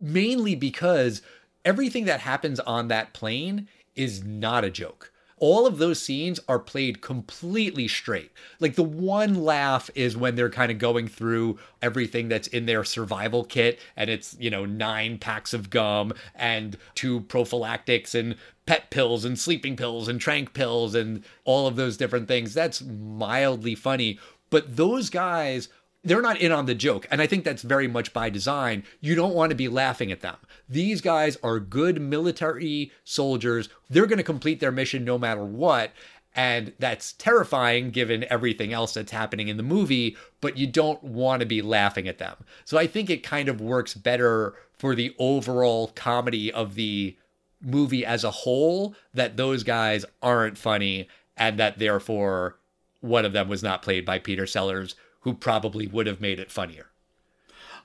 mainly 0.00 0.56
because 0.56 1.22
everything 1.64 2.06
that 2.06 2.18
happens 2.18 2.58
on 2.58 2.88
that 2.88 3.12
plane 3.12 3.68
is 3.94 4.24
not 4.24 4.64
a 4.64 4.70
joke. 4.70 5.12
All 5.40 5.66
of 5.66 5.78
those 5.78 6.00
scenes 6.02 6.40
are 6.48 6.58
played 6.58 7.00
completely 7.00 7.88
straight. 7.88 8.32
Like 8.60 8.74
the 8.74 8.82
one 8.82 9.34
laugh 9.34 9.90
is 9.94 10.16
when 10.16 10.34
they're 10.34 10.50
kind 10.50 10.70
of 10.72 10.78
going 10.78 11.08
through 11.08 11.58
everything 11.80 12.28
that's 12.28 12.48
in 12.48 12.66
their 12.66 12.84
survival 12.84 13.44
kit, 13.44 13.78
and 13.96 14.10
it's, 14.10 14.36
you 14.38 14.50
know, 14.50 14.64
nine 14.64 15.18
packs 15.18 15.54
of 15.54 15.70
gum 15.70 16.12
and 16.34 16.76
two 16.94 17.20
prophylactics 17.22 18.14
and 18.14 18.36
pep 18.66 18.90
pills 18.90 19.24
and 19.24 19.38
sleeping 19.38 19.76
pills 19.76 20.08
and 20.08 20.20
trank 20.20 20.52
pills 20.52 20.94
and 20.94 21.24
all 21.44 21.66
of 21.66 21.76
those 21.76 21.96
different 21.96 22.28
things. 22.28 22.54
That's 22.54 22.82
mildly 22.82 23.74
funny. 23.74 24.18
But 24.50 24.76
those 24.76 25.10
guys 25.10 25.68
they're 26.04 26.22
not 26.22 26.40
in 26.40 26.52
on 26.52 26.66
the 26.66 26.74
joke. 26.74 27.06
And 27.10 27.20
I 27.20 27.26
think 27.26 27.44
that's 27.44 27.62
very 27.62 27.88
much 27.88 28.12
by 28.12 28.30
design. 28.30 28.84
You 29.00 29.14
don't 29.14 29.34
want 29.34 29.50
to 29.50 29.56
be 29.56 29.68
laughing 29.68 30.12
at 30.12 30.20
them. 30.20 30.36
These 30.68 31.00
guys 31.00 31.36
are 31.42 31.58
good 31.58 32.00
military 32.00 32.92
soldiers. 33.04 33.68
They're 33.90 34.06
going 34.06 34.18
to 34.18 34.24
complete 34.24 34.60
their 34.60 34.72
mission 34.72 35.04
no 35.04 35.18
matter 35.18 35.44
what. 35.44 35.92
And 36.34 36.72
that's 36.78 37.14
terrifying 37.14 37.90
given 37.90 38.24
everything 38.30 38.72
else 38.72 38.94
that's 38.94 39.10
happening 39.10 39.48
in 39.48 39.56
the 39.56 39.62
movie, 39.62 40.16
but 40.40 40.56
you 40.56 40.68
don't 40.68 41.02
want 41.02 41.40
to 41.40 41.46
be 41.46 41.62
laughing 41.62 42.06
at 42.06 42.18
them. 42.18 42.36
So 42.64 42.78
I 42.78 42.86
think 42.86 43.10
it 43.10 43.24
kind 43.24 43.48
of 43.48 43.60
works 43.60 43.94
better 43.94 44.54
for 44.78 44.94
the 44.94 45.16
overall 45.18 45.88
comedy 45.96 46.52
of 46.52 46.76
the 46.76 47.16
movie 47.60 48.06
as 48.06 48.22
a 48.22 48.30
whole 48.30 48.94
that 49.14 49.36
those 49.36 49.64
guys 49.64 50.04
aren't 50.22 50.56
funny 50.56 51.08
and 51.36 51.58
that 51.58 51.78
therefore 51.78 52.56
one 53.00 53.24
of 53.24 53.32
them 53.32 53.48
was 53.48 53.62
not 53.62 53.82
played 53.82 54.04
by 54.04 54.18
Peter 54.18 54.46
Sellers, 54.46 54.94
who 55.28 55.34
probably 55.34 55.86
would 55.86 56.06
have 56.06 56.22
made 56.22 56.40
it 56.40 56.50
funnier. 56.50 56.86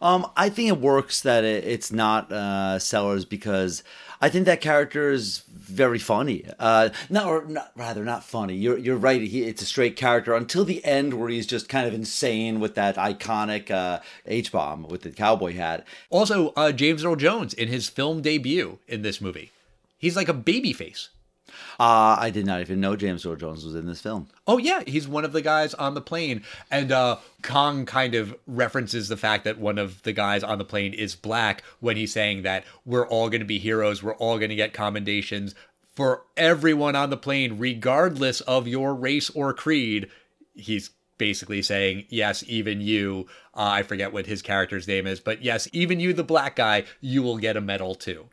Um, 0.01 0.31
I 0.37 0.49
think 0.49 0.69
it 0.69 0.79
works 0.79 1.19
that 1.21 1.43
it, 1.43 1.65
it's 1.65 1.91
not 1.91 2.31
uh, 2.31 2.79
Sellers 2.79 3.25
because 3.25 3.83
I 4.21 4.29
think 4.29 4.45
that 4.45 4.61
character 4.61 5.11
is 5.11 5.43
very 5.49 5.99
funny. 5.99 6.45
Uh, 6.57 6.89
not, 7.09 7.25
or 7.25 7.45
not 7.45 7.71
rather 7.75 8.05
not 8.05 8.23
funny. 8.23 8.55
You're 8.55 8.77
you're 8.77 8.95
right. 8.95 9.21
He, 9.21 9.43
it's 9.43 9.61
a 9.61 9.65
straight 9.65 9.97
character 9.97 10.33
until 10.33 10.63
the 10.63 10.83
end 10.85 11.15
where 11.15 11.27
he's 11.27 11.45
just 11.47 11.67
kind 11.67 11.85
of 11.85 11.93
insane 11.93 12.61
with 12.61 12.75
that 12.75 12.95
iconic 12.95 13.69
uh, 13.71 13.99
H 14.25 14.53
bomb 14.53 14.83
with 14.83 15.01
the 15.01 15.11
cowboy 15.11 15.53
hat. 15.53 15.85
Also, 16.09 16.53
uh, 16.55 16.71
James 16.71 17.03
Earl 17.03 17.17
Jones 17.17 17.53
in 17.53 17.67
his 17.67 17.89
film 17.89 18.21
debut 18.21 18.79
in 18.87 19.01
this 19.01 19.19
movie, 19.19 19.51
he's 19.97 20.15
like 20.15 20.29
a 20.29 20.33
baby 20.33 20.71
face. 20.71 21.09
Uh, 21.79 22.17
I 22.19 22.29
did 22.29 22.45
not 22.45 22.61
even 22.61 22.79
know 22.79 22.95
James 22.95 23.25
Earl 23.25 23.35
Jones 23.35 23.65
was 23.65 23.75
in 23.75 23.85
this 23.85 24.01
film. 24.01 24.27
Oh 24.47 24.57
yeah, 24.57 24.81
he's 24.85 25.07
one 25.07 25.25
of 25.25 25.33
the 25.33 25.41
guys 25.41 25.73
on 25.73 25.93
the 25.93 26.01
plane, 26.01 26.43
and 26.69 26.91
uh, 26.91 27.17
Kong 27.41 27.85
kind 27.85 28.15
of 28.15 28.35
references 28.47 29.07
the 29.07 29.17
fact 29.17 29.43
that 29.45 29.59
one 29.59 29.77
of 29.77 30.01
the 30.03 30.13
guys 30.13 30.43
on 30.43 30.57
the 30.57 30.65
plane 30.65 30.93
is 30.93 31.15
black 31.15 31.63
when 31.79 31.97
he's 31.97 32.13
saying 32.13 32.43
that 32.43 32.63
we're 32.85 33.07
all 33.07 33.29
going 33.29 33.41
to 33.41 33.45
be 33.45 33.59
heroes, 33.59 34.03
we're 34.03 34.15
all 34.15 34.37
going 34.37 34.49
to 34.49 34.55
get 34.55 34.73
commendations 34.73 35.55
for 35.95 36.23
everyone 36.37 36.95
on 36.95 37.09
the 37.09 37.17
plane, 37.17 37.57
regardless 37.59 38.41
of 38.41 38.67
your 38.67 38.95
race 38.95 39.29
or 39.29 39.53
creed. 39.53 40.09
He's 40.55 40.89
basically 41.17 41.61
saying, 41.61 42.05
yes, 42.09 42.43
even 42.47 42.81
you, 42.81 43.27
uh, 43.53 43.61
I 43.61 43.83
forget 43.83 44.11
what 44.11 44.25
his 44.25 44.41
character's 44.41 44.87
name 44.87 45.05
is, 45.07 45.19
but 45.19 45.43
yes, 45.43 45.67
even 45.71 45.99
you, 45.99 46.13
the 46.13 46.23
black 46.23 46.55
guy, 46.55 46.85
you 47.01 47.21
will 47.21 47.37
get 47.37 47.55
a 47.55 47.61
medal 47.61 47.95
too 47.95 48.27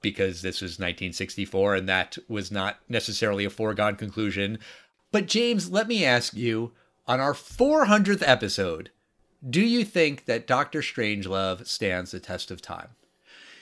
because 0.00 0.42
this 0.42 0.60
was 0.60 0.72
1964 0.72 1.74
and 1.76 1.88
that 1.88 2.18
was 2.28 2.50
not 2.50 2.78
necessarily 2.88 3.44
a 3.44 3.50
foregone 3.50 3.96
conclusion. 3.96 4.58
But, 5.12 5.26
James, 5.26 5.70
let 5.70 5.88
me 5.88 6.04
ask 6.04 6.34
you 6.34 6.72
on 7.06 7.20
our 7.20 7.34
400th 7.34 8.22
episode, 8.26 8.90
Do 9.48 9.60
you 9.60 9.84
think 9.84 10.26
that 10.26 10.46
Doctor 10.46 10.80
Strangelove 10.80 11.66
stands 11.66 12.10
the 12.10 12.20
test 12.20 12.50
of 12.50 12.62
time? 12.62 12.90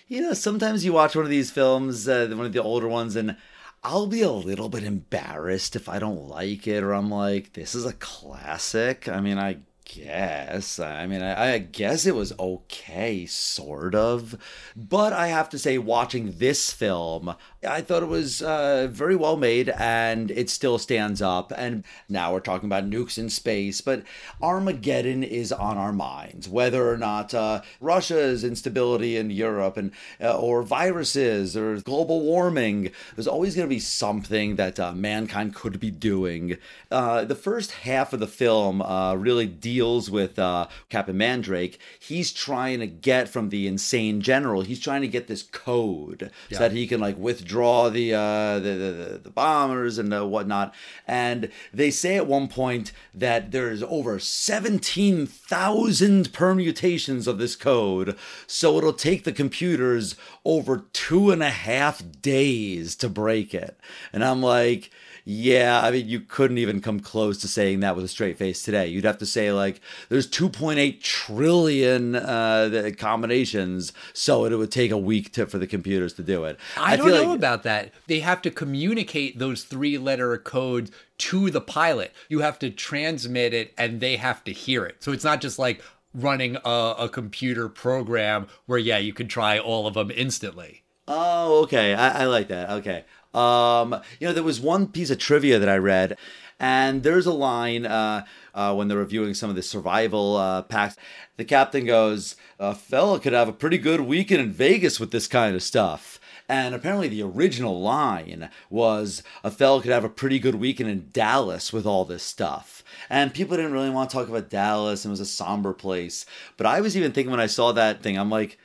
You 0.08 0.22
know, 0.22 0.34
sometimes 0.34 0.84
you 0.84 0.92
watch 0.92 1.14
one 1.14 1.24
of 1.24 1.30
these 1.30 1.50
films, 1.50 2.08
uh, 2.08 2.28
one 2.30 2.46
of 2.46 2.52
the 2.52 2.62
older 2.62 2.88
ones, 2.88 3.14
and 3.14 3.36
I'll 3.84 4.06
be 4.06 4.22
a 4.22 4.30
little 4.30 4.68
bit 4.68 4.82
embarrassed 4.82 5.76
if 5.76 5.88
I 5.88 5.98
don't 5.98 6.28
like 6.28 6.66
it, 6.66 6.82
or 6.82 6.92
I'm 6.92 7.10
like, 7.10 7.52
this 7.52 7.74
is 7.74 7.84
a 7.84 7.92
classic. 7.94 9.08
I 9.08 9.20
mean, 9.20 9.38
I 9.38 9.58
guess. 9.88 10.78
I 10.78 11.06
mean, 11.06 11.22
I, 11.22 11.54
I, 11.54 11.58
guess 11.58 12.06
it 12.06 12.14
was 12.14 12.32
okay, 12.38 13.26
sort 13.26 13.94
of. 13.94 14.36
But 14.76 15.12
I 15.12 15.28
have 15.28 15.48
to 15.50 15.58
say, 15.58 15.78
watching 15.78 16.34
this 16.36 16.70
film, 16.70 17.34
I 17.66 17.80
thought 17.80 18.04
it 18.04 18.08
was 18.08 18.40
uh, 18.40 18.86
very 18.88 19.16
well 19.16 19.36
made 19.36 19.68
and 19.70 20.30
it 20.30 20.48
still 20.48 20.78
stands 20.78 21.20
up. 21.20 21.52
And 21.56 21.82
now 22.08 22.32
we're 22.32 22.40
talking 22.40 22.68
about 22.68 22.88
nukes 22.88 23.18
in 23.18 23.30
space, 23.30 23.80
but 23.80 24.04
Armageddon 24.40 25.24
is 25.24 25.50
on 25.50 25.76
our 25.76 25.92
minds. 25.92 26.48
Whether 26.48 26.88
or 26.88 26.96
not 26.96 27.34
uh, 27.34 27.62
Russia's 27.80 28.44
instability 28.44 29.16
in 29.16 29.30
Europe 29.30 29.76
and 29.76 29.90
uh, 30.20 30.38
or 30.38 30.62
viruses 30.62 31.56
or 31.56 31.80
global 31.80 32.20
warming, 32.20 32.92
there's 33.16 33.26
always 33.26 33.56
going 33.56 33.66
to 33.66 33.74
be 33.74 33.80
something 33.80 34.54
that 34.54 34.78
uh, 34.78 34.92
mankind 34.92 35.56
could 35.56 35.80
be 35.80 35.90
doing. 35.90 36.58
Uh, 36.92 37.24
the 37.24 37.34
first 37.34 37.72
half 37.72 38.12
of 38.12 38.20
the 38.20 38.28
film 38.28 38.80
uh, 38.82 39.14
really 39.16 39.46
deals 39.46 40.10
with 40.10 40.36
Captain 40.36 41.16
Mandrake. 41.16 41.78
He's 41.98 42.32
trying 42.32 42.78
to 42.78 42.86
get 42.86 43.28
from 43.28 43.48
the 43.48 43.66
insane 43.66 44.20
general. 44.20 44.62
He's 44.62 44.80
trying 44.80 45.02
to 45.02 45.08
get 45.08 45.26
this 45.26 45.42
code 45.42 46.30
yeah. 46.48 46.58
so 46.58 46.64
that 46.64 46.72
he 46.72 46.86
can 46.86 47.00
like 47.00 47.18
withdraw 47.18 47.47
draw 47.48 47.88
the, 47.88 48.14
uh, 48.14 48.60
the, 48.60 48.74
the, 48.74 49.20
the 49.24 49.30
bombers 49.30 49.98
and 49.98 50.12
the 50.12 50.24
whatnot. 50.24 50.72
And 51.06 51.50
they 51.72 51.90
say 51.90 52.14
at 52.16 52.28
one 52.28 52.48
point 52.48 52.92
that 53.12 53.50
there's 53.50 53.82
over 53.82 54.18
17,000 54.18 56.32
permutations 56.32 57.26
of 57.26 57.38
this 57.38 57.56
code. 57.56 58.16
So 58.46 58.78
it'll 58.78 58.92
take 58.92 59.24
the 59.24 59.32
computers 59.32 60.14
over 60.44 60.84
two 60.92 61.30
and 61.30 61.42
a 61.42 61.50
half 61.50 62.02
days 62.20 62.94
to 62.96 63.08
break 63.08 63.54
it. 63.54 63.80
And 64.12 64.22
I'm 64.24 64.42
like, 64.42 64.90
yeah, 65.30 65.82
I 65.84 65.90
mean, 65.90 66.08
you 66.08 66.20
couldn't 66.20 66.56
even 66.56 66.80
come 66.80 67.00
close 67.00 67.36
to 67.42 67.48
saying 67.48 67.80
that 67.80 67.94
with 67.94 68.02
a 68.02 68.08
straight 68.08 68.38
face 68.38 68.62
today. 68.62 68.86
You'd 68.86 69.04
have 69.04 69.18
to 69.18 69.26
say, 69.26 69.52
like, 69.52 69.82
there's 70.08 70.26
2.8 70.26 71.02
trillion 71.02 72.16
uh, 72.16 72.92
combinations, 72.96 73.92
so 74.14 74.46
it 74.46 74.56
would 74.56 74.72
take 74.72 74.90
a 74.90 74.96
week 74.96 75.30
to, 75.32 75.44
for 75.44 75.58
the 75.58 75.66
computers 75.66 76.14
to 76.14 76.22
do 76.22 76.44
it. 76.44 76.58
I, 76.78 76.94
I 76.94 76.96
don't 76.96 77.10
know 77.10 77.24
like, 77.24 77.36
about 77.36 77.62
that. 77.64 77.92
They 78.06 78.20
have 78.20 78.40
to 78.40 78.50
communicate 78.50 79.38
those 79.38 79.64
three 79.64 79.98
letter 79.98 80.38
codes 80.38 80.90
to 81.18 81.50
the 81.50 81.60
pilot. 81.60 82.14
You 82.30 82.38
have 82.38 82.58
to 82.60 82.70
transmit 82.70 83.52
it, 83.52 83.74
and 83.76 84.00
they 84.00 84.16
have 84.16 84.42
to 84.44 84.52
hear 84.54 84.86
it. 84.86 85.04
So 85.04 85.12
it's 85.12 85.24
not 85.24 85.42
just 85.42 85.58
like, 85.58 85.82
running 86.14 86.56
a, 86.64 86.94
a, 87.00 87.08
computer 87.10 87.68
program 87.68 88.48
where 88.64 88.78
yeah 88.78 88.96
you 88.96 89.12
can 89.12 89.28
try 89.28 89.58
all 89.58 89.86
of 89.86 89.92
them 89.92 90.10
instantly 90.10 90.82
oh 91.06 91.64
okay 91.64 91.92
I, 91.92 92.22
I 92.22 92.24
like 92.24 92.48
that 92.48 92.70
okay 92.70 93.04
um, 93.38 94.00
you 94.18 94.26
know, 94.26 94.32
there 94.32 94.42
was 94.42 94.60
one 94.60 94.88
piece 94.88 95.10
of 95.10 95.18
trivia 95.18 95.58
that 95.58 95.68
I 95.68 95.76
read, 95.76 96.18
and 96.58 97.02
there's 97.02 97.26
a 97.26 97.32
line 97.32 97.86
uh, 97.86 98.24
uh, 98.52 98.74
when 98.74 98.88
they're 98.88 98.98
reviewing 98.98 99.34
some 99.34 99.48
of 99.48 99.56
the 99.56 99.62
survival 99.62 100.36
uh, 100.36 100.62
packs. 100.62 100.96
The 101.36 101.44
captain 101.44 101.86
goes, 101.86 102.34
"A 102.58 102.74
fella 102.74 103.20
could 103.20 103.32
have 103.32 103.48
a 103.48 103.52
pretty 103.52 103.78
good 103.78 104.00
weekend 104.00 104.40
in 104.40 104.50
Vegas 104.50 104.98
with 104.98 105.12
this 105.12 105.28
kind 105.28 105.54
of 105.54 105.62
stuff." 105.62 106.18
And 106.50 106.74
apparently, 106.74 107.08
the 107.08 107.22
original 107.22 107.80
line 107.80 108.48
was 108.70 109.22
a 109.44 109.50
fella 109.50 109.82
could 109.82 109.92
have 109.92 110.04
a 110.04 110.08
pretty 110.08 110.38
good 110.38 110.54
weekend 110.54 110.88
in 110.88 111.10
Dallas 111.12 111.72
with 111.72 111.86
all 111.86 112.06
this 112.06 112.22
stuff. 112.22 112.82
And 113.10 113.34
people 113.34 113.56
didn't 113.56 113.72
really 113.72 113.90
want 113.90 114.10
to 114.10 114.16
talk 114.16 114.28
about 114.28 114.48
Dallas, 114.48 115.04
and 115.04 115.10
it 115.10 115.12
was 115.12 115.20
a 115.20 115.26
somber 115.26 115.74
place. 115.74 116.24
But 116.56 116.66
I 116.66 116.80
was 116.80 116.96
even 116.96 117.12
thinking 117.12 117.30
when 117.30 117.38
I 117.38 117.46
saw 117.46 117.72
that 117.72 118.02
thing, 118.02 118.18
I'm 118.18 118.30
like, 118.30 118.58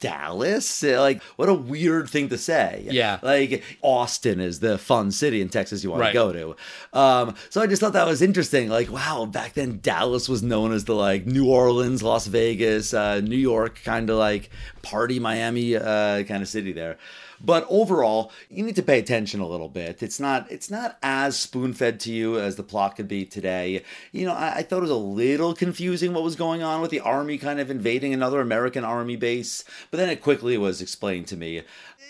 Dallas? 0.00 0.82
Like, 0.82 1.22
what 1.36 1.48
a 1.48 1.54
weird 1.54 2.08
thing 2.08 2.28
to 2.28 2.38
say. 2.38 2.86
Yeah. 2.90 3.18
Like, 3.22 3.62
Austin 3.82 4.40
is 4.40 4.60
the 4.60 4.78
fun 4.78 5.10
city 5.10 5.40
in 5.40 5.48
Texas 5.48 5.82
you 5.84 5.90
want 5.90 6.00
right. 6.00 6.08
to 6.08 6.14
go 6.14 6.32
to. 6.32 6.56
Um, 6.98 7.34
so 7.50 7.60
I 7.60 7.66
just 7.66 7.80
thought 7.80 7.92
that 7.92 8.06
was 8.06 8.22
interesting. 8.22 8.68
Like, 8.68 8.90
wow, 8.90 9.26
back 9.26 9.54
then 9.54 9.80
Dallas 9.80 10.28
was 10.28 10.42
known 10.42 10.72
as 10.72 10.84
the 10.84 10.94
like 10.94 11.26
New 11.26 11.48
Orleans, 11.48 12.02
Las 12.02 12.26
Vegas, 12.26 12.94
uh, 12.94 13.20
New 13.20 13.36
York 13.36 13.80
kind 13.84 14.10
of 14.10 14.16
like 14.16 14.50
party 14.82 15.18
Miami 15.18 15.76
uh, 15.76 16.22
kind 16.24 16.42
of 16.42 16.48
city 16.48 16.72
there. 16.72 16.98
But 17.40 17.66
overall, 17.68 18.32
you 18.50 18.64
need 18.64 18.76
to 18.76 18.82
pay 18.82 18.98
attention 18.98 19.40
a 19.40 19.46
little 19.46 19.68
bit. 19.68 20.02
It's 20.02 20.18
not 20.18 20.50
it's 20.50 20.70
not 20.70 20.98
as 21.02 21.38
spoon 21.38 21.72
fed 21.72 22.00
to 22.00 22.12
you 22.12 22.38
as 22.38 22.56
the 22.56 22.62
plot 22.62 22.96
could 22.96 23.08
be 23.08 23.24
today. 23.24 23.82
You 24.12 24.26
know, 24.26 24.34
I, 24.34 24.56
I 24.56 24.62
thought 24.62 24.78
it 24.78 24.82
was 24.82 24.90
a 24.90 24.94
little 24.96 25.54
confusing 25.54 26.12
what 26.12 26.24
was 26.24 26.36
going 26.36 26.62
on 26.62 26.80
with 26.80 26.90
the 26.90 27.00
army 27.00 27.38
kind 27.38 27.60
of 27.60 27.70
invading 27.70 28.12
another 28.12 28.40
American 28.40 28.84
army 28.84 29.16
base, 29.16 29.64
but 29.90 29.98
then 29.98 30.10
it 30.10 30.22
quickly 30.22 30.58
was 30.58 30.82
explained 30.82 31.26
to 31.28 31.36
me 31.36 31.62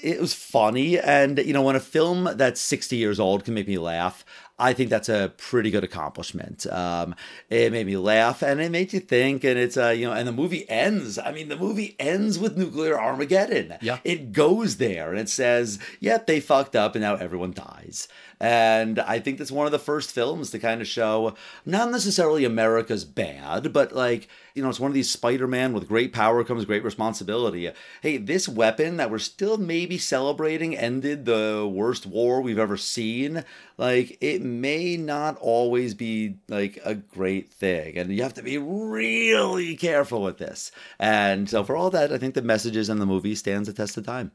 it 0.03 0.21
was 0.21 0.33
funny 0.33 0.99
and 0.99 1.39
you 1.39 1.53
know 1.53 1.63
when 1.63 1.77
a 1.77 1.81
film 1.81 2.29
that's 2.35 2.61
60 2.61 2.97
years 2.97 3.19
old 3.19 3.45
can 3.45 3.55
make 3.55 3.67
me 3.67 3.79
laugh 3.79 4.25
I 4.59 4.73
think 4.73 4.91
that's 4.91 5.09
a 5.09 5.33
pretty 5.37 5.71
good 5.71 5.85
accomplishment. 5.85 6.67
Um, 6.67 7.15
it 7.49 7.71
made 7.71 7.87
me 7.87 7.97
laugh 7.97 8.43
and 8.43 8.61
it 8.61 8.73
made 8.73 8.93
you 8.93 9.01
think, 9.01 9.45
and 9.45 9.59
it's 9.59 9.77
uh, 9.77 9.91
you 9.91 10.07
know, 10.07 10.13
and 10.13 10.27
the 10.27 10.33
movie 10.33 10.69
ends. 10.69 11.19
I 11.19 11.33
mean, 11.33 11.49
the 11.49 11.57
movie 11.57 11.95
ends 11.99 12.39
with 12.39 12.57
nuclear 12.57 12.99
Armageddon. 12.99 13.75
Yeah, 13.81 13.99
it 14.05 14.33
goes 14.33 14.79
there 14.79 15.11
and 15.11 15.19
it 15.21 15.29
says, 15.29 15.79
"Yep, 16.01 16.27
they 16.27 16.41
fucked 16.41 16.75
up, 16.75 16.95
and 16.95 17.03
now 17.03 17.15
everyone 17.17 17.53
dies." 17.53 18.09
And 18.41 19.01
I 19.01 19.19
think 19.19 19.39
that's 19.39 19.51
one 19.51 19.67
of 19.67 19.73
the 19.73 19.79
first 19.79 20.13
films 20.13 20.51
to 20.51 20.59
kind 20.59 20.81
of 20.81 20.87
show 20.87 21.35
not 21.67 21.91
necessarily 21.91 22.45
America's 22.45 23.05
bad, 23.05 23.73
but 23.73 23.93
like, 23.93 24.29
you 24.55 24.63
know, 24.63 24.69
it's 24.69 24.81
one 24.81 24.91
of 24.91 24.95
these 24.95 25.11
Spider 25.11 25.49
Man 25.49 25.73
with 25.73 25.89
great 25.89 26.13
power 26.13 26.45
comes 26.45 26.65
great 26.65 26.85
responsibility. 26.85 27.71
Hey, 28.01 28.17
this 28.17 28.49
weapon 28.49 28.97
that 28.97 29.11
we're 29.11 29.19
still 29.19 29.57
maybe 29.57 29.99
celebrating 29.99 30.77
ended 30.77 31.25
the 31.25 31.69
worst 31.71 32.07
war 32.07 32.41
we've 32.41 32.59
ever 32.59 32.77
seen. 32.77 33.45
Like, 33.77 34.19
it 34.21 34.43
may 34.43 34.97
not 34.97 35.37
always 35.41 35.95
be 35.95 36.37
like 36.49 36.79
a 36.85 36.95
great 36.95 37.51
thing. 37.53 37.99
And 37.99 38.13
you 38.13 38.23
have 38.23 38.35
to 38.35 38.43
be 38.43 38.59
really 38.59 39.77
careful 39.77 40.23
with 40.23 40.39
this. 40.39 40.71
And 40.99 41.49
so, 41.49 41.65
for 41.65 41.77
all 41.77 41.91
that, 41.91 42.13
I 42.13 42.19
think 42.19 42.35
the 42.35 42.43
messages 42.43 42.89
in 42.89 42.99
the 42.99 43.07
movie 43.07 43.35
stands 43.35 43.69
the 43.69 43.75
test 43.75 43.97
of 43.97 44.07
time. 44.07 44.33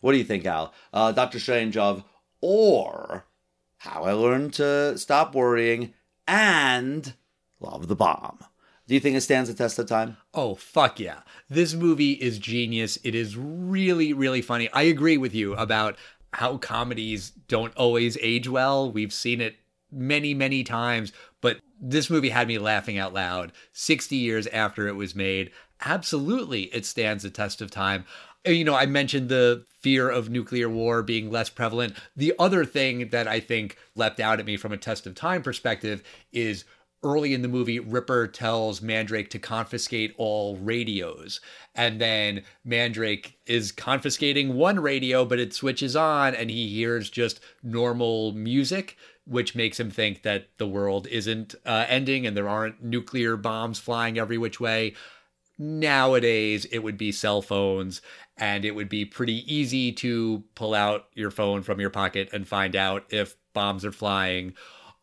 What 0.00 0.12
do 0.12 0.18
you 0.18 0.24
think, 0.24 0.44
Al? 0.44 0.74
Uh, 0.92 1.12
Doctor 1.12 1.38
Strangelove 1.38 2.04
or 2.42 3.24
how 3.84 4.04
I 4.04 4.14
Learned 4.14 4.54
to 4.54 4.96
Stop 4.96 5.34
Worrying, 5.34 5.92
and 6.26 7.12
Love 7.60 7.86
the 7.88 7.94
Bomb. 7.94 8.38
Do 8.86 8.94
you 8.94 9.00
think 9.00 9.16
it 9.16 9.20
stands 9.20 9.48
the 9.48 9.54
test 9.54 9.78
of 9.78 9.86
time? 9.86 10.16
Oh, 10.32 10.54
fuck 10.54 10.98
yeah. 10.98 11.20
This 11.50 11.74
movie 11.74 12.12
is 12.12 12.38
genius. 12.38 12.98
It 13.04 13.14
is 13.14 13.36
really, 13.36 14.12
really 14.12 14.42
funny. 14.42 14.70
I 14.72 14.82
agree 14.82 15.18
with 15.18 15.34
you 15.34 15.54
about 15.54 15.96
how 16.32 16.56
comedies 16.56 17.30
don't 17.48 17.76
always 17.76 18.18
age 18.20 18.48
well. 18.48 18.90
We've 18.90 19.12
seen 19.12 19.40
it 19.40 19.56
many, 19.92 20.34
many 20.34 20.64
times, 20.64 21.12
but 21.40 21.58
this 21.80 22.08
movie 22.08 22.30
had 22.30 22.48
me 22.48 22.58
laughing 22.58 22.98
out 22.98 23.12
loud 23.12 23.52
60 23.72 24.16
years 24.16 24.46
after 24.48 24.88
it 24.88 24.96
was 24.96 25.14
made. 25.14 25.50
Absolutely, 25.84 26.64
it 26.74 26.86
stands 26.86 27.22
the 27.22 27.30
test 27.30 27.60
of 27.60 27.70
time. 27.70 28.04
Uh, 28.46 28.50
you 28.50 28.64
know, 28.64 28.74
I 28.74 28.86
mentioned 28.86 29.28
the 29.28 29.64
fear 29.80 30.08
of 30.08 30.30
nuclear 30.30 30.68
war 30.68 31.02
being 31.02 31.30
less 31.30 31.50
prevalent. 31.50 31.94
The 32.16 32.34
other 32.38 32.64
thing 32.64 33.08
that 33.08 33.28
I 33.28 33.40
think 33.40 33.76
leapt 33.94 34.20
out 34.20 34.40
at 34.40 34.46
me 34.46 34.56
from 34.56 34.72
a 34.72 34.76
test 34.76 35.06
of 35.06 35.14
time 35.14 35.42
perspective 35.42 36.02
is 36.32 36.64
early 37.02 37.34
in 37.34 37.42
the 37.42 37.48
movie, 37.48 37.78
Ripper 37.78 38.26
tells 38.26 38.80
Mandrake 38.80 39.28
to 39.30 39.38
confiscate 39.38 40.14
all 40.16 40.56
radios. 40.56 41.40
And 41.74 42.00
then 42.00 42.42
Mandrake 42.64 43.38
is 43.46 43.72
confiscating 43.72 44.54
one 44.54 44.80
radio, 44.80 45.24
but 45.26 45.38
it 45.38 45.52
switches 45.52 45.94
on 45.94 46.34
and 46.34 46.50
he 46.50 46.68
hears 46.68 47.10
just 47.10 47.40
normal 47.62 48.32
music, 48.32 48.96
which 49.26 49.54
makes 49.54 49.78
him 49.78 49.90
think 49.90 50.22
that 50.22 50.48
the 50.56 50.66
world 50.66 51.06
isn't 51.08 51.54
uh, 51.66 51.84
ending 51.88 52.26
and 52.26 52.34
there 52.34 52.48
aren't 52.48 52.82
nuclear 52.82 53.36
bombs 53.36 53.78
flying 53.78 54.18
every 54.18 54.38
which 54.38 54.58
way. 54.58 54.94
Nowadays, 55.56 56.64
it 56.66 56.80
would 56.80 56.96
be 56.98 57.12
cell 57.12 57.40
phones 57.40 58.02
and 58.36 58.64
it 58.64 58.74
would 58.74 58.88
be 58.88 59.04
pretty 59.04 59.44
easy 59.52 59.92
to 59.92 60.42
pull 60.54 60.74
out 60.74 61.06
your 61.14 61.30
phone 61.30 61.62
from 61.62 61.80
your 61.80 61.90
pocket 61.90 62.28
and 62.32 62.48
find 62.48 62.74
out 62.74 63.04
if 63.10 63.36
bombs 63.52 63.84
are 63.84 63.92
flying. 63.92 64.54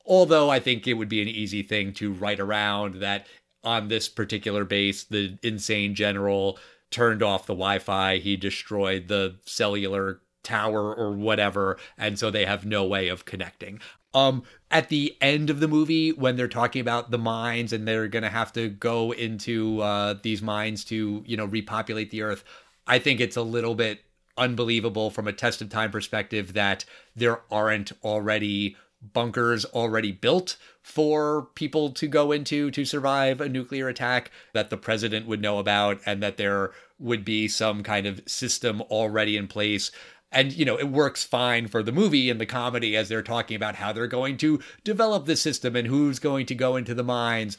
Although 0.06 0.50
I 0.50 0.60
think 0.60 0.88
it 0.88 0.96
would 0.96 1.10
be 1.10 1.22
an 1.22 1.28
easy 1.28 1.64
thing 1.64 1.94
to 1.94 2.12
write 2.12 2.40
around 2.40 2.96
that 2.96 3.28
on 3.64 3.88
this 3.88 4.10
particular 4.10 4.66
base, 4.66 5.04
the 5.04 5.38
insane 5.44 5.96
general 5.96 6.60
turned 6.90 7.24
off 7.24 7.46
the 7.46 7.54
Wi 7.54 7.80
Fi, 7.80 8.18
he 8.18 8.36
destroyed 8.36 9.08
the 9.08 9.38
cellular 9.46 10.22
tower 10.44 10.94
or 10.94 11.12
whatever, 11.12 11.78
and 11.98 12.18
so 12.20 12.30
they 12.30 12.46
have 12.46 12.66
no 12.66 12.84
way 12.84 13.08
of 13.08 13.26
connecting. 13.26 13.80
Um, 14.14 14.44
at 14.70 14.90
the 14.90 15.16
end 15.22 15.50
of 15.50 15.60
the 15.60 15.68
movie, 15.68 16.12
when 16.12 16.36
they're 16.36 16.48
talking 16.48 16.82
about 16.82 17.12
the 17.12 17.18
mines 17.18 17.74
and 17.74 17.88
they're 17.88 18.08
gonna 18.08 18.30
have 18.30 18.52
to 18.54 18.70
go 18.70 19.12
into 19.12 19.82
uh, 19.82 20.16
these 20.22 20.42
mines 20.42 20.84
to, 20.86 21.24
you 21.26 21.38
know, 21.38 21.46
repopulate 21.46 22.12
the 22.12 22.22
earth, 22.22 22.44
I 22.88 23.00
think 23.00 23.20
it's 23.20 23.38
a 23.38 23.42
little 23.42 23.76
bit 23.76 24.02
unbelievable 24.38 25.12
from 25.12 25.28
a 25.28 25.34
test 25.34 25.62
of 25.62 25.70
time 25.70 25.92
perspective 25.92 26.54
that 26.54 26.86
there 27.16 27.42
aren't 27.52 27.92
already 28.04 28.76
bunkers 29.14 29.66
already 29.66 30.12
built 30.12 30.58
for 30.82 31.48
people 31.56 31.92
to 31.92 32.08
go 32.08 32.32
into 32.32 32.70
to 32.72 32.86
survive 32.86 33.42
a 33.42 33.50
nuclear 33.50 33.88
attack 33.88 34.32
that 34.54 34.70
the 34.70 34.78
president 34.78 35.26
would 35.28 35.42
know 35.42 35.58
about 35.58 36.00
and 36.06 36.22
that 36.22 36.38
there 36.38 36.72
would 37.00 37.26
be 37.26 37.48
some 37.48 37.82
kind 37.82 38.06
of 38.06 38.22
system 38.28 38.82
already 38.84 39.38
in 39.38 39.48
place 39.48 39.92
and 40.32 40.54
you 40.54 40.66
know 40.66 40.78
it 40.78 40.90
works 40.90 41.24
fine 41.24 41.68
for 41.68 41.84
the 41.84 41.92
movie 41.92 42.30
and 42.30 42.40
the 42.40 42.46
comedy 42.46 42.96
as 42.96 43.10
they're 43.10 43.22
talking 43.22 43.56
about 43.56 43.76
how 43.76 43.92
they're 43.92 44.08
going 44.08 44.38
to 44.38 44.60
develop 44.84 45.26
the 45.26 45.36
system 45.36 45.76
and 45.76 45.88
who's 45.88 46.20
going 46.20 46.46
to 46.46 46.56
go 46.56 46.76
into 46.76 46.94
the 46.94 47.04
mines. 47.04 47.58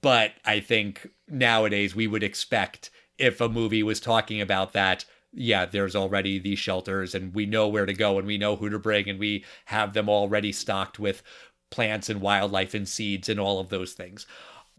But 0.00 0.32
i 0.44 0.60
think 0.60 1.08
nowadays 1.28 1.94
we 1.94 2.06
would 2.06 2.22
expect 2.22 2.90
if 3.18 3.40
a 3.40 3.48
movie 3.48 3.82
was 3.82 4.00
talking 4.00 4.40
about 4.40 4.72
that 4.72 5.04
yeah 5.32 5.64
there's 5.64 5.94
already 5.96 6.38
these 6.38 6.58
shelters 6.58 7.14
and 7.14 7.34
we 7.34 7.46
know 7.46 7.68
where 7.68 7.86
to 7.86 7.94
go 7.94 8.18
and 8.18 8.26
we 8.26 8.38
know 8.38 8.56
who 8.56 8.68
to 8.68 8.78
bring 8.78 9.08
and 9.08 9.18
we 9.18 9.44
have 9.66 9.92
them 9.92 10.08
already 10.08 10.52
stocked 10.52 10.98
with 10.98 11.22
plants 11.70 12.08
and 12.08 12.20
wildlife 12.20 12.74
and 12.74 12.88
seeds 12.88 13.28
and 13.28 13.38
all 13.38 13.60
of 13.60 13.68
those 13.68 13.92
things 13.92 14.26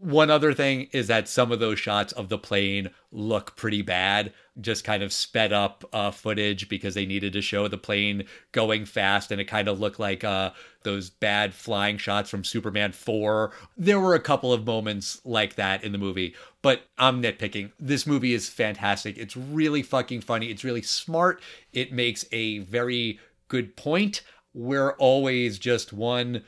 one 0.02 0.30
other 0.30 0.52
thing 0.52 0.88
is 0.90 1.06
that 1.06 1.28
some 1.28 1.52
of 1.52 1.60
those 1.60 1.78
shots 1.78 2.12
of 2.14 2.28
the 2.28 2.36
plane 2.36 2.90
look 3.12 3.54
pretty 3.54 3.82
bad, 3.82 4.32
just 4.60 4.82
kind 4.82 5.00
of 5.00 5.12
sped 5.12 5.52
up 5.52 5.84
uh, 5.92 6.10
footage 6.10 6.68
because 6.68 6.94
they 6.94 7.06
needed 7.06 7.32
to 7.34 7.40
show 7.40 7.68
the 7.68 7.78
plane 7.78 8.24
going 8.50 8.84
fast, 8.84 9.30
and 9.30 9.40
it 9.40 9.44
kind 9.44 9.68
of 9.68 9.78
looked 9.78 10.00
like 10.00 10.24
uh, 10.24 10.50
those 10.82 11.08
bad 11.08 11.54
flying 11.54 11.98
shots 11.98 12.28
from 12.28 12.42
Superman 12.42 12.90
4. 12.90 13.52
There 13.76 14.00
were 14.00 14.16
a 14.16 14.20
couple 14.20 14.52
of 14.52 14.66
moments 14.66 15.20
like 15.24 15.54
that 15.54 15.84
in 15.84 15.92
the 15.92 15.98
movie, 15.98 16.34
but 16.62 16.82
I'm 16.98 17.22
nitpicking. 17.22 17.70
This 17.78 18.04
movie 18.04 18.34
is 18.34 18.48
fantastic. 18.48 19.16
It's 19.16 19.36
really 19.36 19.84
fucking 19.84 20.22
funny. 20.22 20.50
It's 20.50 20.64
really 20.64 20.82
smart. 20.82 21.40
It 21.72 21.92
makes 21.92 22.24
a 22.32 22.58
very 22.58 23.20
good 23.46 23.76
point. 23.76 24.22
We're 24.52 24.94
always 24.94 25.60
just 25.60 25.92
one 25.92 26.42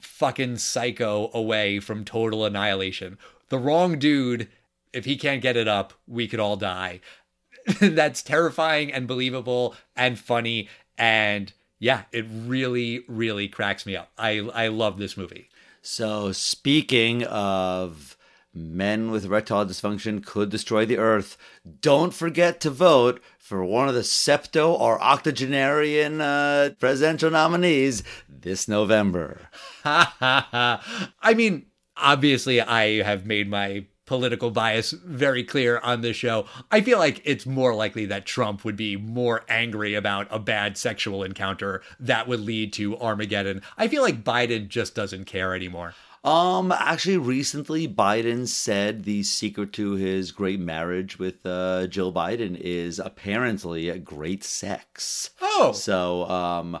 fucking 0.00 0.58
psycho 0.58 1.30
away 1.32 1.80
from 1.80 2.04
total 2.04 2.44
annihilation. 2.44 3.18
The 3.48 3.58
wrong 3.58 3.98
dude, 3.98 4.48
if 4.92 5.04
he 5.04 5.16
can't 5.16 5.42
get 5.42 5.56
it 5.56 5.68
up, 5.68 5.92
we 6.06 6.28
could 6.28 6.40
all 6.40 6.56
die. 6.56 7.00
That's 7.80 8.22
terrifying 8.22 8.92
and 8.92 9.06
believable 9.06 9.74
and 9.96 10.18
funny 10.18 10.68
and 10.96 11.52
yeah, 11.78 12.02
it 12.12 12.26
really 12.28 13.04
really 13.08 13.48
cracks 13.48 13.86
me 13.86 13.96
up. 13.96 14.10
I 14.18 14.38
I 14.52 14.68
love 14.68 14.98
this 14.98 15.16
movie. 15.16 15.48
So 15.80 16.32
speaking 16.32 17.22
of 17.24 18.16
men 18.54 19.10
with 19.10 19.26
erectile 19.26 19.66
dysfunction 19.66 20.24
could 20.24 20.50
destroy 20.50 20.84
the 20.84 20.98
earth. 20.98 21.36
Don't 21.80 22.14
forget 22.14 22.60
to 22.60 22.70
vote 22.70 23.22
for 23.38 23.64
one 23.64 23.88
of 23.88 23.94
the 23.94 24.04
septo 24.04 24.72
or 24.78 25.00
octogenarian 25.00 26.20
uh, 26.20 26.70
presidential 26.78 27.30
nominees 27.30 28.02
this 28.28 28.68
November. 28.68 29.48
I 29.84 31.34
mean, 31.34 31.66
obviously, 31.96 32.60
I 32.60 33.02
have 33.02 33.26
made 33.26 33.48
my 33.48 33.86
political 34.08 34.50
bias 34.50 34.92
very 34.92 35.44
clear 35.44 35.78
on 35.80 36.00
this 36.00 36.16
show. 36.16 36.46
I 36.70 36.80
feel 36.80 36.98
like 36.98 37.20
it's 37.24 37.44
more 37.44 37.74
likely 37.74 38.06
that 38.06 38.24
Trump 38.24 38.64
would 38.64 38.76
be 38.76 38.96
more 38.96 39.44
angry 39.50 39.94
about 39.94 40.26
a 40.30 40.38
bad 40.38 40.78
sexual 40.78 41.22
encounter 41.22 41.82
that 42.00 42.26
would 42.26 42.40
lead 42.40 42.72
to 42.72 42.96
Armageddon. 42.96 43.60
I 43.76 43.86
feel 43.86 44.02
like 44.02 44.24
Biden 44.24 44.68
just 44.68 44.94
doesn't 44.94 45.26
care 45.26 45.54
anymore. 45.54 45.92
Um, 46.28 46.72
actually, 46.72 47.16
recently 47.16 47.88
Biden 47.88 48.46
said 48.46 49.04
the 49.04 49.22
secret 49.22 49.72
to 49.72 49.92
his 49.92 50.30
great 50.30 50.60
marriage 50.60 51.18
with 51.18 51.46
uh, 51.46 51.86
Jill 51.86 52.12
Biden 52.12 52.54
is 52.60 52.98
apparently 52.98 53.98
great 54.00 54.44
sex. 54.44 55.30
Oh, 55.40 55.72
so 55.72 56.28
um, 56.28 56.80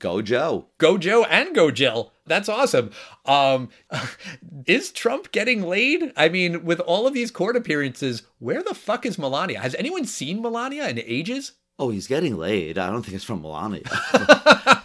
go 0.00 0.20
Joe, 0.20 0.66
go 0.78 0.98
Joe, 0.98 1.22
and 1.22 1.54
go 1.54 1.70
Jill. 1.70 2.12
That's 2.26 2.48
awesome. 2.48 2.90
Um, 3.24 3.68
is 4.66 4.90
Trump 4.90 5.30
getting 5.30 5.62
laid? 5.62 6.12
I 6.16 6.28
mean, 6.28 6.64
with 6.64 6.80
all 6.80 7.06
of 7.06 7.14
these 7.14 7.30
court 7.30 7.54
appearances, 7.54 8.24
where 8.40 8.64
the 8.64 8.74
fuck 8.74 9.06
is 9.06 9.16
Melania? 9.16 9.60
Has 9.60 9.76
anyone 9.76 10.06
seen 10.06 10.42
Melania 10.42 10.88
in 10.88 10.98
ages? 10.98 11.52
Oh, 11.78 11.90
he's 11.90 12.08
getting 12.08 12.36
laid. 12.36 12.76
I 12.76 12.90
don't 12.90 13.02
think 13.02 13.14
it's 13.14 13.24
from 13.24 13.42
Melania. 13.42 13.82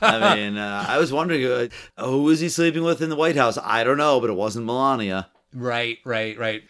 I 0.02 0.36
mean, 0.36 0.58
uh, 0.58 0.86
I 0.88 1.00
was 1.00 1.12
wondering 1.12 1.44
uh, 1.46 1.68
who 2.06 2.24
was 2.24 2.39
he 2.39 2.50
sleeping 2.50 2.84
with 2.84 3.02
in 3.02 3.10
the 3.10 3.16
White 3.16 3.36
House? 3.36 3.58
I 3.58 3.84
don't 3.84 3.98
know, 3.98 4.20
but 4.20 4.30
it 4.30 4.34
wasn't 4.34 4.66
Melania. 4.66 5.30
Right, 5.56 5.98
right, 6.06 6.38
right. 6.38 6.64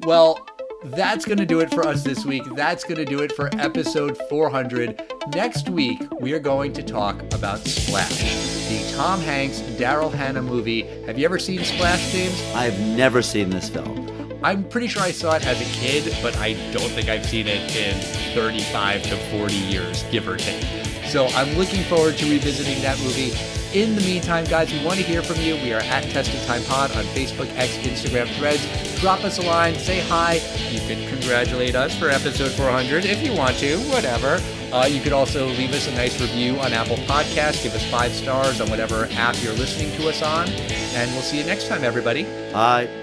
Well, 0.00 0.46
that's 0.84 1.24
going 1.24 1.38
to 1.38 1.46
do 1.46 1.60
it 1.60 1.70
for 1.70 1.86
us 1.86 2.02
this 2.02 2.24
week. 2.24 2.42
That's 2.54 2.84
going 2.84 2.96
to 2.96 3.04
do 3.04 3.20
it 3.20 3.32
for 3.32 3.48
episode 3.58 4.18
400. 4.28 5.02
Next 5.34 5.68
week, 5.68 6.02
we 6.20 6.32
are 6.32 6.38
going 6.38 6.72
to 6.74 6.82
talk 6.82 7.20
about 7.34 7.58
Splash, 7.60 8.68
the 8.68 8.92
Tom 8.96 9.20
Hanks, 9.20 9.60
Daryl 9.78 10.12
Hannah 10.12 10.42
movie. 10.42 10.82
Have 11.06 11.18
you 11.18 11.24
ever 11.24 11.38
seen 11.38 11.64
Splash, 11.64 12.12
James? 12.12 12.42
I've 12.54 12.78
never 12.80 13.22
seen 13.22 13.50
this 13.50 13.68
film. 13.68 14.09
I'm 14.42 14.64
pretty 14.64 14.88
sure 14.88 15.02
I 15.02 15.10
saw 15.10 15.34
it 15.34 15.46
as 15.46 15.60
a 15.60 15.72
kid, 15.80 16.16
but 16.22 16.36
I 16.38 16.54
don't 16.72 16.90
think 16.90 17.08
I've 17.08 17.26
seen 17.26 17.46
it 17.46 17.76
in 17.76 18.00
35 18.34 19.02
to 19.04 19.16
40 19.16 19.54
years, 19.54 20.02
give 20.04 20.26
or 20.28 20.36
take. 20.36 20.64
So 21.06 21.26
I'm 21.28 21.56
looking 21.58 21.82
forward 21.84 22.16
to 22.18 22.30
revisiting 22.30 22.80
that 22.82 22.98
movie. 23.00 23.32
In 23.72 23.94
the 23.94 24.00
meantime, 24.00 24.44
guys, 24.46 24.72
we 24.72 24.84
want 24.84 24.98
to 24.98 25.04
hear 25.04 25.22
from 25.22 25.40
you. 25.40 25.54
We 25.56 25.72
are 25.72 25.80
at 25.80 26.02
Testing 26.04 26.44
Time 26.46 26.62
Pod 26.64 26.90
on 26.96 27.04
Facebook, 27.04 27.48
X, 27.56 27.76
Instagram, 27.78 28.26
Threads. 28.36 28.66
Drop 29.00 29.22
us 29.24 29.38
a 29.38 29.42
line, 29.42 29.74
say 29.76 30.00
hi. 30.00 30.34
You 30.70 30.80
can 30.80 31.08
congratulate 31.08 31.76
us 31.76 31.96
for 31.96 32.08
episode 32.08 32.50
400 32.52 33.04
if 33.04 33.24
you 33.24 33.32
want 33.32 33.56
to, 33.58 33.76
whatever. 33.90 34.40
Uh, 34.72 34.86
you 34.86 35.00
could 35.00 35.12
also 35.12 35.46
leave 35.48 35.72
us 35.72 35.86
a 35.88 35.92
nice 35.92 36.20
review 36.20 36.58
on 36.60 36.72
Apple 36.72 36.96
Podcasts. 36.96 37.62
Give 37.62 37.74
us 37.74 37.88
five 37.90 38.12
stars 38.12 38.60
on 38.60 38.70
whatever 38.70 39.08
app 39.12 39.40
you're 39.42 39.52
listening 39.54 39.92
to 40.00 40.08
us 40.08 40.22
on. 40.22 40.48
And 40.48 41.10
we'll 41.12 41.22
see 41.22 41.38
you 41.38 41.44
next 41.44 41.68
time, 41.68 41.84
everybody. 41.84 42.24
Bye. 42.52 42.99